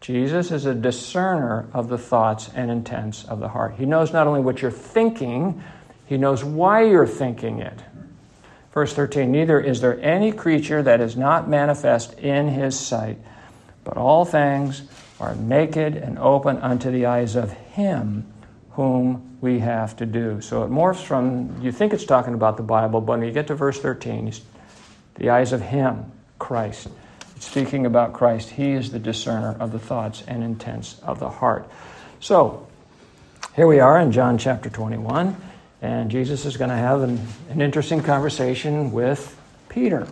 Jesus 0.00 0.50
is 0.50 0.64
a 0.64 0.74
discerner 0.74 1.68
of 1.74 1.88
the 1.88 1.98
thoughts 1.98 2.50
and 2.54 2.70
intents 2.70 3.24
of 3.24 3.38
the 3.38 3.48
heart. 3.48 3.74
He 3.76 3.84
knows 3.84 4.12
not 4.12 4.26
only 4.26 4.40
what 4.40 4.62
you're 4.62 4.70
thinking, 4.70 5.62
he 6.06 6.16
knows 6.16 6.42
why 6.42 6.84
you're 6.84 7.06
thinking 7.06 7.60
it. 7.60 7.78
Verse 8.72 8.94
13 8.94 9.30
Neither 9.30 9.60
is 9.60 9.80
there 9.82 10.00
any 10.00 10.32
creature 10.32 10.82
that 10.82 11.00
is 11.00 11.16
not 11.16 11.48
manifest 11.48 12.18
in 12.18 12.48
his 12.48 12.78
sight, 12.78 13.18
but 13.84 13.98
all 13.98 14.24
things 14.24 14.82
are 15.20 15.34
naked 15.34 15.96
and 15.96 16.18
open 16.18 16.56
unto 16.58 16.90
the 16.90 17.04
eyes 17.04 17.36
of 17.36 17.52
him 17.52 18.26
whom 18.70 19.36
we 19.42 19.58
have 19.58 19.96
to 19.96 20.06
do. 20.06 20.40
So 20.40 20.62
it 20.64 20.70
morphs 20.70 21.02
from, 21.02 21.60
you 21.60 21.72
think 21.72 21.92
it's 21.92 22.04
talking 22.04 22.32
about 22.32 22.56
the 22.56 22.62
Bible, 22.62 23.02
but 23.02 23.18
when 23.18 23.22
you 23.26 23.32
get 23.32 23.48
to 23.48 23.54
verse 23.54 23.78
13, 23.78 24.32
the 25.16 25.28
eyes 25.28 25.52
of 25.52 25.60
him, 25.60 26.10
Christ 26.38 26.88
speaking 27.40 27.86
about 27.86 28.12
Christ, 28.12 28.50
he 28.50 28.70
is 28.72 28.92
the 28.92 28.98
discerner 28.98 29.56
of 29.58 29.72
the 29.72 29.78
thoughts 29.78 30.22
and 30.28 30.44
intents 30.44 31.00
of 31.02 31.18
the 31.18 31.28
heart. 31.28 31.68
So, 32.20 32.66
here 33.56 33.66
we 33.66 33.80
are 33.80 33.98
in 33.98 34.12
John 34.12 34.38
chapter 34.38 34.70
21, 34.70 35.36
and 35.82 36.10
Jesus 36.10 36.44
is 36.44 36.56
going 36.56 36.70
to 36.70 36.76
have 36.76 37.02
an, 37.02 37.20
an 37.48 37.60
interesting 37.60 38.02
conversation 38.02 38.92
with 38.92 39.36
Peter. 39.68 40.06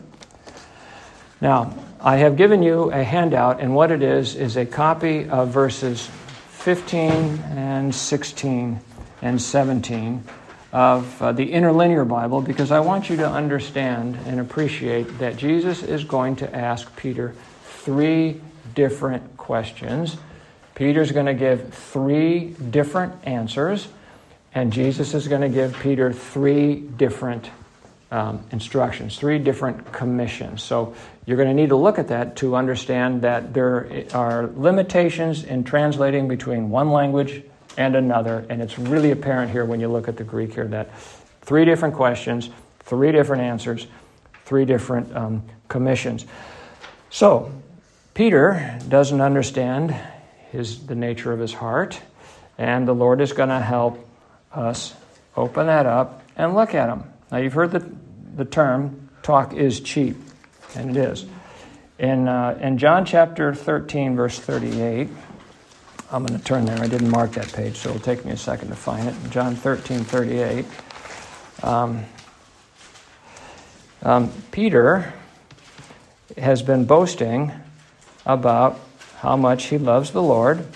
Now, 1.40 1.74
I 2.00 2.16
have 2.16 2.36
given 2.36 2.62
you 2.62 2.90
a 2.90 3.04
handout, 3.04 3.60
and 3.60 3.74
what 3.74 3.92
it 3.92 4.02
is 4.02 4.34
is 4.34 4.56
a 4.56 4.66
copy 4.66 5.28
of 5.28 5.48
verses 5.48 6.08
15 6.50 7.04
and 7.04 7.94
16 7.94 8.80
and 9.22 9.40
17 9.40 10.24
of 10.72 11.22
uh, 11.22 11.32
the 11.32 11.52
interlinear 11.52 12.04
Bible 12.04 12.42
because 12.42 12.70
I 12.70 12.80
want 12.80 13.08
you 13.08 13.16
to 13.16 13.28
understand 13.28 14.18
and 14.26 14.38
appreciate 14.40 15.18
that 15.18 15.36
Jesus 15.36 15.82
is 15.82 16.04
going 16.04 16.36
to 16.36 16.54
ask 16.54 16.94
Peter 16.96 17.34
three 17.64 18.40
different 18.74 19.36
questions. 19.36 20.16
Peter's 20.74 21.10
going 21.10 21.26
to 21.26 21.34
give 21.34 21.72
three 21.72 22.54
different 22.70 23.14
answers, 23.26 23.88
and 24.54 24.72
Jesus 24.72 25.14
is 25.14 25.26
going 25.26 25.40
to 25.40 25.48
give 25.48 25.78
Peter 25.80 26.12
three 26.12 26.76
different 26.76 27.50
um, 28.10 28.44
instructions, 28.52 29.18
three 29.18 29.38
different 29.38 29.92
commissions. 29.92 30.62
So 30.62 30.94
you're 31.26 31.36
going 31.36 31.48
to 31.48 31.54
need 31.54 31.70
to 31.70 31.76
look 31.76 31.98
at 31.98 32.08
that 32.08 32.36
to 32.36 32.56
understand 32.56 33.22
that 33.22 33.52
there 33.52 34.04
are 34.14 34.46
limitations 34.54 35.44
in 35.44 35.64
translating 35.64 36.28
between 36.28 36.70
one 36.70 36.90
language 36.90 37.42
and 37.78 37.94
another. 37.94 38.44
And 38.50 38.60
it's 38.60 38.78
really 38.78 39.12
apparent 39.12 39.50
here 39.50 39.64
when 39.64 39.80
you 39.80 39.88
look 39.88 40.08
at 40.08 40.18
the 40.18 40.24
Greek 40.24 40.52
here 40.52 40.66
that 40.66 40.90
three 41.42 41.64
different 41.64 41.94
questions, 41.94 42.50
three 42.80 43.12
different 43.12 43.42
answers, 43.42 43.86
three 44.44 44.66
different 44.66 45.16
um, 45.16 45.42
commissions. 45.68 46.26
So, 47.08 47.50
Peter 48.12 48.78
doesn't 48.88 49.20
understand 49.20 49.94
his, 50.50 50.84
the 50.86 50.96
nature 50.96 51.32
of 51.32 51.38
his 51.38 51.54
heart, 51.54 52.00
and 52.58 52.86
the 52.86 52.92
Lord 52.92 53.20
is 53.20 53.32
going 53.32 53.48
to 53.48 53.60
help 53.60 54.04
us 54.52 54.92
open 55.36 55.68
that 55.68 55.86
up 55.86 56.22
and 56.36 56.54
look 56.54 56.74
at 56.74 56.88
him. 56.88 57.04
Now, 57.30 57.38
you've 57.38 57.52
heard 57.52 57.70
the, 57.70 57.88
the 58.34 58.44
term 58.44 59.08
talk 59.22 59.54
is 59.54 59.80
cheap, 59.80 60.16
and 60.74 60.96
it 60.96 60.96
is. 60.96 61.26
In, 61.98 62.26
uh, 62.26 62.58
in 62.60 62.78
John 62.78 63.04
chapter 63.04 63.54
13, 63.54 64.16
verse 64.16 64.38
38, 64.38 65.08
I'm 66.10 66.24
going 66.24 66.38
to 66.38 66.44
turn 66.44 66.64
there. 66.64 66.78
I 66.78 66.86
didn't 66.86 67.10
mark 67.10 67.32
that 67.32 67.52
page, 67.52 67.76
so 67.76 67.90
it'll 67.90 68.00
take 68.00 68.24
me 68.24 68.32
a 68.32 68.36
second 68.36 68.68
to 68.68 68.74
find 68.74 69.08
it. 69.08 69.14
John 69.30 69.54
13, 69.54 70.04
38. 70.04 70.64
Um, 71.62 72.04
um, 74.02 74.32
Peter 74.50 75.12
has 76.38 76.62
been 76.62 76.86
boasting 76.86 77.52
about 78.24 78.80
how 79.18 79.36
much 79.36 79.64
he 79.64 79.76
loves 79.76 80.12
the 80.12 80.22
Lord 80.22 80.66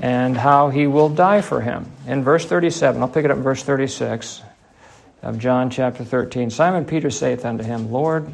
and 0.00 0.36
how 0.36 0.70
he 0.70 0.86
will 0.86 1.08
die 1.08 1.40
for 1.40 1.60
him. 1.60 1.90
In 2.06 2.22
verse 2.22 2.44
37, 2.44 3.02
I'll 3.02 3.08
pick 3.08 3.24
it 3.24 3.32
up 3.32 3.38
in 3.38 3.42
verse 3.42 3.64
36 3.64 4.42
of 5.22 5.38
John 5.38 5.68
chapter 5.68 6.04
13. 6.04 6.50
Simon 6.50 6.84
Peter 6.84 7.10
saith 7.10 7.44
unto 7.44 7.64
him, 7.64 7.90
Lord, 7.90 8.32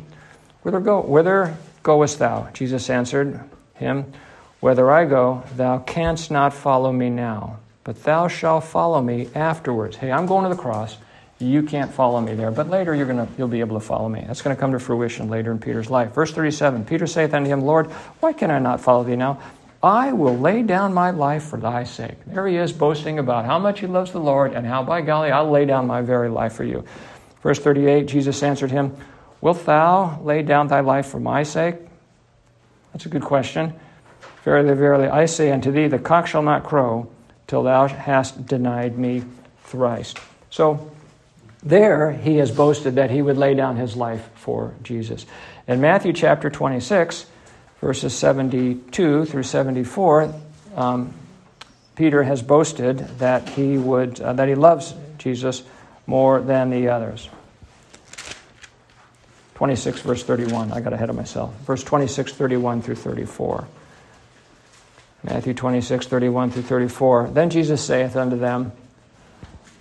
whither, 0.65 0.81
go, 0.81 1.01
whither 1.01 1.57
goest 1.83 2.19
thou? 2.19 2.51
Jesus 2.53 2.91
answered 2.91 3.41
him, 3.75 4.13
Whether 4.61 4.91
I 4.91 5.07
go, 5.07 5.43
thou 5.57 5.79
canst 5.79 6.31
not 6.31 6.53
follow 6.53 6.93
me 6.93 7.09
now, 7.09 7.59
but 7.83 8.03
thou 8.05 8.29
shalt 8.29 8.65
follow 8.65 9.01
me 9.01 9.29
afterwards. 9.35 9.97
Hey, 9.97 10.13
I'm 10.13 10.27
going 10.27 10.45
to 10.45 10.55
the 10.55 10.61
cross. 10.61 10.99
You 11.39 11.63
can't 11.63 11.91
follow 11.91 12.21
me 12.21 12.35
there, 12.35 12.51
but 12.51 12.69
later 12.69 12.95
you're 12.95 13.07
gonna, 13.07 13.27
you'll 13.39 13.49
be 13.49 13.61
able 13.61 13.81
to 13.81 13.85
follow 13.85 14.11
me. 14.11 14.23
That's 14.27 14.43
going 14.43 14.55
to 14.55 14.61
come 14.61 14.73
to 14.73 14.79
fruition 14.79 15.31
later 15.31 15.51
in 15.51 15.59
Peter's 15.59 15.89
life. 15.89 16.13
Verse 16.13 16.33
37 16.33 16.85
Peter 16.85 17.07
saith 17.07 17.33
unto 17.33 17.49
him, 17.49 17.63
Lord, 17.63 17.87
why 18.21 18.35
can 18.35 18.51
I 18.51 18.59
not 18.59 18.83
follow 18.83 19.05
thee 19.05 19.17
now? 19.17 19.41
I 19.83 20.13
will 20.13 20.37
lay 20.37 20.63
down 20.63 20.93
my 20.93 21.11
life 21.11 21.45
for 21.45 21.59
thy 21.59 21.85
sake. 21.85 22.19
There 22.27 22.47
he 22.47 22.57
is 22.57 22.71
boasting 22.71 23.19
about 23.19 23.47
how 23.47 23.59
much 23.59 23.81
he 23.81 23.87
loves 23.87 24.13
the 24.13 24.21
Lord 24.21 24.53
and 24.53 24.67
how, 24.67 24.83
by 24.83 25.01
golly, 25.01 25.31
I'll 25.31 25.51
lay 25.51 25.65
down 25.65 25.87
my 25.87 26.03
very 26.03 26.29
life 26.29 26.53
for 26.53 26.65
you. 26.65 26.85
Verse 27.43 27.59
38 27.59 28.05
Jesus 28.05 28.43
answered 28.43 28.71
him, 28.71 28.95
Wilt 29.41 29.65
thou 29.65 30.21
lay 30.23 30.43
down 30.43 30.69
thy 30.69 30.81
life 30.81 31.07
for 31.07 31.19
my 31.19 31.45
sake? 31.45 31.77
That's 32.93 33.07
a 33.07 33.09
good 33.09 33.23
question. 33.23 33.73
Verily, 34.45 34.75
verily, 34.75 35.07
I 35.07 35.27
say 35.27 35.51
unto 35.51 35.71
thee, 35.71 35.89
the 35.89 35.99
cock 35.99 36.27
shall 36.27 36.43
not 36.43 36.65
crow 36.65 37.11
till 37.47 37.63
thou 37.63 37.89
hast 37.89 38.47
denied 38.47 38.97
me 38.99 39.25
thrice. 39.65 40.15
So, 40.51 40.91
there 41.63 42.13
he 42.13 42.37
has 42.37 42.51
boasted 42.51 42.95
that 42.95 43.11
he 43.11 43.21
would 43.21 43.37
lay 43.37 43.55
down 43.55 43.77
his 43.77 43.97
life 43.97 44.29
for 44.35 44.75
Jesus. 44.83 45.27
In 45.69 45.81
Matthew 45.81 46.13
chapter 46.13 46.49
26, 46.49 47.27
verses 47.81 48.15
72 48.15 49.27
through 49.27 49.43
74, 49.43 50.35
um, 50.75 51.13
Peter 51.97 52.23
has 52.23 52.41
boasted 52.41 52.99
that 53.19 53.49
he 53.51 53.77
would 53.77 54.21
uh, 54.21 54.33
that 54.33 54.49
he 54.49 54.55
loves 54.55 54.95
Jesus 55.19 55.63
more 56.07 56.41
than 56.41 56.71
the 56.71 56.89
others. 56.89 57.29
26 59.57 60.01
verse 60.01 60.23
31. 60.23 60.73
I 60.73 60.81
got 60.81 60.95
ahead 60.95 61.11
of 61.11 61.17
myself. 61.17 61.55
Verse 61.67 61.85
26 61.85 62.33
31 62.33 62.81
through 62.81 62.95
34. 62.95 63.69
Matthew 65.23 65.55
26 65.55 66.07
31 66.07 66.51
through 66.51 66.63
34. 66.63 67.31
Then 67.33 67.51
Jesus 67.51 67.85
saith 67.85 68.17
unto 68.17 68.39
them, 68.39 68.73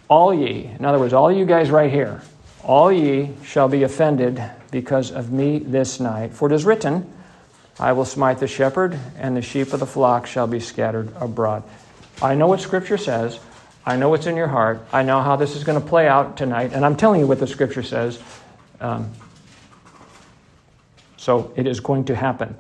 all 0.09 0.33
ye, 0.33 0.65
in 0.65 0.83
other 0.83 0.97
words, 0.97 1.13
all 1.13 1.31
you 1.31 1.45
guys 1.45 1.69
right 1.69 1.91
here, 1.91 2.21
all 2.63 2.91
ye 2.91 3.29
shall 3.43 3.69
be 3.69 3.83
offended 3.83 4.43
because 4.71 5.11
of 5.11 5.31
me 5.31 5.59
this 5.59 5.99
night. 5.99 6.33
For 6.33 6.51
it 6.51 6.55
is 6.55 6.65
written, 6.65 7.13
I 7.79 7.91
will 7.91 8.05
smite 8.05 8.39
the 8.39 8.47
shepherd, 8.47 8.99
and 9.17 9.37
the 9.37 9.43
sheep 9.43 9.71
of 9.71 9.79
the 9.79 9.85
flock 9.85 10.25
shall 10.25 10.47
be 10.47 10.59
scattered 10.59 11.13
abroad. 11.19 11.63
I 12.21 12.33
know 12.33 12.47
what 12.47 12.59
Scripture 12.59 12.97
says. 12.97 13.39
I 13.85 13.95
know 13.97 14.09
what's 14.09 14.25
in 14.25 14.35
your 14.35 14.47
heart. 14.47 14.81
I 14.91 15.03
know 15.03 15.21
how 15.21 15.35
this 15.35 15.55
is 15.55 15.63
going 15.63 15.79
to 15.79 15.87
play 15.87 16.07
out 16.07 16.37
tonight, 16.37 16.73
and 16.73 16.83
I'm 16.83 16.95
telling 16.95 17.21
you 17.21 17.27
what 17.27 17.39
the 17.39 17.47
Scripture 17.47 17.83
says. 17.83 18.19
Um, 18.81 19.11
so 21.17 21.53
it 21.55 21.67
is 21.67 21.79
going 21.79 22.05
to 22.05 22.15
happen. 22.15 22.57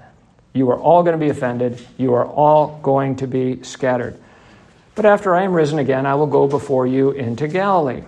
You 0.53 0.71
are 0.71 0.79
all 0.79 1.03
going 1.03 1.17
to 1.17 1.23
be 1.23 1.29
offended. 1.29 1.79
You 1.97 2.13
are 2.15 2.25
all 2.25 2.79
going 2.81 3.17
to 3.17 3.27
be 3.27 3.63
scattered. 3.63 4.19
But 4.95 5.05
after 5.05 5.35
I 5.35 5.43
am 5.43 5.53
risen 5.53 5.79
again, 5.79 6.05
I 6.05 6.15
will 6.15 6.27
go 6.27 6.47
before 6.47 6.87
you 6.87 7.11
into 7.11 7.47
Galilee. 7.47 8.03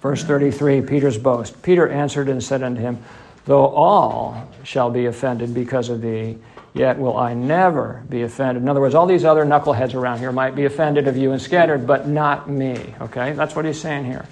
Verse 0.00 0.22
33, 0.22 0.82
Peter's 0.82 1.18
boast. 1.18 1.60
Peter 1.62 1.88
answered 1.88 2.28
and 2.28 2.42
said 2.42 2.62
unto 2.62 2.80
him, 2.80 2.98
Though 3.46 3.66
all 3.66 4.48
shall 4.62 4.90
be 4.90 5.06
offended 5.06 5.54
because 5.54 5.88
of 5.88 6.02
thee, 6.02 6.38
yet 6.74 6.98
will 6.98 7.16
I 7.16 7.34
never 7.34 8.04
be 8.08 8.22
offended. 8.22 8.62
In 8.62 8.68
other 8.68 8.80
words, 8.80 8.94
all 8.94 9.06
these 9.06 9.24
other 9.24 9.44
knuckleheads 9.44 9.94
around 9.94 10.18
here 10.18 10.32
might 10.32 10.54
be 10.54 10.64
offended 10.66 11.08
of 11.08 11.16
you 11.16 11.32
and 11.32 11.40
scattered, 11.40 11.86
but 11.86 12.06
not 12.06 12.48
me. 12.48 12.94
Okay? 13.00 13.32
That's 13.32 13.56
what 13.56 13.64
he's 13.64 13.80
saying 13.80 14.04
here. 14.04 14.26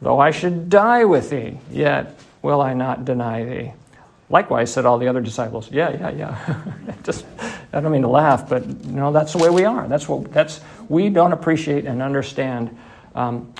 Though 0.00 0.18
I 0.18 0.30
should 0.30 0.68
die 0.68 1.04
with 1.04 1.30
thee, 1.30 1.58
yet 1.70 2.18
will 2.40 2.60
I 2.60 2.74
not 2.74 3.04
deny 3.04 3.44
thee. 3.44 3.72
Likewise, 4.32 4.72
said 4.72 4.86
all 4.86 4.96
the 4.96 5.08
other 5.08 5.20
disciples. 5.20 5.70
Yeah, 5.70 5.90
yeah, 5.90 6.10
yeah. 6.10 6.94
Just, 7.04 7.26
I 7.72 7.80
don't 7.80 7.92
mean 7.92 8.02
to 8.02 8.08
laugh, 8.08 8.48
but 8.48 8.66
you 8.66 8.92
know 8.92 9.12
that's 9.12 9.32
the 9.32 9.38
way 9.38 9.50
we 9.50 9.64
are. 9.64 9.86
That's 9.86 10.08
what 10.08 10.32
that's. 10.32 10.60
We 10.88 11.10
don't 11.10 11.32
appreciate 11.32 11.84
and 11.84 12.00
understand 12.00 12.76
um, 13.14 13.52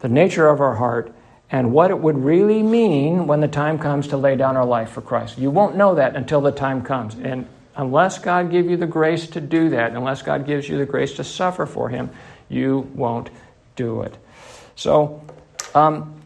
the 0.00 0.08
nature 0.08 0.48
of 0.48 0.60
our 0.60 0.74
heart 0.74 1.12
and 1.48 1.72
what 1.72 1.90
it 1.92 1.98
would 1.98 2.18
really 2.18 2.60
mean 2.60 3.28
when 3.28 3.40
the 3.40 3.48
time 3.48 3.78
comes 3.78 4.08
to 4.08 4.16
lay 4.16 4.34
down 4.34 4.56
our 4.56 4.66
life 4.66 4.90
for 4.90 5.00
Christ. 5.00 5.38
You 5.38 5.50
won't 5.50 5.76
know 5.76 5.94
that 5.94 6.16
until 6.16 6.40
the 6.40 6.50
time 6.50 6.82
comes, 6.82 7.14
and 7.14 7.46
unless 7.76 8.18
God 8.18 8.50
gives 8.50 8.68
you 8.68 8.76
the 8.76 8.86
grace 8.86 9.28
to 9.28 9.40
do 9.40 9.70
that, 9.70 9.92
unless 9.92 10.22
God 10.22 10.44
gives 10.44 10.68
you 10.68 10.76
the 10.76 10.86
grace 10.86 11.14
to 11.14 11.24
suffer 11.24 11.66
for 11.66 11.88
Him, 11.88 12.10
you 12.48 12.90
won't 12.94 13.30
do 13.76 14.02
it. 14.02 14.14
So. 14.74 15.22
Um, 15.72 16.16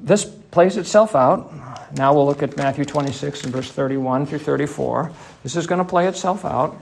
this 0.00 0.24
plays 0.24 0.76
itself 0.76 1.14
out. 1.16 1.52
Now 1.96 2.14
we'll 2.14 2.26
look 2.26 2.42
at 2.42 2.56
Matthew 2.56 2.84
26 2.84 3.44
and 3.44 3.52
verse 3.52 3.70
31 3.70 4.26
through 4.26 4.40
34. 4.40 5.12
This 5.42 5.56
is 5.56 5.66
going 5.66 5.78
to 5.78 5.84
play 5.84 6.06
itself 6.06 6.44
out. 6.44 6.80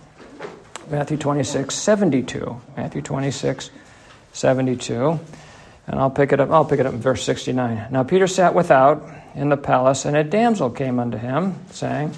Matthew 0.91 1.17
26, 1.17 1.75
72. 1.75 2.61
Matthew 2.77 3.03
26, 3.03 3.71
72. 4.33 5.21
And 5.89 6.01
I'll 6.01 6.11
pick 6.11 6.33
it 6.33 6.41
up. 6.41 6.51
I'll 6.51 6.65
pick 6.65 6.81
it 6.81 6.87
up 6.87 6.95
in 6.95 7.01
verse 7.01 7.23
69. 7.23 7.89
Now 7.91 8.03
Peter 8.03 8.27
sat 8.27 8.55
without 8.55 9.09
in 9.35 9.49
the 9.49 9.57
palace, 9.57 10.05
and 10.05 10.17
a 10.17 10.25
damsel 10.25 10.71
came 10.71 10.99
unto 10.99 11.17
him, 11.17 11.55
saying, 11.71 12.13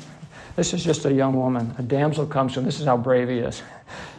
This 0.57 0.73
is 0.73 0.85
just 0.85 1.05
a 1.05 1.13
young 1.13 1.35
woman. 1.35 1.75
A 1.79 1.83
damsel 1.83 2.27
comes 2.27 2.55
to 2.55 2.61
him. 2.61 2.65
This 2.65 2.81
is 2.81 2.87
how 2.87 2.97
brave 2.97 3.29
he 3.29 3.39
is. 3.39 3.63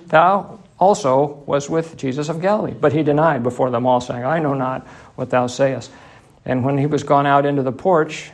Thou 0.08 0.60
also 0.80 1.44
was 1.46 1.70
with 1.70 1.98
Jesus 1.98 2.30
of 2.30 2.42
Galilee. 2.42 2.74
But 2.80 2.94
he 2.94 3.04
denied 3.04 3.44
before 3.44 3.70
them 3.72 3.86
all, 3.86 4.02
saying, 4.02 4.24
I 4.24 4.40
know 4.40 4.54
not 4.54 4.88
what 5.16 5.30
thou 5.30 5.48
sayest. 5.48 5.92
And 6.46 6.64
when 6.64 6.78
he 6.78 6.86
was 6.86 7.04
gone 7.04 7.26
out 7.26 7.46
into 7.46 7.64
the 7.64 7.72
porch, 7.72 8.32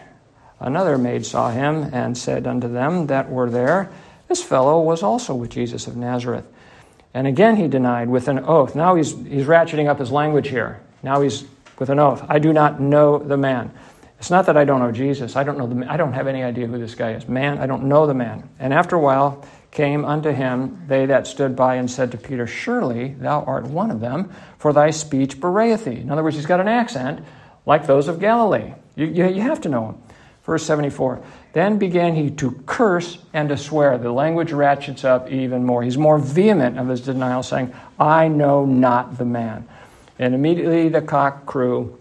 another 0.60 0.98
maid 0.98 1.26
saw 1.26 1.50
him 1.50 1.90
and 1.94 2.18
said 2.18 2.48
unto 2.48 2.72
them 2.72 3.08
that 3.08 3.30
were 3.30 3.50
there, 3.50 3.92
This 4.28 4.44
fellow 4.44 4.82
was 4.82 5.04
also 5.04 5.36
with 5.36 5.52
Jesus 5.52 5.88
of 5.88 5.96
Nazareth. 5.96 6.46
And 7.14 7.28
again 7.28 7.56
he 7.56 7.68
denied 7.68 8.10
with 8.10 8.28
an 8.28 8.40
oath. 8.40 8.76
Now 8.76 8.96
he's, 8.96 9.12
he's 9.12 9.46
ratcheting 9.46 9.88
up 9.88 10.00
his 10.00 10.12
language 10.12 10.50
here. 10.50 10.82
Now 11.02 11.22
he's 11.22 11.46
with 11.80 11.90
an 11.90 12.00
oath. 12.00 12.26
I 12.28 12.40
do 12.40 12.52
not 12.52 12.80
know 12.80 13.20
the 13.20 13.38
man. 13.38 13.72
It's 14.20 14.30
not 14.30 14.46
that 14.48 14.58
I 14.58 14.66
don't 14.66 14.80
know 14.80 14.92
Jesus. 14.92 15.36
I 15.36 15.44
don't 15.44 15.58
know 15.58 15.68
the 15.68 15.92
I 15.92 15.98
don't 15.98 16.14
have 16.14 16.28
any 16.28 16.44
idea 16.44 16.68
who 16.68 16.78
this 16.78 16.96
guy 16.96 17.12
is. 17.14 17.28
Man, 17.28 17.58
I 17.60 17.68
don't 17.68 17.84
know 17.84 18.08
the 18.08 18.14
man. 18.14 18.50
And 18.60 18.74
after 18.74 18.96
a 18.96 19.00
while 19.00 19.46
came 19.72 20.06
unto 20.06 20.32
him 20.32 20.84
they 20.88 21.06
that 21.06 21.28
stood 21.28 21.56
by 21.56 21.76
and 21.76 21.92
said 21.92 22.12
to 22.12 22.18
Peter, 22.18 22.48
Surely 22.48 23.10
thou 23.20 23.44
art 23.44 23.66
one 23.66 23.92
of 23.92 24.00
them, 24.00 24.32
for 24.58 24.74
thy 24.74 24.90
speech 24.90 25.40
bewrayeth 25.40 25.84
thee. 25.84 26.00
In 26.00 26.10
other 26.10 26.24
words, 26.24 26.38
he's 26.38 26.46
got 26.46 26.60
an 26.60 26.68
accent 26.68 27.24
like 27.66 27.86
those 27.86 28.08
of 28.08 28.20
Galilee. 28.20 28.74
You, 28.96 29.06
you, 29.08 29.28
you 29.28 29.42
have 29.42 29.62
to 29.62 29.70
know 29.70 29.88
him. 29.88 30.02
Verse 30.46 30.64
74 30.66 31.22
Then 31.54 31.78
began 31.78 32.16
he 32.16 32.30
to 32.32 32.52
curse 32.66 33.18
and 33.34 33.50
to 33.50 33.58
swear. 33.58 33.98
The 33.98 34.12
language 34.12 34.52
ratchets 34.52 35.04
up 35.04 35.32
even 35.32 35.66
more. 35.66 35.84
He's 35.84 35.98
more 35.98 36.20
vehement 36.20 36.78
of 36.78 36.88
his 36.88 37.02
denial, 37.02 37.44
saying, 37.44 37.74
I 38.00 38.28
know 38.28 38.66
not 38.66 39.18
the 39.18 39.26
man. 39.26 39.68
And 40.20 40.34
immediately 40.34 40.88
the 40.90 41.02
cock 41.02 41.46
crew, 41.46 42.00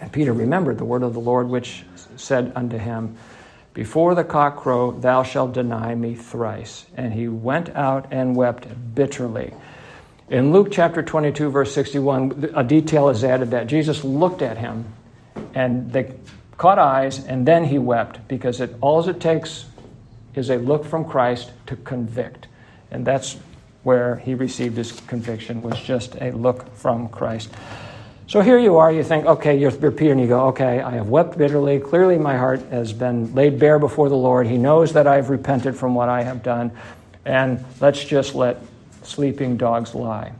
and 0.00 0.12
Peter 0.12 0.32
remembered 0.32 0.78
the 0.78 0.84
word 0.84 1.02
of 1.02 1.14
the 1.14 1.20
Lord, 1.20 1.48
which 1.48 1.84
said 2.16 2.52
unto 2.54 2.76
him, 2.76 3.16
Before 3.74 4.14
the 4.14 4.24
cock 4.24 4.58
crow, 4.58 4.92
thou 4.92 5.22
shalt 5.22 5.54
deny 5.54 5.94
me 5.94 6.14
thrice. 6.14 6.84
And 6.96 7.12
he 7.12 7.26
went 7.28 7.70
out 7.70 8.06
and 8.10 8.36
wept 8.36 8.66
bitterly. 8.94 9.54
In 10.28 10.52
Luke 10.52 10.68
chapter 10.70 11.02
22, 11.02 11.50
verse 11.50 11.74
61, 11.74 12.52
a 12.54 12.62
detail 12.62 13.08
is 13.08 13.24
added 13.24 13.50
that 13.50 13.66
Jesus 13.66 14.04
looked 14.04 14.40
at 14.40 14.56
him 14.56 14.84
and 15.54 15.92
they 15.92 16.14
caught 16.62 16.78
eyes 16.78 17.18
and 17.26 17.44
then 17.44 17.64
he 17.64 17.76
wept 17.76 18.28
because 18.28 18.60
it, 18.60 18.72
all 18.80 19.08
it 19.08 19.18
takes 19.18 19.64
is 20.36 20.48
a 20.48 20.58
look 20.58 20.84
from 20.84 21.04
Christ 21.04 21.50
to 21.66 21.74
convict. 21.74 22.46
And 22.92 23.04
that's 23.04 23.36
where 23.82 24.14
he 24.18 24.34
received 24.34 24.76
his 24.76 24.92
conviction, 24.92 25.60
was 25.60 25.80
just 25.80 26.14
a 26.20 26.30
look 26.30 26.72
from 26.76 27.08
Christ. 27.08 27.50
So 28.28 28.42
here 28.42 28.60
you 28.60 28.76
are, 28.76 28.92
you 28.92 29.02
think, 29.02 29.26
okay, 29.26 29.58
you're, 29.58 29.72
you're, 29.72 29.90
Peter, 29.90 30.12
and 30.12 30.20
you 30.20 30.28
go, 30.28 30.46
okay, 30.50 30.80
I 30.80 30.92
have 30.92 31.08
wept 31.08 31.36
bitterly. 31.36 31.80
Clearly, 31.80 32.16
my 32.16 32.36
heart 32.36 32.60
has 32.70 32.92
been 32.92 33.34
laid 33.34 33.58
bare 33.58 33.80
before 33.80 34.08
the 34.08 34.14
Lord. 34.14 34.46
He 34.46 34.56
knows 34.56 34.92
that 34.92 35.08
I've 35.08 35.30
repented 35.30 35.74
from 35.74 35.96
what 35.96 36.08
I 36.08 36.22
have 36.22 36.44
done. 36.44 36.70
And 37.24 37.64
let's 37.80 38.04
just 38.04 38.36
let 38.36 38.58
sleeping 39.02 39.56
dogs 39.56 39.96
lie. 39.96 40.30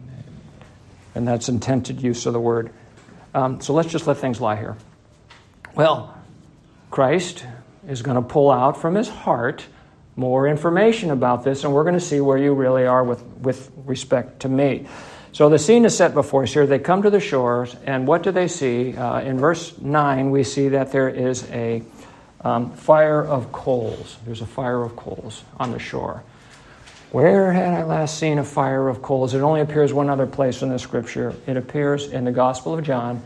And 1.17 1.27
that's 1.27 1.49
intended 1.49 2.01
use 2.01 2.27
of 2.27 2.33
the 2.33 2.41
word. 2.41 2.71
Um, 3.35 3.61
so 3.61 3.75
let's 3.75 3.91
just 3.91 4.07
let 4.07 4.19
things 4.19 4.41
lie 4.41 4.55
here. 4.55 4.77
Well, 5.75 6.12
Christ 6.93 7.47
is 7.89 8.03
going 8.03 8.17
to 8.17 8.23
pull 8.23 8.51
out 8.51 8.77
from 8.77 8.95
his 8.95 9.09
heart 9.09 9.65
more 10.15 10.47
information 10.47 11.11
about 11.11 11.43
this, 11.43 11.65
and 11.65 11.73
we're 11.73 11.85
going 11.85 11.95
to 11.95 12.01
see 12.01 12.21
where 12.21 12.37
you 12.37 12.53
really 12.53 12.85
are 12.85 13.03
with, 13.03 13.23
with 13.39 13.73
respect 13.87 14.41
to 14.41 14.51
me. 14.51 14.87
So 15.33 15.49
the 15.49 15.59
scene 15.59 15.87
is 15.87 15.97
set 15.97 16.13
before 16.13 16.43
us 16.43 16.53
here. 16.53 16.67
They 16.67 16.79
come 16.79 17.01
to 17.03 17.09
the 17.09 17.19
shores, 17.19 17.75
and 17.87 18.07
what 18.07 18.23
do 18.23 18.31
they 18.31 18.47
see? 18.47 18.95
Uh, 18.95 19.23
in 19.23 19.39
verse 19.39 19.79
9, 19.79 20.31
we 20.31 20.45
see 20.45 20.69
that 20.69 20.93
there 20.93 21.09
is 21.09 21.51
a 21.51 21.83
um, 22.43 22.71
fire 22.73 23.25
of 23.25 23.51
coals. 23.53 24.19
There's 24.27 24.43
a 24.43 24.47
fire 24.47 24.83
of 24.83 24.95
coals 24.95 25.45
on 25.59 25.73
the 25.73 25.79
shore. 25.79 26.23
Where 27.11 27.53
had 27.53 27.73
I 27.73 27.85
last 27.85 28.19
seen 28.19 28.39
a 28.39 28.45
fire 28.45 28.89
of 28.89 29.01
coals? 29.01 29.33
It 29.33 29.41
only 29.41 29.63
appears 29.63 29.95
one 29.95 30.11
other 30.11 30.27
place 30.27 30.61
in 30.61 30.69
the 30.69 30.79
scripture. 30.79 31.35
It 31.47 31.57
appears 31.57 32.09
in 32.09 32.27
the 32.27 32.33
Gospel 32.33 32.75
of 32.75 32.85
John 32.85 33.23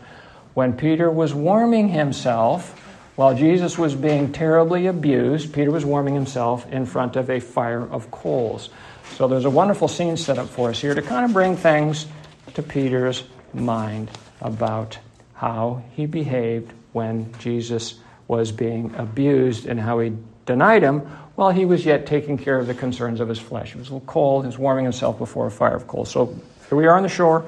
when 0.53 0.71
Peter 0.71 1.11
was 1.11 1.33
warming 1.33 1.89
himself 1.89 2.85
while 3.17 3.35
Jesus 3.35 3.79
was 3.79 3.95
being 3.95 4.31
terribly 4.31 4.85
abused. 4.85 5.51
Peter 5.51 5.71
was 5.71 5.83
warming 5.83 6.13
himself 6.13 6.71
in 6.71 6.85
front 6.85 7.15
of 7.15 7.31
a 7.31 7.39
fire 7.39 7.81
of 7.81 8.09
coals. 8.11 8.69
So 9.15 9.27
there's 9.27 9.45
a 9.45 9.49
wonderful 9.49 9.87
scene 9.87 10.17
set 10.17 10.37
up 10.37 10.47
for 10.47 10.69
us 10.69 10.79
here 10.79 10.93
to 10.93 11.01
kind 11.01 11.25
of 11.25 11.33
bring 11.33 11.57
things 11.57 12.05
to 12.53 12.61
Peter's 12.61 13.23
mind 13.55 14.11
about 14.39 14.99
how 15.33 15.83
he 15.93 16.05
behaved 16.05 16.71
when 16.93 17.33
Jesus 17.39 17.95
was 18.27 18.51
being 18.51 18.93
abused 18.95 19.65
and 19.65 19.79
how 19.79 19.97
he 19.99 20.13
denied 20.45 20.83
him 20.83 20.99
while 21.33 21.49
he 21.49 21.65
was 21.65 21.85
yet 21.85 22.05
taking 22.05 22.37
care 22.37 22.59
of 22.59 22.67
the 22.67 22.75
concerns 22.75 23.19
of 23.19 23.29
his 23.29 23.39
flesh. 23.39 23.71
He 23.71 23.79
was 23.79 23.89
a 23.89 23.93
little 23.93 24.07
cold, 24.07 24.43
he 24.43 24.47
was 24.47 24.59
warming 24.59 24.85
himself 24.85 25.17
before 25.17 25.47
a 25.47 25.51
fire 25.51 25.75
of 25.75 25.87
coals. 25.87 26.11
So 26.11 26.27
here 26.69 26.77
we 26.77 26.85
are 26.85 26.95
on 26.95 27.03
the 27.03 27.09
shore, 27.09 27.47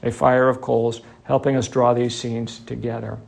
a 0.00 0.12
fire 0.12 0.48
of 0.48 0.60
coals, 0.60 1.00
helping 1.24 1.56
us 1.56 1.66
draw 1.66 1.92
these 1.92 2.14
scenes 2.14 2.60
together. 2.60 3.18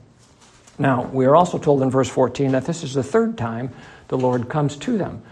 Now, 0.81 1.05
we 1.13 1.27
are 1.27 1.37
also 1.37 1.59
told 1.59 1.83
in 1.83 1.91
verse 1.91 2.09
14 2.09 2.53
that 2.53 2.65
this 2.65 2.83
is 2.83 2.95
the 2.95 3.03
third 3.03 3.37
time 3.37 3.71
the 4.09 4.17
Lord 4.17 4.49
comes 4.49 4.79
to 4.79 4.97
them. 4.97 5.23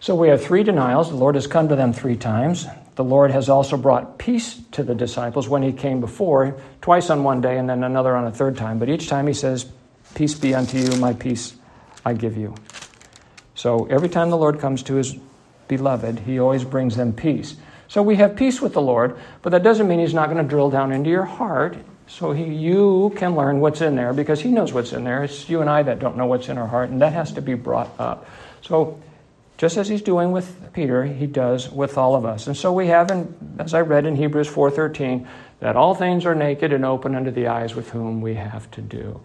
So 0.00 0.14
we 0.14 0.28
have 0.28 0.42
three 0.42 0.62
denials. 0.62 1.10
The 1.10 1.16
Lord 1.16 1.34
has 1.34 1.46
come 1.46 1.68
to 1.68 1.76
them 1.76 1.92
three 1.92 2.16
times. 2.16 2.66
The 2.94 3.04
Lord 3.04 3.30
has 3.30 3.50
also 3.50 3.76
brought 3.76 4.16
peace 4.16 4.58
to 4.72 4.82
the 4.82 4.94
disciples 4.94 5.50
when 5.50 5.62
he 5.62 5.70
came 5.70 6.00
before, 6.00 6.58
twice 6.80 7.10
on 7.10 7.24
one 7.24 7.42
day 7.42 7.58
and 7.58 7.68
then 7.68 7.84
another 7.84 8.16
on 8.16 8.26
a 8.26 8.32
third 8.32 8.56
time. 8.56 8.78
But 8.78 8.88
each 8.88 9.06
time 9.08 9.26
he 9.26 9.34
says, 9.34 9.70
Peace 10.14 10.32
be 10.32 10.54
unto 10.54 10.78
you, 10.78 10.98
my 10.98 11.12
peace 11.12 11.56
I 12.02 12.14
give 12.14 12.38
you. 12.38 12.54
So 13.54 13.84
every 13.90 14.08
time 14.08 14.30
the 14.30 14.38
Lord 14.38 14.60
comes 14.60 14.82
to 14.84 14.94
his 14.94 15.14
beloved, 15.68 16.20
he 16.20 16.38
always 16.38 16.64
brings 16.64 16.96
them 16.96 17.12
peace. 17.12 17.56
So 17.86 18.00
we 18.02 18.16
have 18.16 18.34
peace 18.34 18.62
with 18.62 18.72
the 18.72 18.80
Lord, 18.80 19.18
but 19.42 19.50
that 19.50 19.62
doesn't 19.62 19.86
mean 19.86 19.98
he's 19.98 20.14
not 20.14 20.30
going 20.30 20.42
to 20.42 20.48
drill 20.48 20.70
down 20.70 20.90
into 20.90 21.10
your 21.10 21.24
heart 21.24 21.76
so 22.06 22.32
he, 22.32 22.44
you 22.44 23.12
can 23.16 23.34
learn 23.34 23.60
what's 23.60 23.80
in 23.80 23.96
there 23.96 24.12
because 24.12 24.40
he 24.40 24.50
knows 24.50 24.72
what's 24.72 24.92
in 24.92 25.04
there. 25.04 25.24
It's 25.24 25.48
you 25.48 25.60
and 25.60 25.68
I 25.68 25.82
that 25.82 25.98
don't 25.98 26.16
know 26.16 26.26
what's 26.26 26.48
in 26.48 26.56
our 26.56 26.66
heart, 26.66 26.90
and 26.90 27.02
that 27.02 27.12
has 27.12 27.32
to 27.32 27.42
be 27.42 27.54
brought 27.54 27.90
up. 27.98 28.28
So 28.62 29.00
just 29.58 29.76
as 29.76 29.88
he's 29.88 30.02
doing 30.02 30.32
with 30.32 30.72
Peter, 30.72 31.04
he 31.04 31.26
does 31.26 31.70
with 31.70 31.98
all 31.98 32.14
of 32.14 32.24
us. 32.24 32.46
And 32.46 32.56
so 32.56 32.72
we 32.72 32.88
have, 32.88 33.10
in, 33.10 33.34
as 33.58 33.74
I 33.74 33.80
read 33.80 34.06
in 34.06 34.14
Hebrews 34.14 34.48
4.13, 34.48 35.26
that 35.60 35.76
all 35.76 35.94
things 35.94 36.26
are 36.26 36.34
naked 36.34 36.72
and 36.72 36.84
open 36.84 37.14
unto 37.14 37.30
the 37.30 37.48
eyes 37.48 37.74
with 37.74 37.90
whom 37.90 38.20
we 38.20 38.34
have 38.34 38.70
to 38.72 38.82
do. 38.82 39.20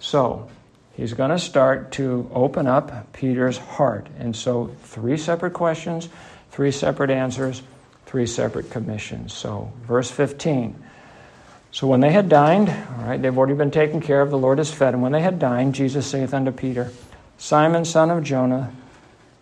So 0.00 0.48
he's 0.94 1.12
going 1.12 1.30
to 1.30 1.38
start 1.38 1.92
to 1.92 2.30
open 2.32 2.66
up 2.66 3.12
Peter's 3.12 3.58
heart. 3.58 4.06
And 4.18 4.34
so, 4.34 4.74
three 4.84 5.18
separate 5.18 5.52
questions, 5.52 6.08
three 6.50 6.72
separate 6.72 7.10
answers, 7.10 7.62
three 8.06 8.26
separate 8.26 8.70
commissions. 8.70 9.34
So, 9.34 9.70
verse 9.86 10.10
15. 10.10 10.82
So, 11.70 11.86
when 11.86 12.00
they 12.00 12.10
had 12.10 12.28
dined, 12.28 12.70
all 12.70 13.04
right, 13.04 13.20
they've 13.20 13.36
already 13.36 13.54
been 13.54 13.70
taken 13.70 14.00
care 14.00 14.22
of, 14.22 14.30
the 14.30 14.38
Lord 14.38 14.58
has 14.58 14.72
fed, 14.72 14.94
and 14.94 15.02
when 15.02 15.12
they 15.12 15.20
had 15.20 15.38
dined, 15.38 15.74
Jesus 15.74 16.06
saith 16.06 16.32
unto 16.32 16.50
Peter, 16.50 16.90
Simon, 17.36 17.84
son 17.84 18.10
of 18.10 18.24
Jonah, 18.24 18.72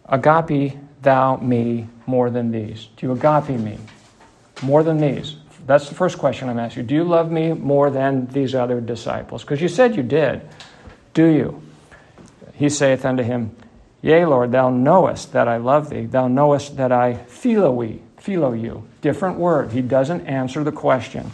agape 0.09 0.77
thou 1.03 1.37
me 1.37 1.87
more 2.07 2.31
than 2.31 2.51
these? 2.51 2.89
Do 2.97 3.07
you 3.07 3.13
agape 3.13 3.59
me 3.59 3.79
more 4.63 4.83
than 4.83 4.99
these? 4.99 5.37
That's 5.67 5.89
the 5.89 5.95
first 5.95 6.19
question 6.19 6.49
I'm 6.49 6.59
asking 6.59 6.83
you. 6.83 6.89
Do 6.89 6.95
you 6.95 7.05
love 7.05 7.31
me 7.31 7.53
more 7.53 7.91
than 7.91 8.27
these 8.27 8.55
other 8.55 8.81
disciples? 8.81 9.43
Because 9.43 9.61
you 9.61 9.69
said 9.69 9.97
you 9.97 10.03
did. 10.03 10.43
Do 11.15 11.27
you? 11.27 11.63
He 12.55 12.69
saith 12.69 13.05
unto 13.05 13.23
him, 13.23 13.55
Yea, 14.03 14.25
Lord, 14.25 14.53
thou 14.53 14.71
knowest 14.71 15.33
that 15.33 15.49
I 15.49 15.57
love 15.57 15.91
thee. 15.91 16.07
Thou 16.07 16.29
knowest 16.29 16.77
that 16.77 16.93
I 16.93 17.15
philo 17.15 17.99
philo 18.19 18.53
you. 18.53 18.87
Different 19.01 19.39
word. 19.39 19.73
He 19.73 19.83
doesn't 19.83 20.27
answer 20.27 20.63
the 20.63 20.73
question. 20.73 21.31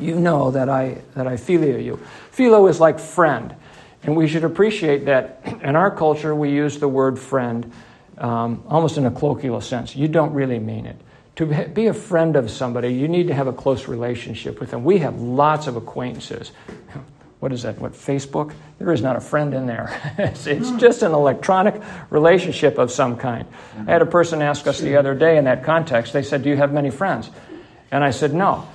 You 0.00 0.14
know 0.14 0.50
that 0.50 0.68
I 0.68 0.98
that 1.14 1.26
I 1.26 1.34
phileo 1.34 1.82
you. 1.82 2.00
Phileo 2.32 2.68
is 2.68 2.80
like 2.80 2.98
friend. 2.98 3.54
And 4.02 4.16
we 4.16 4.28
should 4.28 4.44
appreciate 4.44 5.06
that 5.06 5.42
in 5.62 5.74
our 5.74 5.90
culture 5.90 6.34
we 6.34 6.50
use 6.50 6.78
the 6.78 6.88
word 6.88 7.18
friend 7.18 7.72
um, 8.18 8.62
almost 8.68 8.96
in 8.96 9.06
a 9.06 9.10
colloquial 9.10 9.60
sense. 9.60 9.96
You 9.96 10.08
don't 10.08 10.32
really 10.32 10.58
mean 10.58 10.86
it. 10.86 10.96
To 11.36 11.46
be 11.46 11.86
a 11.86 11.94
friend 11.94 12.34
of 12.34 12.50
somebody, 12.50 12.92
you 12.92 13.06
need 13.06 13.28
to 13.28 13.34
have 13.34 13.46
a 13.46 13.52
close 13.52 13.86
relationship 13.86 14.58
with 14.58 14.72
them. 14.72 14.84
We 14.84 14.98
have 14.98 15.20
lots 15.20 15.68
of 15.68 15.76
acquaintances. 15.76 16.50
What 17.38 17.52
is 17.52 17.62
that? 17.62 17.78
What, 17.78 17.92
Facebook? 17.92 18.52
There 18.78 18.92
is 18.92 19.00
not 19.00 19.14
a 19.14 19.20
friend 19.20 19.54
in 19.54 19.66
there. 19.66 19.88
it's, 20.18 20.48
it's 20.48 20.72
just 20.72 21.02
an 21.02 21.12
electronic 21.12 21.80
relationship 22.10 22.78
of 22.78 22.90
some 22.90 23.16
kind. 23.16 23.46
I 23.86 23.92
had 23.92 24.02
a 24.02 24.06
person 24.06 24.42
ask 24.42 24.66
us 24.66 24.80
the 24.80 24.96
other 24.96 25.14
day 25.14 25.36
in 25.38 25.44
that 25.44 25.62
context, 25.62 26.12
they 26.12 26.24
said, 26.24 26.42
Do 26.42 26.48
you 26.48 26.56
have 26.56 26.72
many 26.72 26.90
friends? 26.90 27.30
And 27.92 28.02
I 28.02 28.10
said, 28.10 28.34
No. 28.34 28.66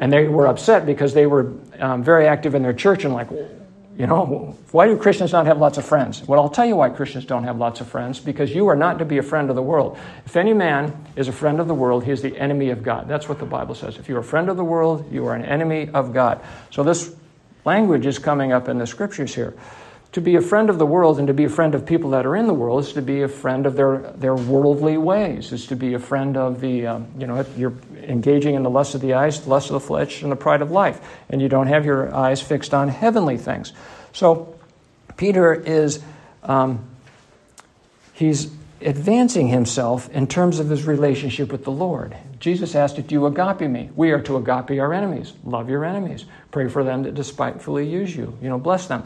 And 0.00 0.12
they 0.12 0.28
were 0.28 0.46
upset 0.46 0.86
because 0.86 1.14
they 1.14 1.26
were 1.26 1.52
um, 1.78 2.02
very 2.02 2.26
active 2.26 2.54
in 2.54 2.62
their 2.62 2.72
church 2.72 3.04
and 3.04 3.14
like, 3.14 3.28
you 3.96 4.06
know, 4.06 4.56
why 4.70 4.86
do 4.86 4.96
Christians 4.96 5.32
not 5.32 5.46
have 5.46 5.58
lots 5.58 5.76
of 5.76 5.84
friends? 5.84 6.26
Well, 6.26 6.40
I'll 6.40 6.48
tell 6.48 6.64
you 6.64 6.76
why 6.76 6.88
Christians 6.88 7.26
don't 7.26 7.44
have 7.44 7.58
lots 7.58 7.80
of 7.80 7.88
friends 7.88 8.18
because 8.18 8.54
you 8.54 8.66
are 8.68 8.76
not 8.76 8.98
to 9.00 9.04
be 9.04 9.18
a 9.18 9.22
friend 9.22 9.50
of 9.50 9.56
the 9.56 9.62
world. 9.62 9.98
If 10.24 10.36
any 10.36 10.54
man 10.54 10.96
is 11.14 11.28
a 11.28 11.32
friend 11.32 11.60
of 11.60 11.68
the 11.68 11.74
world, 11.74 12.04
he 12.04 12.10
is 12.10 12.22
the 12.22 12.36
enemy 12.38 12.70
of 12.70 12.82
God. 12.82 13.06
That's 13.06 13.28
what 13.28 13.38
the 13.38 13.46
Bible 13.46 13.74
says. 13.74 13.98
If 13.98 14.08
you're 14.08 14.20
a 14.20 14.24
friend 14.24 14.48
of 14.48 14.56
the 14.56 14.64
world, 14.64 15.12
you 15.12 15.26
are 15.26 15.34
an 15.34 15.44
enemy 15.44 15.90
of 15.92 16.12
God. 16.14 16.40
So 16.70 16.82
this 16.82 17.14
language 17.64 18.06
is 18.06 18.18
coming 18.18 18.52
up 18.52 18.68
in 18.68 18.78
the 18.78 18.86
scriptures 18.86 19.34
here. 19.34 19.54
To 20.12 20.20
be 20.20 20.36
a 20.36 20.42
friend 20.42 20.68
of 20.68 20.78
the 20.78 20.84
world 20.84 21.18
and 21.18 21.26
to 21.28 21.34
be 21.34 21.44
a 21.44 21.48
friend 21.48 21.74
of 21.74 21.86
people 21.86 22.10
that 22.10 22.26
are 22.26 22.36
in 22.36 22.46
the 22.46 22.52
world 22.52 22.84
is 22.84 22.92
to 22.92 23.02
be 23.02 23.22
a 23.22 23.28
friend 23.28 23.64
of 23.64 23.76
their, 23.76 23.98
their 24.14 24.34
worldly 24.34 24.98
ways, 24.98 25.52
is 25.52 25.66
to 25.68 25.76
be 25.76 25.94
a 25.94 25.98
friend 25.98 26.36
of 26.36 26.60
the, 26.60 26.86
um, 26.86 27.06
you 27.18 27.26
know, 27.26 27.44
you're 27.56 27.72
engaging 28.02 28.54
in 28.54 28.62
the 28.62 28.68
lust 28.68 28.94
of 28.94 29.00
the 29.00 29.14
eyes, 29.14 29.40
the 29.40 29.48
lust 29.48 29.70
of 29.70 29.74
the 29.74 29.80
flesh, 29.80 30.22
and 30.22 30.30
the 30.30 30.36
pride 30.36 30.60
of 30.60 30.70
life, 30.70 31.00
and 31.30 31.40
you 31.40 31.48
don't 31.48 31.68
have 31.68 31.86
your 31.86 32.14
eyes 32.14 32.42
fixed 32.42 32.74
on 32.74 32.88
heavenly 32.88 33.38
things. 33.38 33.72
So 34.12 34.54
Peter 35.16 35.54
is, 35.54 36.02
um, 36.42 36.84
he's 38.12 38.52
advancing 38.82 39.48
himself 39.48 40.10
in 40.10 40.26
terms 40.26 40.58
of 40.58 40.68
his 40.68 40.84
relationship 40.84 41.50
with 41.50 41.64
the 41.64 41.70
Lord. 41.70 42.14
Jesus 42.38 42.74
asked, 42.74 42.96
Do 43.06 43.14
you 43.14 43.24
agape 43.26 43.70
me? 43.70 43.90
We 43.94 44.10
are 44.10 44.20
to 44.22 44.36
agape 44.36 44.78
our 44.78 44.92
enemies. 44.92 45.32
Love 45.44 45.70
your 45.70 45.84
enemies. 45.84 46.26
Pray 46.50 46.68
for 46.68 46.84
them 46.84 47.04
that 47.04 47.14
despitefully 47.14 47.88
use 47.88 48.14
you. 48.14 48.36
You 48.42 48.48
know, 48.48 48.58
bless 48.58 48.88
them. 48.88 49.04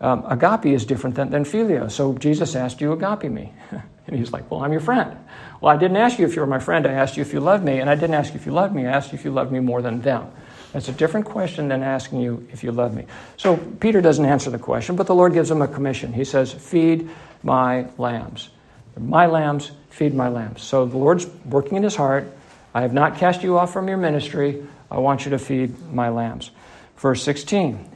Um, 0.00 0.24
agape 0.28 0.66
is 0.66 0.86
different 0.86 1.16
than, 1.16 1.30
than 1.30 1.44
phileo. 1.44 1.90
So 1.90 2.14
Jesus 2.14 2.54
asked, 2.54 2.80
you 2.80 2.92
agape 2.92 3.30
me? 3.30 3.52
and 4.06 4.16
he's 4.16 4.32
like, 4.32 4.50
Well, 4.50 4.62
I'm 4.62 4.72
your 4.72 4.80
friend. 4.80 5.16
Well, 5.60 5.74
I 5.74 5.78
didn't 5.78 5.96
ask 5.96 6.18
you 6.18 6.26
if 6.26 6.36
you 6.36 6.40
were 6.40 6.46
my 6.46 6.60
friend. 6.60 6.86
I 6.86 6.92
asked 6.92 7.16
you 7.16 7.22
if 7.22 7.32
you 7.32 7.40
loved 7.40 7.64
me. 7.64 7.80
And 7.80 7.90
I 7.90 7.94
didn't 7.94 8.14
ask 8.14 8.32
you 8.32 8.38
if 8.38 8.46
you 8.46 8.52
loved 8.52 8.74
me. 8.74 8.86
I 8.86 8.92
asked 8.92 9.12
you 9.12 9.18
if 9.18 9.24
you 9.24 9.32
loved 9.32 9.50
me 9.50 9.60
more 9.60 9.82
than 9.82 10.00
them. 10.00 10.30
That's 10.72 10.88
a 10.88 10.92
different 10.92 11.26
question 11.26 11.68
than 11.68 11.82
asking 11.82 12.20
you 12.20 12.46
if 12.52 12.62
you 12.62 12.72
love 12.72 12.94
me. 12.94 13.06
So 13.36 13.56
Peter 13.56 14.00
doesn't 14.00 14.24
answer 14.24 14.50
the 14.50 14.58
question, 14.58 14.96
but 14.96 15.06
the 15.06 15.14
Lord 15.14 15.32
gives 15.32 15.50
him 15.50 15.62
a 15.62 15.68
commission. 15.68 16.12
He 16.12 16.24
says, 16.24 16.52
Feed 16.52 17.08
my 17.42 17.86
lambs. 17.98 18.50
My 18.96 19.26
lambs, 19.26 19.72
feed 19.90 20.14
my 20.14 20.28
lambs. 20.28 20.62
So 20.62 20.86
the 20.86 20.98
Lord's 20.98 21.26
working 21.44 21.76
in 21.76 21.82
his 21.82 21.96
heart. 21.96 22.32
I 22.74 22.82
have 22.82 22.92
not 22.92 23.16
cast 23.16 23.42
you 23.42 23.58
off 23.58 23.72
from 23.72 23.88
your 23.88 23.96
ministry. 23.96 24.64
I 24.90 24.98
want 24.98 25.24
you 25.24 25.30
to 25.32 25.38
feed 25.38 25.92
my 25.92 26.08
lambs. 26.10 26.50
Verse 26.96 27.22
16 27.22 27.88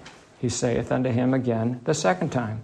he 0.43 0.49
saith 0.49 0.91
unto 0.91 1.09
him 1.09 1.33
again 1.33 1.81
the 1.85 1.95
second 1.95 2.31
time, 2.31 2.63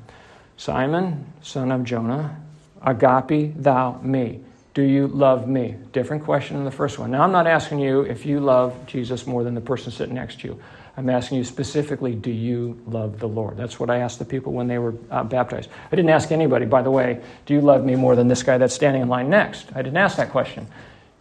Simon, 0.57 1.33
son 1.43 1.71
of 1.71 1.85
Jonah, 1.85 2.37
agape 2.83 3.55
thou 3.57 4.01
me. 4.03 4.41
Do 4.75 4.83
you 4.83 5.07
love 5.07 5.47
me? 5.47 5.77
Different 5.93 6.25
question 6.25 6.57
than 6.57 6.65
the 6.65 6.73
first 6.73 6.99
one. 6.99 7.13
Now, 7.13 7.23
I'm 7.23 7.31
not 7.31 7.47
asking 7.47 7.79
you 7.79 8.01
if 8.01 8.27
you 8.27 8.41
love 8.41 8.75
Jesus 8.89 9.29
more 9.29 9.45
than 9.45 9.55
the 9.55 9.61
person 9.61 9.93
sitting 9.93 10.17
next 10.17 10.41
to 10.41 10.49
you. 10.49 10.61
I'm 10.97 11.09
asking 11.09 11.39
you 11.39 11.45
specifically, 11.45 12.17
do 12.17 12.33
you 12.33 12.83
love 12.85 13.21
the 13.21 13.29
Lord? 13.29 13.57
That's 13.57 13.79
what 13.79 13.91
I 13.91 13.99
asked 13.99 14.19
the 14.19 14.25
people 14.25 14.53
when 14.53 14.67
they 14.67 14.79
were 14.79 14.97
uh, 15.13 15.23
baptized. 15.23 15.71
I 15.93 15.95
didn't 15.95 16.11
ask 16.11 16.33
anybody, 16.33 16.67
by 16.67 16.83
the 16.83 16.91
way, 16.91 17.23
do 17.47 17.55
you 17.55 17.61
love 17.61 17.85
me 17.85 17.95
more 17.95 18.17
than 18.17 18.27
this 18.27 18.43
guy 18.43 18.59
that's 18.59 18.75
standing 18.75 19.03
in 19.03 19.09
line 19.09 19.31
next? 19.31 19.69
I 19.73 19.83
didn't 19.83 19.99
ask 19.99 20.17
that 20.17 20.31
question. 20.31 20.67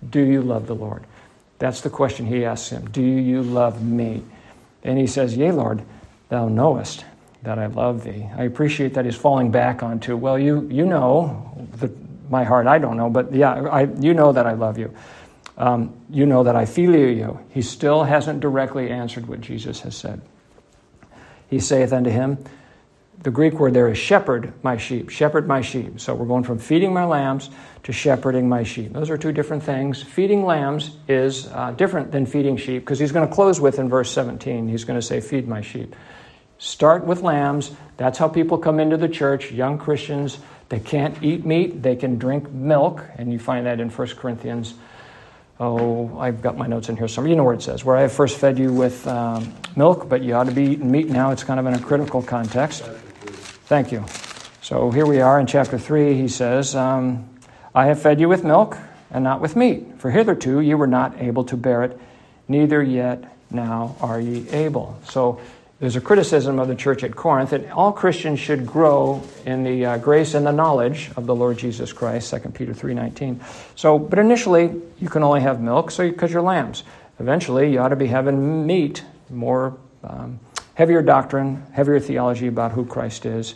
Do 0.09 0.21
you 0.21 0.41
love 0.41 0.65
the 0.65 0.73
Lord? 0.73 1.03
That's 1.59 1.81
the 1.81 1.91
question 1.91 2.25
he 2.25 2.45
asks 2.45 2.71
him. 2.71 2.89
Do 2.89 3.03
you 3.03 3.43
love 3.43 3.83
me? 3.83 4.23
And 4.83 4.97
he 4.97 5.05
says, 5.05 5.37
Yea, 5.37 5.51
Lord. 5.51 5.83
Thou 6.29 6.47
knowest 6.47 7.05
that 7.43 7.59
I 7.59 7.67
love 7.67 8.03
thee. 8.03 8.27
I 8.35 8.43
appreciate 8.43 8.93
that 8.95 9.05
he's 9.05 9.15
falling 9.15 9.51
back 9.51 9.83
onto, 9.83 10.17
well, 10.17 10.37
you, 10.37 10.67
you 10.69 10.85
know, 10.85 11.67
the, 11.77 11.91
my 12.29 12.43
heart, 12.43 12.67
I 12.67 12.77
don't 12.77 12.97
know, 12.97 13.09
but 13.09 13.33
yeah, 13.33 13.53
I, 13.53 13.83
you 13.83 14.13
know 14.13 14.33
that 14.33 14.45
I 14.45 14.53
love 14.53 14.77
you. 14.77 14.93
Um, 15.57 15.93
you 16.09 16.25
know 16.25 16.43
that 16.43 16.55
I 16.55 16.65
feel 16.65 16.95
you. 16.95 17.39
He 17.49 17.61
still 17.61 18.03
hasn't 18.03 18.41
directly 18.41 18.89
answered 18.89 19.27
what 19.27 19.41
Jesus 19.41 19.79
has 19.81 19.95
said. 19.95 20.21
He 21.49 21.59
saith 21.59 21.93
unto 21.93 22.09
him, 22.09 22.37
the 23.23 23.31
Greek 23.31 23.53
word 23.53 23.73
there 23.73 23.87
is 23.87 23.97
shepherd 23.97 24.53
my 24.63 24.77
sheep, 24.77 25.09
shepherd 25.09 25.47
my 25.47 25.61
sheep. 25.61 25.99
So 25.99 26.13
we're 26.13 26.27
going 26.27 26.43
from 26.43 26.59
feeding 26.59 26.93
my 26.93 27.05
lambs 27.05 27.49
to 27.83 27.91
shepherding 27.91 28.47
my 28.47 28.63
sheep. 28.63 28.93
Those 28.93 29.09
are 29.09 29.17
two 29.17 29.31
different 29.31 29.63
things. 29.63 30.03
Feeding 30.03 30.45
lambs 30.45 30.91
is 31.07 31.47
uh, 31.47 31.71
different 31.71 32.11
than 32.11 32.25
feeding 32.25 32.57
sheep 32.57 32.83
because 32.83 32.99
he's 32.99 33.11
going 33.11 33.27
to 33.27 33.33
close 33.33 33.59
with 33.59 33.79
in 33.79 33.89
verse 33.89 34.11
17, 34.11 34.67
he's 34.67 34.83
going 34.83 34.99
to 34.99 35.05
say, 35.05 35.19
Feed 35.19 35.47
my 35.47 35.61
sheep. 35.61 35.95
Start 36.59 37.05
with 37.05 37.21
lambs. 37.21 37.71
That's 37.97 38.17
how 38.17 38.27
people 38.27 38.57
come 38.57 38.79
into 38.79 38.97
the 38.97 39.09
church, 39.09 39.51
young 39.51 39.77
Christians. 39.77 40.39
They 40.69 40.79
can't 40.79 41.21
eat 41.23 41.45
meat, 41.45 41.81
they 41.81 41.95
can 41.95 42.17
drink 42.17 42.51
milk, 42.51 43.03
and 43.17 43.31
you 43.31 43.39
find 43.39 43.65
that 43.65 43.79
in 43.79 43.89
1 43.89 44.07
Corinthians. 44.09 44.73
Oh, 45.59 46.19
I've 46.19 46.41
got 46.41 46.57
my 46.57 46.67
notes 46.67 46.89
in 46.89 46.97
here 46.97 47.07
somewhere. 47.07 47.29
You 47.29 47.35
know 47.35 47.43
where 47.43 47.53
it 47.53 47.61
says, 47.61 47.83
where 47.83 47.95
I 47.95 48.07
first 48.09 48.37
fed 48.37 48.59
you 48.59 48.73
with 48.73 49.07
um, 49.07 49.53
milk, 49.75 50.07
but 50.09 50.21
you 50.21 50.35
ought 50.35 50.45
to 50.45 50.51
be 50.51 50.63
eating 50.63 50.91
meat 50.91 51.07
now. 51.07 51.31
It's 51.31 51.43
kind 51.43 51.59
of 51.59 51.65
in 51.65 51.73
a 51.73 51.79
critical 51.79 52.21
context. 52.21 52.83
Thank 52.83 53.91
you. 53.91 54.05
So 54.61 54.91
here 54.91 55.05
we 55.05 55.21
are 55.21 55.39
in 55.39 55.47
chapter 55.47 55.79
3. 55.79 56.15
He 56.15 56.27
says, 56.27 56.75
um, 56.75 57.27
I 57.73 57.85
have 57.85 58.01
fed 58.01 58.19
you 58.19 58.27
with 58.27 58.43
milk 58.43 58.77
and 59.09 59.23
not 59.23 59.41
with 59.41 59.55
meat, 59.55 59.99
for 59.99 60.11
hitherto 60.11 60.59
you 60.59 60.77
were 60.77 60.87
not 60.87 61.19
able 61.21 61.45
to 61.45 61.57
bear 61.57 61.83
it, 61.83 61.99
neither 62.47 62.83
yet 62.83 63.35
now 63.49 63.95
are 64.01 64.19
ye 64.19 64.47
able. 64.49 64.99
So 65.05 65.39
there's 65.79 65.95
a 65.95 66.01
criticism 66.01 66.57
of 66.57 66.67
the 66.67 66.75
church 66.75 67.03
at 67.03 67.15
Corinth 67.15 67.51
that 67.51 67.69
all 67.71 67.91
Christians 67.91 68.39
should 68.39 68.65
grow 68.65 69.21
in 69.45 69.63
the 69.63 69.85
uh, 69.85 69.97
grace 69.97 70.33
and 70.33 70.45
the 70.45 70.51
knowledge 70.51 71.11
of 71.15 71.27
the 71.27 71.35
Lord 71.35 71.57
Jesus 71.57 71.93
Christ, 71.93 72.31
2 72.31 72.39
Peter 72.49 72.73
3.19. 72.73 73.39
So, 73.75 73.99
but 73.99 74.17
initially, 74.17 74.81
you 74.99 75.07
can 75.07 75.21
only 75.21 75.41
have 75.41 75.61
milk 75.61 75.91
so 75.91 76.09
because 76.09 76.31
you're 76.31 76.41
lambs. 76.41 76.83
Eventually, 77.19 77.71
you 77.71 77.79
ought 77.79 77.89
to 77.89 77.95
be 77.95 78.07
having 78.07 78.65
meat, 78.65 79.03
more 79.29 79.77
um, 80.03 80.39
heavier 80.73 81.03
doctrine, 81.03 81.63
heavier 81.73 81.99
theology 81.99 82.47
about 82.47 82.71
who 82.71 82.83
Christ 82.83 83.27
is 83.27 83.53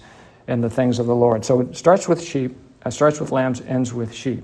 and 0.48 0.64
the 0.64 0.70
things 0.70 1.00
of 1.00 1.08
the 1.08 1.16
Lord. 1.16 1.44
So 1.44 1.62
it 1.62 1.76
starts 1.76 2.08
with 2.08 2.22
sheep, 2.22 2.56
uh, 2.86 2.92
starts 2.92 3.20
with 3.20 3.32
lambs, 3.32 3.62
ends 3.62 3.94
with 3.94 4.14
sheep. 4.14 4.44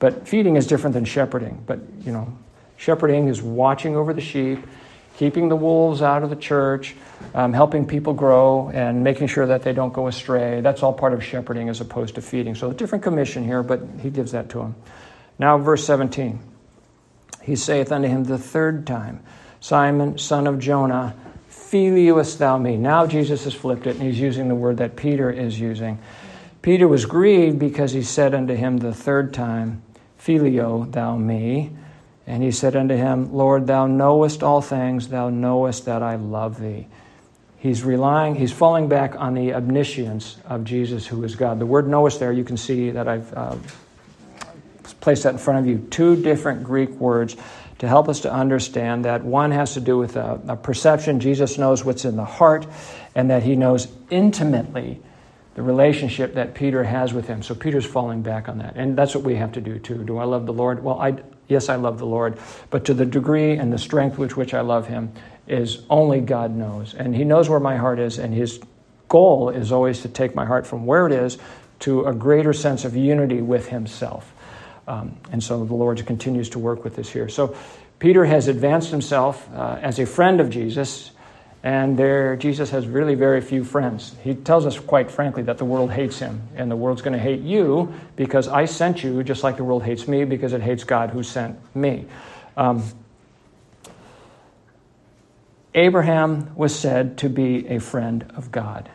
But 0.00 0.26
feeding 0.26 0.56
is 0.56 0.66
different 0.66 0.94
than 0.94 1.04
shepherding. 1.04 1.62
But, 1.64 1.78
you 2.00 2.12
know, 2.12 2.36
shepherding 2.76 3.28
is 3.28 3.40
watching 3.40 3.96
over 3.96 4.12
the 4.12 4.20
sheep 4.20 4.66
keeping 5.16 5.48
the 5.48 5.56
wolves 5.56 6.02
out 6.02 6.22
of 6.22 6.30
the 6.30 6.36
church, 6.36 6.94
um, 7.34 7.52
helping 7.52 7.86
people 7.86 8.12
grow, 8.12 8.70
and 8.72 9.02
making 9.02 9.26
sure 9.26 9.46
that 9.46 9.62
they 9.62 9.72
don't 9.72 9.92
go 9.92 10.06
astray. 10.06 10.60
That's 10.60 10.82
all 10.82 10.92
part 10.92 11.14
of 11.14 11.24
shepherding 11.24 11.68
as 11.68 11.80
opposed 11.80 12.14
to 12.16 12.22
feeding. 12.22 12.54
So 12.54 12.70
a 12.70 12.74
different 12.74 13.02
commission 13.02 13.44
here, 13.44 13.62
but 13.62 13.80
he 14.02 14.10
gives 14.10 14.32
that 14.32 14.50
to 14.50 14.60
him. 14.60 14.74
Now, 15.38 15.58
verse 15.58 15.84
17. 15.86 16.38
He 17.42 17.56
saith 17.56 17.92
unto 17.92 18.08
him 18.08 18.24
the 18.24 18.38
third 18.38 18.86
time, 18.86 19.20
Simon, 19.60 20.18
son 20.18 20.46
of 20.46 20.58
Jonah, 20.58 21.14
filiest 21.48 22.38
thou 22.38 22.58
me? 22.58 22.76
Now 22.76 23.06
Jesus 23.06 23.44
has 23.44 23.54
flipped 23.54 23.86
it, 23.86 23.96
and 23.96 24.02
he's 24.02 24.20
using 24.20 24.48
the 24.48 24.54
word 24.54 24.78
that 24.78 24.96
Peter 24.96 25.30
is 25.30 25.58
using. 25.58 25.98
Peter 26.60 26.86
was 26.88 27.06
grieved 27.06 27.58
because 27.58 27.92
he 27.92 28.02
said 28.02 28.34
unto 28.34 28.54
him 28.54 28.78
the 28.78 28.92
third 28.92 29.32
time, 29.32 29.82
Phileo 30.18 30.90
thou 30.90 31.16
me? 31.16 31.70
And 32.26 32.42
he 32.42 32.50
said 32.50 32.74
unto 32.74 32.96
him, 32.96 33.32
Lord, 33.32 33.66
thou 33.66 33.86
knowest 33.86 34.42
all 34.42 34.60
things, 34.60 35.08
thou 35.08 35.30
knowest 35.30 35.84
that 35.84 36.02
I 36.02 36.16
love 36.16 36.60
thee. 36.60 36.88
He's 37.58 37.82
relying, 37.82 38.34
he's 38.34 38.52
falling 38.52 38.88
back 38.88 39.14
on 39.16 39.34
the 39.34 39.54
omniscience 39.54 40.36
of 40.44 40.64
Jesus, 40.64 41.06
who 41.06 41.22
is 41.24 41.36
God. 41.36 41.58
The 41.58 41.66
word 41.66 41.88
knowest 41.88 42.20
there, 42.20 42.32
you 42.32 42.44
can 42.44 42.56
see 42.56 42.90
that 42.90 43.08
I've 43.08 43.32
uh, 43.32 43.56
placed 45.00 45.22
that 45.22 45.32
in 45.32 45.38
front 45.38 45.60
of 45.60 45.66
you. 45.66 45.78
Two 45.90 46.20
different 46.20 46.64
Greek 46.64 46.90
words 46.90 47.36
to 47.78 47.88
help 47.88 48.08
us 48.08 48.20
to 48.20 48.32
understand 48.32 49.04
that 49.04 49.24
one 49.24 49.50
has 49.50 49.74
to 49.74 49.80
do 49.80 49.98
with 49.98 50.16
a, 50.16 50.40
a 50.48 50.56
perception. 50.56 51.20
Jesus 51.20 51.58
knows 51.58 51.84
what's 51.84 52.04
in 52.04 52.16
the 52.16 52.24
heart, 52.24 52.66
and 53.14 53.30
that 53.30 53.42
he 53.42 53.54
knows 53.54 53.88
intimately 54.10 55.00
the 55.54 55.62
relationship 55.62 56.34
that 56.34 56.54
Peter 56.54 56.84
has 56.84 57.14
with 57.14 57.26
him. 57.26 57.42
So 57.42 57.54
Peter's 57.54 57.86
falling 57.86 58.22
back 58.22 58.48
on 58.48 58.58
that. 58.58 58.74
And 58.76 58.96
that's 58.96 59.14
what 59.14 59.24
we 59.24 59.36
have 59.36 59.52
to 59.52 59.60
do 59.60 59.78
too. 59.78 60.04
Do 60.04 60.18
I 60.18 60.24
love 60.24 60.44
the 60.44 60.52
Lord? 60.52 60.84
Well, 60.84 61.00
I, 61.00 61.16
Yes, 61.48 61.68
I 61.68 61.76
love 61.76 61.98
the 61.98 62.06
Lord, 62.06 62.38
but 62.70 62.84
to 62.86 62.94
the 62.94 63.06
degree 63.06 63.52
and 63.52 63.72
the 63.72 63.78
strength 63.78 64.18
with 64.18 64.36
which 64.36 64.54
I 64.54 64.60
love 64.60 64.88
Him 64.88 65.12
is 65.46 65.82
only 65.88 66.20
God 66.20 66.54
knows. 66.54 66.94
And 66.94 67.14
He 67.14 67.24
knows 67.24 67.48
where 67.48 67.60
my 67.60 67.76
heart 67.76 67.98
is, 67.98 68.18
and 68.18 68.34
His 68.34 68.60
goal 69.08 69.50
is 69.50 69.72
always 69.72 70.02
to 70.02 70.08
take 70.08 70.34
my 70.34 70.44
heart 70.44 70.66
from 70.66 70.86
where 70.86 71.06
it 71.06 71.12
is 71.12 71.38
to 71.80 72.04
a 72.04 72.14
greater 72.14 72.52
sense 72.52 72.84
of 72.84 72.96
unity 72.96 73.40
with 73.42 73.68
himself. 73.68 74.32
Um, 74.88 75.16
and 75.32 75.42
so 75.42 75.64
the 75.64 75.74
Lord 75.74 76.04
continues 76.06 76.50
to 76.50 76.58
work 76.58 76.84
with 76.84 76.96
this 76.96 77.10
here. 77.10 77.28
So 77.28 77.56
Peter 77.98 78.24
has 78.24 78.48
advanced 78.48 78.90
himself 78.90 79.48
uh, 79.52 79.78
as 79.82 79.98
a 79.98 80.06
friend 80.06 80.40
of 80.40 80.50
Jesus, 80.50 81.10
and 81.66 81.96
there 81.96 82.36
Jesus 82.36 82.70
has 82.70 82.86
really 82.86 83.16
very 83.16 83.40
few 83.40 83.64
friends. 83.64 84.14
He 84.22 84.36
tells 84.36 84.66
us 84.66 84.78
quite 84.78 85.10
frankly 85.10 85.42
that 85.42 85.58
the 85.58 85.64
world 85.64 85.90
hates 85.90 86.20
him, 86.20 86.40
and 86.54 86.70
the 86.70 86.76
world's 86.76 87.02
going 87.02 87.14
to 87.14 87.18
hate 87.18 87.40
you 87.40 87.92
because 88.14 88.46
I 88.46 88.66
sent 88.66 89.02
you, 89.02 89.24
just 89.24 89.42
like 89.42 89.56
the 89.56 89.64
world 89.64 89.82
hates 89.82 90.06
me 90.06 90.24
because 90.24 90.52
it 90.52 90.62
hates 90.62 90.84
God 90.84 91.10
who 91.10 91.24
sent 91.24 91.58
me. 91.74 92.06
Um, 92.56 92.84
Abraham 95.74 96.54
was 96.54 96.72
said 96.72 97.18
to 97.18 97.28
be 97.28 97.66
a 97.66 97.80
friend 97.80 98.32
of 98.36 98.52
God. 98.52 98.88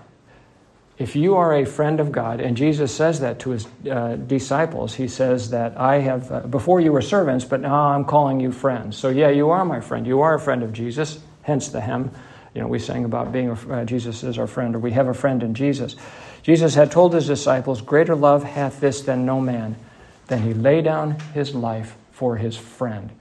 If 0.97 1.17
you 1.17 1.35
are 1.35 1.53
a 1.53 1.65
friend 1.65 1.99
of 1.99 2.13
God, 2.13 2.39
and 2.39 2.55
Jesus 2.55 2.95
says 2.95 3.19
that 3.19 3.39
to 3.39 3.49
his 3.49 3.67
uh, 3.89 4.15
disciples, 4.15 4.93
he 4.93 5.09
says 5.09 5.49
that 5.49 5.77
I 5.77 5.99
have, 5.99 6.31
uh, 6.31 6.39
before 6.39 6.79
you 6.79 6.93
were 6.93 7.01
servants, 7.01 7.43
but 7.43 7.59
now 7.59 7.87
I'm 7.89 8.05
calling 8.05 8.39
you 8.39 8.53
friends. 8.53 8.95
So, 8.95 9.09
yeah, 9.09 9.29
you 9.29 9.49
are 9.49 9.65
my 9.65 9.81
friend. 9.81 10.07
You 10.07 10.21
are 10.21 10.35
a 10.35 10.39
friend 10.39 10.63
of 10.63 10.71
Jesus, 10.71 11.19
hence 11.41 11.67
the 11.67 11.81
hymn. 11.81 12.11
You 12.53 12.61
know, 12.61 12.67
we 12.67 12.79
sang 12.79 13.05
about 13.05 13.31
being 13.31 13.49
uh, 13.49 13.85
Jesus 13.85 14.23
is 14.23 14.37
our 14.37 14.47
friend, 14.47 14.75
or 14.75 14.79
we 14.79 14.91
have 14.91 15.07
a 15.07 15.13
friend 15.13 15.41
in 15.41 15.53
Jesus. 15.53 15.95
Jesus 16.43 16.75
had 16.75 16.91
told 16.91 17.13
his 17.13 17.27
disciples, 17.27 17.81
Greater 17.81 18.15
love 18.15 18.43
hath 18.43 18.79
this 18.79 19.01
than 19.01 19.25
no 19.25 19.39
man, 19.39 19.75
than 20.27 20.41
he 20.41 20.53
lay 20.53 20.81
down 20.81 21.19
his 21.33 21.55
life 21.55 21.95
for 22.11 22.35
his 22.35 22.57
friend. 22.57 23.11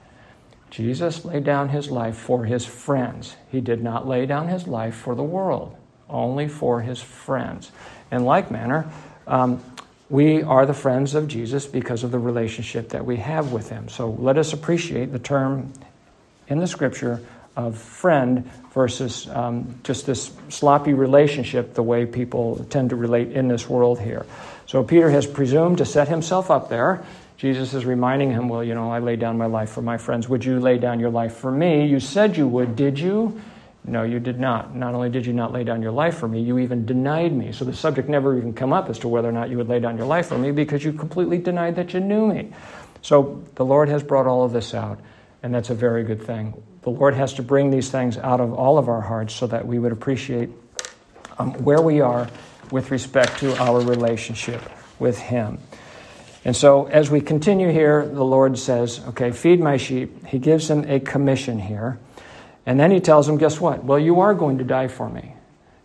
Jesus 0.69 1.23
laid 1.25 1.43
down 1.43 1.69
his 1.69 1.89
life 1.89 2.17
for 2.17 2.45
his 2.45 2.65
friends. 2.65 3.35
He 3.51 3.61
did 3.61 3.83
not 3.83 4.07
lay 4.07 4.25
down 4.25 4.47
his 4.47 4.67
life 4.67 4.95
for 4.95 5.15
the 5.15 5.23
world, 5.23 5.75
only 6.09 6.47
for 6.47 6.81
his 6.81 7.01
friends. 7.01 7.71
In 8.11 8.25
like 8.25 8.51
manner, 8.51 8.89
um, 9.27 9.63
we 10.09 10.43
are 10.43 10.65
the 10.65 10.73
friends 10.73 11.15
of 11.15 11.27
Jesus 11.27 11.65
because 11.65 12.03
of 12.03 12.11
the 12.11 12.19
relationship 12.19 12.89
that 12.89 13.05
we 13.05 13.17
have 13.17 13.53
with 13.53 13.69
him. 13.69 13.87
So 13.87 14.11
let 14.11 14.37
us 14.37 14.51
appreciate 14.51 15.13
the 15.13 15.19
term 15.19 15.71
in 16.47 16.59
the 16.59 16.67
scripture 16.67 17.21
of 17.55 17.77
friend 17.77 18.49
versus 18.73 19.27
um, 19.29 19.79
just 19.83 20.05
this 20.05 20.31
sloppy 20.49 20.93
relationship, 20.93 21.73
the 21.73 21.83
way 21.83 22.05
people 22.05 22.65
tend 22.69 22.91
to 22.91 22.95
relate 22.95 23.31
in 23.31 23.47
this 23.47 23.67
world 23.67 23.99
here. 23.99 24.25
So 24.67 24.83
Peter 24.83 25.09
has 25.09 25.27
presumed 25.27 25.79
to 25.79 25.85
set 25.85 26.07
himself 26.07 26.49
up 26.49 26.69
there 26.69 27.03
Jesus 27.41 27.73
is 27.73 27.85
reminding 27.85 28.29
him, 28.29 28.49
Well, 28.49 28.63
you 28.63 28.75
know, 28.75 28.91
I 28.91 28.99
laid 28.99 29.19
down 29.19 29.35
my 29.35 29.47
life 29.47 29.71
for 29.71 29.81
my 29.81 29.97
friends. 29.97 30.29
Would 30.29 30.45
you 30.45 30.59
lay 30.59 30.77
down 30.77 30.99
your 30.99 31.09
life 31.09 31.37
for 31.37 31.51
me? 31.51 31.87
You 31.87 31.99
said 31.99 32.37
you 32.37 32.47
would, 32.47 32.75
did 32.75 32.99
you? 32.99 33.41
No, 33.83 34.03
you 34.03 34.19
did 34.19 34.39
not. 34.39 34.75
Not 34.75 34.93
only 34.93 35.09
did 35.09 35.25
you 35.25 35.33
not 35.33 35.51
lay 35.51 35.63
down 35.63 35.81
your 35.81 35.91
life 35.91 36.19
for 36.19 36.27
me, 36.27 36.39
you 36.39 36.59
even 36.59 36.85
denied 36.85 37.33
me. 37.33 37.51
So 37.51 37.65
the 37.65 37.73
subject 37.73 38.07
never 38.07 38.37
even 38.37 38.53
come 38.53 38.71
up 38.71 38.91
as 38.91 38.99
to 38.99 39.07
whether 39.07 39.27
or 39.27 39.31
not 39.31 39.49
you 39.49 39.57
would 39.57 39.69
lay 39.69 39.79
down 39.79 39.97
your 39.97 40.05
life 40.05 40.27
for 40.27 40.37
me 40.37 40.51
because 40.51 40.83
you 40.83 40.93
completely 40.93 41.39
denied 41.39 41.77
that 41.77 41.95
you 41.95 41.99
knew 41.99 42.27
me. 42.27 42.53
So 43.01 43.43
the 43.55 43.65
Lord 43.65 43.89
has 43.89 44.03
brought 44.03 44.27
all 44.27 44.43
of 44.43 44.53
this 44.53 44.75
out, 44.75 44.99
and 45.43 45.53
that's 45.53 45.69
a 45.69 45.75
very 45.75 46.03
good 46.03 46.21
thing. 46.21 46.61
The 46.83 46.89
Lord 46.89 47.13
has 47.15 47.33
to 47.35 47.43
bring 47.43 47.69
these 47.71 47.89
things 47.89 48.17
out 48.17 48.39
of 48.39 48.53
all 48.53 48.77
of 48.77 48.89
our 48.89 49.01
hearts 49.01 49.33
so 49.33 49.47
that 49.47 49.65
we 49.65 49.79
would 49.79 49.91
appreciate 49.91 50.49
um, 51.37 51.53
where 51.63 51.81
we 51.81 52.01
are 52.01 52.29
with 52.71 52.91
respect 52.91 53.39
to 53.39 53.55
our 53.57 53.81
relationship 53.81 54.61
with 54.99 55.19
Him. 55.19 55.59
And 56.43 56.55
so, 56.55 56.85
as 56.87 57.11
we 57.11 57.21
continue 57.21 57.69
here, 57.69 58.05
the 58.05 58.23
Lord 58.23 58.57
says, 58.57 58.99
Okay, 59.09 59.31
feed 59.31 59.59
my 59.59 59.77
sheep. 59.77 60.25
He 60.25 60.39
gives 60.39 60.67
them 60.67 60.85
a 60.89 60.99
commission 60.99 61.59
here. 61.59 61.99
And 62.65 62.79
then 62.79 62.91
he 62.91 62.99
tells 62.99 63.27
them, 63.27 63.37
Guess 63.37 63.59
what? 63.59 63.83
Well, 63.83 63.99
you 63.99 64.21
are 64.21 64.33
going 64.33 64.57
to 64.57 64.63
die 64.63 64.87
for 64.87 65.07
me. 65.07 65.33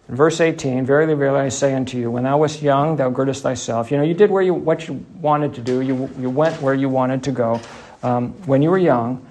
In 0.09 0.15
verse 0.15 0.41
18, 0.41 0.87
Verily, 0.87 1.15
verily, 1.15 1.41
I 1.41 1.49
say 1.49 1.75
unto 1.75 1.99
you, 1.99 2.11
when 2.11 2.25
thou 2.25 2.39
wast 2.39 2.63
young, 2.63 2.97
thou 2.97 3.11
girdest 3.11 3.43
thyself. 3.43 3.91
You 3.91 3.99
know, 3.99 4.05
you 4.05 4.15
did 4.15 4.31
where 4.31 4.43
you, 4.43 4.55
what 4.55 4.87
you 4.89 5.05
wanted 5.21 5.55
to 5.55 5.61
do, 5.61 5.81
you, 5.81 6.09
you 6.19 6.31
went 6.31 6.63
where 6.63 6.75
you 6.75 6.89
wanted 6.89 7.25
to 7.25 7.33
go 7.33 7.61
um, 8.03 8.33
when 8.47 8.63
you 8.63 8.71
were 8.71 8.79
young. 8.79 9.27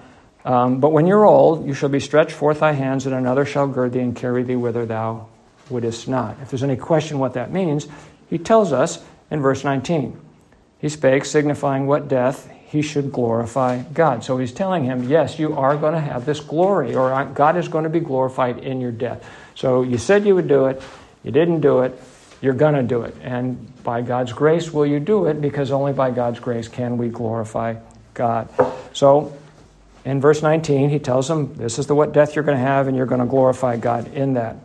Um, 0.46 0.78
but 0.78 0.92
when 0.92 1.08
you're 1.08 1.24
old, 1.24 1.66
you 1.66 1.74
shall 1.74 1.88
be 1.88 1.98
stretched 1.98 2.30
forth 2.30 2.60
thy 2.60 2.70
hands, 2.70 3.04
and 3.04 3.14
another 3.14 3.44
shall 3.44 3.66
gird 3.66 3.92
thee 3.92 4.00
and 4.00 4.14
carry 4.14 4.44
thee 4.44 4.54
whither 4.54 4.86
thou 4.86 5.26
wouldest 5.68 6.06
not. 6.06 6.36
If 6.40 6.50
there's 6.50 6.62
any 6.62 6.76
question 6.76 7.18
what 7.18 7.34
that 7.34 7.52
means, 7.52 7.88
he 8.30 8.38
tells 8.38 8.72
us 8.72 9.04
in 9.28 9.40
verse 9.40 9.64
19. 9.64 10.16
He 10.78 10.88
spake, 10.88 11.24
signifying 11.24 11.88
what 11.88 12.06
death 12.06 12.48
he 12.68 12.80
should 12.80 13.10
glorify 13.10 13.82
God. 13.82 14.22
So 14.22 14.38
he's 14.38 14.52
telling 14.52 14.84
him, 14.84 15.08
yes, 15.08 15.36
you 15.36 15.56
are 15.56 15.76
going 15.76 15.94
to 15.94 16.00
have 16.00 16.24
this 16.24 16.38
glory, 16.38 16.94
or 16.94 17.24
God 17.34 17.56
is 17.56 17.66
going 17.66 17.84
to 17.84 17.90
be 17.90 18.00
glorified 18.00 18.58
in 18.58 18.80
your 18.80 18.92
death. 18.92 19.28
So 19.56 19.82
you 19.82 19.98
said 19.98 20.24
you 20.24 20.36
would 20.36 20.48
do 20.48 20.66
it, 20.66 20.80
you 21.24 21.32
didn't 21.32 21.60
do 21.60 21.80
it, 21.80 22.00
you're 22.40 22.54
going 22.54 22.74
to 22.74 22.84
do 22.84 23.02
it. 23.02 23.16
And 23.20 23.82
by 23.82 24.02
God's 24.02 24.32
grace 24.32 24.72
will 24.72 24.86
you 24.86 25.00
do 25.00 25.26
it, 25.26 25.40
because 25.40 25.72
only 25.72 25.92
by 25.92 26.12
God's 26.12 26.38
grace 26.38 26.68
can 26.68 26.98
we 26.98 27.08
glorify 27.08 27.76
God. 28.14 28.48
So 28.92 29.36
in 30.06 30.20
verse 30.20 30.40
19, 30.40 30.88
he 30.88 31.00
tells 31.00 31.26
them, 31.26 31.52
This 31.56 31.80
is 31.80 31.88
the 31.88 31.94
what 31.94 32.12
death 32.12 32.36
you're 32.36 32.44
going 32.44 32.56
to 32.56 32.64
have, 32.64 32.86
and 32.86 32.96
you're 32.96 33.06
going 33.06 33.20
to 33.20 33.26
glorify 33.26 33.76
God 33.76 34.06
in 34.14 34.34
that. 34.34 34.56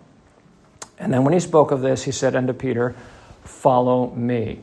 And 1.00 1.12
then 1.12 1.24
when 1.24 1.34
he 1.34 1.39
spoke 1.39 1.72
of 1.72 1.82
this, 1.82 2.04
he 2.04 2.12
said 2.12 2.36
unto 2.36 2.54
Peter, 2.54 2.96
Follow 3.44 4.12
me. 4.12 4.60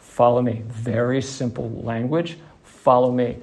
Follow 0.00 0.42
me. 0.42 0.62
Very 0.66 1.22
simple 1.22 1.70
language. 1.70 2.36
Follow 2.64 3.12
me. 3.12 3.36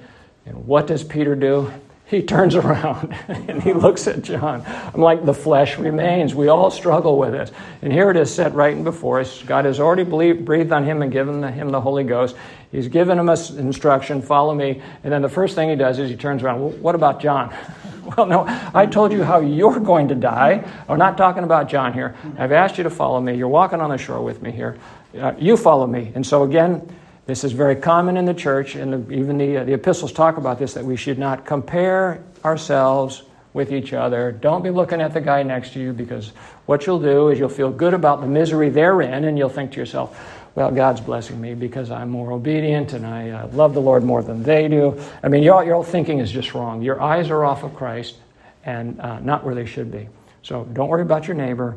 And 0.44 0.66
what 0.66 0.86
does 0.86 1.02
Peter 1.02 1.34
do? 1.34 1.72
He 2.08 2.22
turns 2.22 2.54
around 2.54 3.14
and 3.28 3.62
he 3.62 3.72
looks 3.72 4.06
at 4.06 4.22
John. 4.22 4.62
I'm 4.66 5.00
like, 5.00 5.24
the 5.24 5.34
flesh 5.34 5.78
remains. 5.78 6.34
We 6.34 6.48
all 6.48 6.70
struggle 6.70 7.18
with 7.18 7.32
this. 7.32 7.52
And 7.82 7.92
here 7.92 8.10
it 8.10 8.16
is 8.16 8.34
set 8.34 8.54
right 8.54 8.72
in 8.72 8.82
before 8.82 9.20
us. 9.20 9.42
God 9.42 9.66
has 9.66 9.78
already 9.78 10.04
breathed 10.04 10.72
on 10.72 10.84
him 10.84 11.02
and 11.02 11.12
given 11.12 11.42
him 11.42 11.70
the 11.70 11.80
Holy 11.80 12.04
Ghost. 12.04 12.34
He's 12.72 12.88
given 12.88 13.18
him 13.18 13.28
instruction, 13.28 14.22
follow 14.22 14.54
me. 14.54 14.82
And 15.04 15.12
then 15.12 15.22
the 15.22 15.28
first 15.28 15.54
thing 15.54 15.70
he 15.70 15.76
does 15.76 15.98
is 15.98 16.10
he 16.10 16.16
turns 16.16 16.42
around. 16.42 16.60
Well, 16.60 16.70
what 16.70 16.94
about 16.94 17.20
John? 17.20 17.54
well, 18.16 18.26
no, 18.26 18.44
I 18.74 18.86
told 18.86 19.12
you 19.12 19.22
how 19.22 19.40
you're 19.40 19.80
going 19.80 20.08
to 20.08 20.14
die. 20.14 20.66
I'm 20.88 20.98
not 20.98 21.16
talking 21.16 21.44
about 21.44 21.68
John 21.68 21.92
here. 21.92 22.14
I've 22.38 22.52
asked 22.52 22.78
you 22.78 22.84
to 22.84 22.90
follow 22.90 23.20
me. 23.20 23.36
You're 23.36 23.48
walking 23.48 23.80
on 23.80 23.90
the 23.90 23.98
shore 23.98 24.22
with 24.22 24.42
me 24.42 24.50
here 24.50 24.78
uh, 25.16 25.34
you 25.38 25.56
follow 25.56 25.86
me. 25.86 26.12
And 26.14 26.26
so, 26.26 26.42
again, 26.42 26.94
this 27.28 27.44
is 27.44 27.52
very 27.52 27.76
common 27.76 28.16
in 28.16 28.24
the 28.24 28.32
church, 28.32 28.74
and 28.74 29.12
even 29.12 29.36
the, 29.36 29.58
uh, 29.58 29.64
the 29.64 29.74
epistles 29.74 30.12
talk 30.12 30.38
about 30.38 30.58
this 30.58 30.72
that 30.72 30.82
we 30.82 30.96
should 30.96 31.18
not 31.18 31.44
compare 31.44 32.24
ourselves 32.42 33.22
with 33.52 33.70
each 33.70 33.92
other. 33.92 34.32
Don't 34.32 34.62
be 34.62 34.70
looking 34.70 35.02
at 35.02 35.12
the 35.12 35.20
guy 35.20 35.42
next 35.42 35.74
to 35.74 35.78
you 35.78 35.92
because 35.92 36.30
what 36.64 36.86
you'll 36.86 36.98
do 36.98 37.28
is 37.28 37.38
you'll 37.38 37.50
feel 37.50 37.70
good 37.70 37.92
about 37.92 38.22
the 38.22 38.26
misery 38.26 38.70
they're 38.70 39.02
in, 39.02 39.24
and 39.24 39.36
you'll 39.36 39.50
think 39.50 39.72
to 39.72 39.76
yourself, 39.76 40.18
well, 40.54 40.70
God's 40.70 41.02
blessing 41.02 41.38
me 41.38 41.52
because 41.52 41.90
I'm 41.90 42.08
more 42.08 42.32
obedient 42.32 42.94
and 42.94 43.04
I 43.04 43.28
uh, 43.28 43.48
love 43.48 43.74
the 43.74 43.80
Lord 43.82 44.04
more 44.04 44.22
than 44.22 44.42
they 44.42 44.66
do. 44.66 44.98
I 45.22 45.28
mean, 45.28 45.42
your, 45.42 45.62
your 45.66 45.84
thinking 45.84 46.20
is 46.20 46.32
just 46.32 46.54
wrong. 46.54 46.80
Your 46.80 46.98
eyes 46.98 47.28
are 47.28 47.44
off 47.44 47.62
of 47.62 47.74
Christ 47.74 48.16
and 48.64 48.98
uh, 49.02 49.18
not 49.20 49.44
where 49.44 49.54
they 49.54 49.66
should 49.66 49.92
be. 49.92 50.08
So 50.42 50.64
don't 50.64 50.88
worry 50.88 51.02
about 51.02 51.28
your 51.28 51.36
neighbor. 51.36 51.76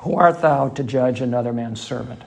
Who 0.00 0.16
art 0.16 0.42
thou 0.42 0.68
to 0.68 0.84
judge 0.84 1.22
another 1.22 1.54
man's 1.54 1.80
servant? 1.80 2.20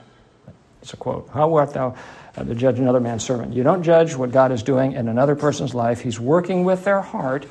It's 0.89 0.95
a 0.95 0.97
quote. 0.97 1.29
How 1.31 1.53
art 1.53 1.71
thou 1.75 1.95
uh, 2.35 2.43
to 2.43 2.55
judge 2.55 2.79
another 2.79 2.99
man's 2.99 3.23
servant? 3.23 3.53
You 3.53 3.61
don't 3.61 3.83
judge 3.83 4.15
what 4.15 4.31
God 4.31 4.51
is 4.51 4.63
doing 4.63 4.93
in 4.93 5.07
another 5.07 5.35
person's 5.35 5.75
life. 5.75 6.01
He's 6.01 6.19
working 6.19 6.63
with 6.63 6.83
their 6.83 6.99
heart 6.99 7.45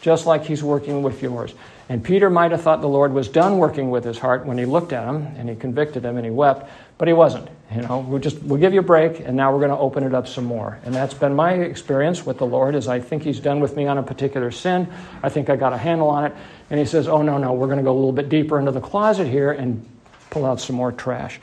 just 0.00 0.26
like 0.26 0.44
he's 0.44 0.62
working 0.62 1.02
with 1.02 1.20
yours. 1.20 1.54
And 1.88 2.04
Peter 2.04 2.30
might 2.30 2.52
have 2.52 2.60
thought 2.60 2.82
the 2.82 2.86
Lord 2.86 3.12
was 3.12 3.26
done 3.26 3.58
working 3.58 3.90
with 3.90 4.04
his 4.04 4.16
heart 4.16 4.46
when 4.46 4.58
he 4.58 4.64
looked 4.64 4.92
at 4.92 5.08
him 5.08 5.26
and 5.36 5.48
he 5.48 5.56
convicted 5.56 6.04
him 6.04 6.16
and 6.18 6.24
he 6.24 6.30
wept, 6.30 6.70
but 6.96 7.08
he 7.08 7.14
wasn't. 7.14 7.48
You 7.74 7.82
know, 7.82 7.98
we'll 7.98 8.20
just 8.20 8.40
we'll 8.44 8.60
give 8.60 8.72
you 8.72 8.78
a 8.78 8.84
break 8.84 9.18
and 9.18 9.36
now 9.36 9.52
we're 9.52 9.66
going 9.66 9.72
to 9.72 9.76
open 9.76 10.04
it 10.04 10.14
up 10.14 10.28
some 10.28 10.44
more. 10.44 10.78
And 10.84 10.94
that's 10.94 11.14
been 11.14 11.34
my 11.34 11.54
experience 11.54 12.24
with 12.24 12.38
the 12.38 12.46
Lord 12.46 12.76
is 12.76 12.86
I 12.86 13.00
think 13.00 13.24
he's 13.24 13.40
done 13.40 13.58
with 13.58 13.74
me 13.74 13.88
on 13.88 13.98
a 13.98 14.04
particular 14.04 14.52
sin. 14.52 14.86
I 15.20 15.30
think 15.30 15.50
I 15.50 15.56
got 15.56 15.72
a 15.72 15.78
handle 15.78 16.10
on 16.10 16.26
it. 16.26 16.36
And 16.70 16.78
he 16.78 16.86
says, 16.86 17.08
"Oh 17.08 17.22
no, 17.22 17.38
no, 17.38 17.54
we're 17.54 17.66
going 17.66 17.78
to 17.78 17.82
go 17.82 17.90
a 17.90 17.98
little 17.98 18.12
bit 18.12 18.28
deeper 18.28 18.60
into 18.60 18.70
the 18.70 18.80
closet 18.80 19.26
here 19.26 19.50
and 19.50 19.84
pull 20.30 20.46
out 20.46 20.60
some 20.60 20.76
more 20.76 20.92
trash." 20.92 21.40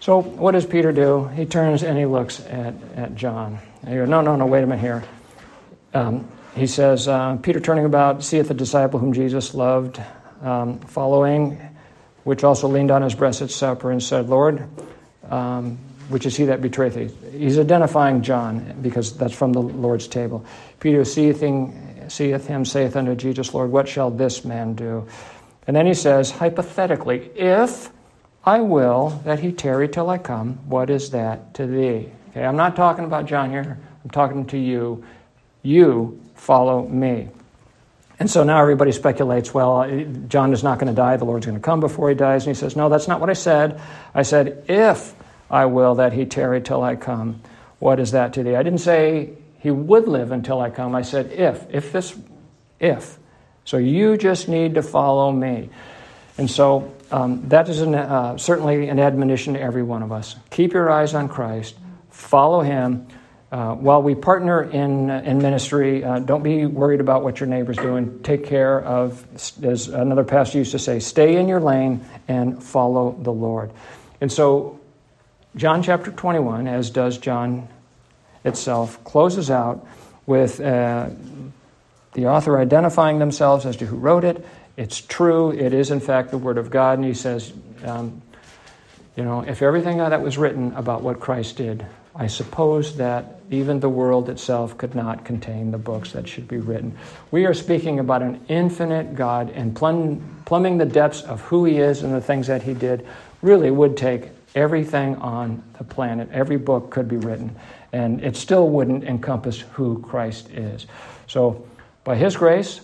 So 0.00 0.22
what 0.22 0.52
does 0.52 0.64
Peter 0.64 0.92
do? 0.92 1.26
He 1.28 1.44
turns 1.44 1.82
and 1.82 1.98
he 1.98 2.06
looks 2.06 2.40
at, 2.40 2.74
at 2.96 3.14
John. 3.14 3.58
And 3.82 3.90
he 3.90 3.96
goes, 3.96 4.08
No, 4.08 4.22
no, 4.22 4.34
no, 4.34 4.46
wait 4.46 4.64
a 4.64 4.66
minute 4.66 4.80
here. 4.80 5.04
Um, 5.92 6.26
he 6.54 6.66
says, 6.66 7.06
uh, 7.06 7.36
Peter 7.36 7.60
turning 7.60 7.84
about, 7.84 8.24
seeth 8.24 8.48
the 8.48 8.54
disciple 8.54 8.98
whom 8.98 9.12
Jesus 9.12 9.54
loved, 9.54 10.00
um, 10.42 10.80
following, 10.80 11.60
which 12.24 12.44
also 12.44 12.66
leaned 12.66 12.90
on 12.90 13.02
his 13.02 13.14
breast 13.14 13.42
at 13.42 13.50
supper 13.50 13.90
and 13.90 14.02
said, 14.02 14.28
Lord, 14.28 14.66
um, 15.28 15.78
which 16.08 16.26
is 16.26 16.36
he 16.36 16.46
that 16.46 16.60
betrayeth 16.60 16.94
thee. 16.94 17.38
He's 17.38 17.58
identifying 17.58 18.22
John 18.22 18.78
because 18.82 19.16
that's 19.16 19.34
from 19.34 19.52
the 19.52 19.62
Lord's 19.62 20.08
table. 20.08 20.44
Peter 20.80 21.04
seeth 21.04 21.40
him, 21.40 22.08
seeth 22.08 22.46
him, 22.46 22.64
saith 22.64 22.96
unto 22.96 23.14
Jesus, 23.14 23.54
Lord, 23.54 23.70
what 23.70 23.88
shall 23.88 24.10
this 24.10 24.44
man 24.44 24.74
do? 24.74 25.06
And 25.66 25.76
then 25.76 25.86
he 25.86 25.94
says, 25.94 26.30
hypothetically, 26.30 27.30
if 27.36 27.90
I 28.44 28.60
will 28.60 29.20
that 29.24 29.40
he 29.40 29.52
tarry 29.52 29.88
till 29.88 30.08
I 30.08 30.18
come. 30.18 30.54
What 30.66 30.90
is 30.90 31.10
that 31.10 31.54
to 31.54 31.66
thee? 31.66 32.08
Okay, 32.30 32.44
I'm 32.44 32.56
not 32.56 32.76
talking 32.76 33.04
about 33.04 33.26
John 33.26 33.50
here. 33.50 33.78
I'm 34.02 34.10
talking 34.10 34.46
to 34.46 34.58
you. 34.58 35.04
You 35.62 36.20
follow 36.34 36.86
me. 36.88 37.28
And 38.18 38.30
so 38.30 38.44
now 38.44 38.60
everybody 38.60 38.92
speculates, 38.92 39.52
well, 39.54 39.78
uh, 39.78 40.02
John 40.28 40.52
is 40.52 40.62
not 40.62 40.78
going 40.78 40.92
to 40.92 40.96
die, 40.96 41.16
the 41.16 41.24
Lord's 41.24 41.46
going 41.46 41.58
to 41.58 41.64
come 41.64 41.80
before 41.80 42.10
he 42.10 42.14
dies. 42.14 42.46
And 42.46 42.54
he 42.54 42.58
says, 42.58 42.76
no, 42.76 42.88
that's 42.88 43.08
not 43.08 43.20
what 43.20 43.30
I 43.30 43.34
said. 43.34 43.80
I 44.14 44.22
said, 44.22 44.64
if 44.68 45.14
I 45.50 45.66
will 45.66 45.96
that 45.96 46.12
he 46.12 46.26
tarry 46.26 46.60
till 46.60 46.82
I 46.82 46.96
come, 46.96 47.40
what 47.78 47.98
is 47.98 48.12
that 48.12 48.34
to 48.34 48.42
thee? 48.42 48.56
I 48.56 48.62
didn't 48.62 48.80
say 48.80 49.30
he 49.58 49.70
would 49.70 50.06
live 50.06 50.32
until 50.32 50.60
I 50.60 50.68
come. 50.70 50.94
I 50.94 51.02
said, 51.02 51.32
if, 51.32 51.66
if 51.70 51.92
this, 51.92 52.14
if. 52.78 53.18
So 53.64 53.78
you 53.78 54.18
just 54.18 54.48
need 54.48 54.74
to 54.74 54.82
follow 54.82 55.32
me. 55.32 55.70
And 56.36 56.50
so 56.50 56.94
um, 57.10 57.48
that 57.48 57.68
is 57.68 57.80
an, 57.80 57.94
uh, 57.94 58.36
certainly 58.38 58.88
an 58.88 58.98
admonition 58.98 59.54
to 59.54 59.60
every 59.60 59.82
one 59.82 60.02
of 60.02 60.12
us. 60.12 60.36
Keep 60.50 60.72
your 60.72 60.90
eyes 60.90 61.14
on 61.14 61.28
Christ, 61.28 61.76
follow 62.10 62.60
him. 62.60 63.06
Uh, 63.52 63.74
while 63.74 64.00
we 64.00 64.14
partner 64.14 64.62
in, 64.62 65.10
in 65.10 65.38
ministry, 65.38 66.04
uh, 66.04 66.20
don't 66.20 66.44
be 66.44 66.66
worried 66.66 67.00
about 67.00 67.24
what 67.24 67.40
your 67.40 67.48
neighbor's 67.48 67.78
doing. 67.78 68.22
Take 68.22 68.46
care 68.46 68.80
of, 68.80 69.26
as 69.64 69.88
another 69.88 70.22
pastor 70.22 70.58
used 70.58 70.70
to 70.70 70.78
say, 70.78 71.00
stay 71.00 71.36
in 71.36 71.48
your 71.48 71.58
lane 71.58 72.04
and 72.28 72.62
follow 72.62 73.10
the 73.20 73.32
Lord. 73.32 73.72
And 74.20 74.30
so, 74.30 74.78
John 75.56 75.82
chapter 75.82 76.12
21, 76.12 76.68
as 76.68 76.90
does 76.90 77.18
John 77.18 77.66
itself, 78.44 79.02
closes 79.02 79.50
out 79.50 79.84
with 80.26 80.60
uh, 80.60 81.08
the 82.12 82.26
author 82.26 82.58
identifying 82.58 83.18
themselves 83.18 83.66
as 83.66 83.76
to 83.78 83.86
who 83.86 83.96
wrote 83.96 84.24
it. 84.24 84.44
It's 84.80 85.00
true, 85.00 85.52
it 85.52 85.74
is 85.74 85.90
in 85.90 86.00
fact 86.00 86.30
the 86.30 86.38
Word 86.38 86.58
of 86.58 86.70
God, 86.70 86.98
and 86.98 87.06
he 87.06 87.14
says, 87.14 87.52
um, 87.84 88.22
you 89.14 89.24
know, 89.24 89.42
if 89.42 89.60
everything 89.62 89.98
that 89.98 90.22
was 90.22 90.38
written 90.38 90.72
about 90.72 91.02
what 91.02 91.20
Christ 91.20 91.56
did 91.56 91.84
I 92.14 92.26
suppose 92.26 92.96
that 92.96 93.36
even 93.50 93.80
the 93.80 93.88
world 93.88 94.28
itself 94.28 94.76
could 94.76 94.94
not 94.94 95.24
contain 95.24 95.70
the 95.70 95.78
books 95.78 96.12
that 96.12 96.26
should 96.26 96.48
be 96.48 96.58
written. 96.58 96.96
We 97.30 97.46
are 97.46 97.54
speaking 97.54 98.00
about 98.00 98.22
an 98.22 98.44
infinite 98.48 99.14
God, 99.14 99.50
and 99.50 99.74
plumb, 99.74 100.42
plumbing 100.44 100.78
the 100.78 100.84
depths 100.84 101.22
of 101.22 101.40
who 101.42 101.64
He 101.64 101.78
is 101.78 102.02
and 102.02 102.12
the 102.12 102.20
things 102.20 102.48
that 102.48 102.62
He 102.62 102.74
did 102.74 103.06
really 103.42 103.70
would 103.70 103.96
take 103.96 104.28
everything 104.54 105.16
on 105.16 105.62
the 105.78 105.84
planet. 105.84 106.28
Every 106.32 106.56
book 106.56 106.90
could 106.90 107.08
be 107.08 107.16
written, 107.16 107.54
and 107.92 108.22
it 108.22 108.36
still 108.36 108.68
wouldn't 108.68 109.04
encompass 109.04 109.60
who 109.60 110.02
Christ 110.02 110.50
is. 110.50 110.86
So, 111.28 111.66
by 112.02 112.16
His 112.16 112.36
grace, 112.36 112.80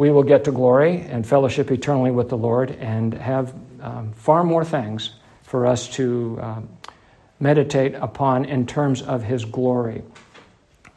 we 0.00 0.10
will 0.10 0.22
get 0.22 0.44
to 0.44 0.52
glory 0.52 0.92
and 1.12 1.26
fellowship 1.26 1.70
eternally 1.70 2.10
with 2.10 2.28
the 2.28 2.38
Lord 2.38 2.70
and 2.70 3.14
have 3.14 3.54
um, 3.80 4.12
far 4.14 4.42
more 4.42 4.64
things 4.64 5.10
for 5.42 5.66
us 5.66 5.88
to. 5.90 6.38
Um, 6.42 6.68
meditate 7.40 7.94
upon 7.94 8.44
in 8.44 8.66
terms 8.66 9.02
of 9.02 9.22
his 9.22 9.44
glory. 9.44 10.02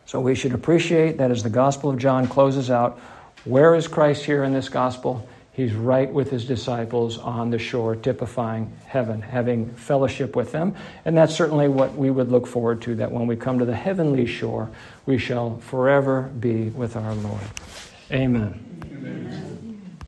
So 0.06 0.20
we 0.20 0.36
should 0.36 0.54
appreciate 0.54 1.18
that 1.18 1.32
as 1.32 1.42
the 1.42 1.50
Gospel 1.50 1.90
of 1.90 1.98
John 1.98 2.28
closes 2.28 2.70
out, 2.70 3.00
where 3.46 3.74
is 3.74 3.88
Christ 3.88 4.26
here 4.26 4.44
in 4.44 4.54
this 4.54 4.70
Gospel? 4.70 5.28
He's 5.54 5.74
right 5.74 6.12
with 6.12 6.30
his 6.30 6.46
disciples 6.46 7.18
on 7.18 7.50
the 7.50 7.60
shore, 7.60 7.96
typifying 7.96 8.76
heaven, 8.86 9.22
having 9.22 9.70
fellowship 9.72 10.36
with 10.36 10.52
them. 10.52 10.76
And 11.06 11.16
that's 11.16 11.36
certainly 11.36 11.68
what 11.68 11.96
we 11.96 12.10
would 12.12 12.32
look 12.32 12.48
forward 12.48 12.82
to, 12.84 12.96
that 12.96 13.12
when 13.12 13.28
we 13.28 13.36
come 13.36 13.60
to 13.60 13.66
the 13.66 13.76
heavenly 13.76 14.26
shore, 14.26 14.70
we 15.06 15.18
shall 15.18 15.58
forever 15.60 16.24
be 16.24 16.70
with 16.70 16.96
our 16.96 17.14
Lord. 17.16 17.44
Amen. 18.12 18.73
Amen. 18.92 19.53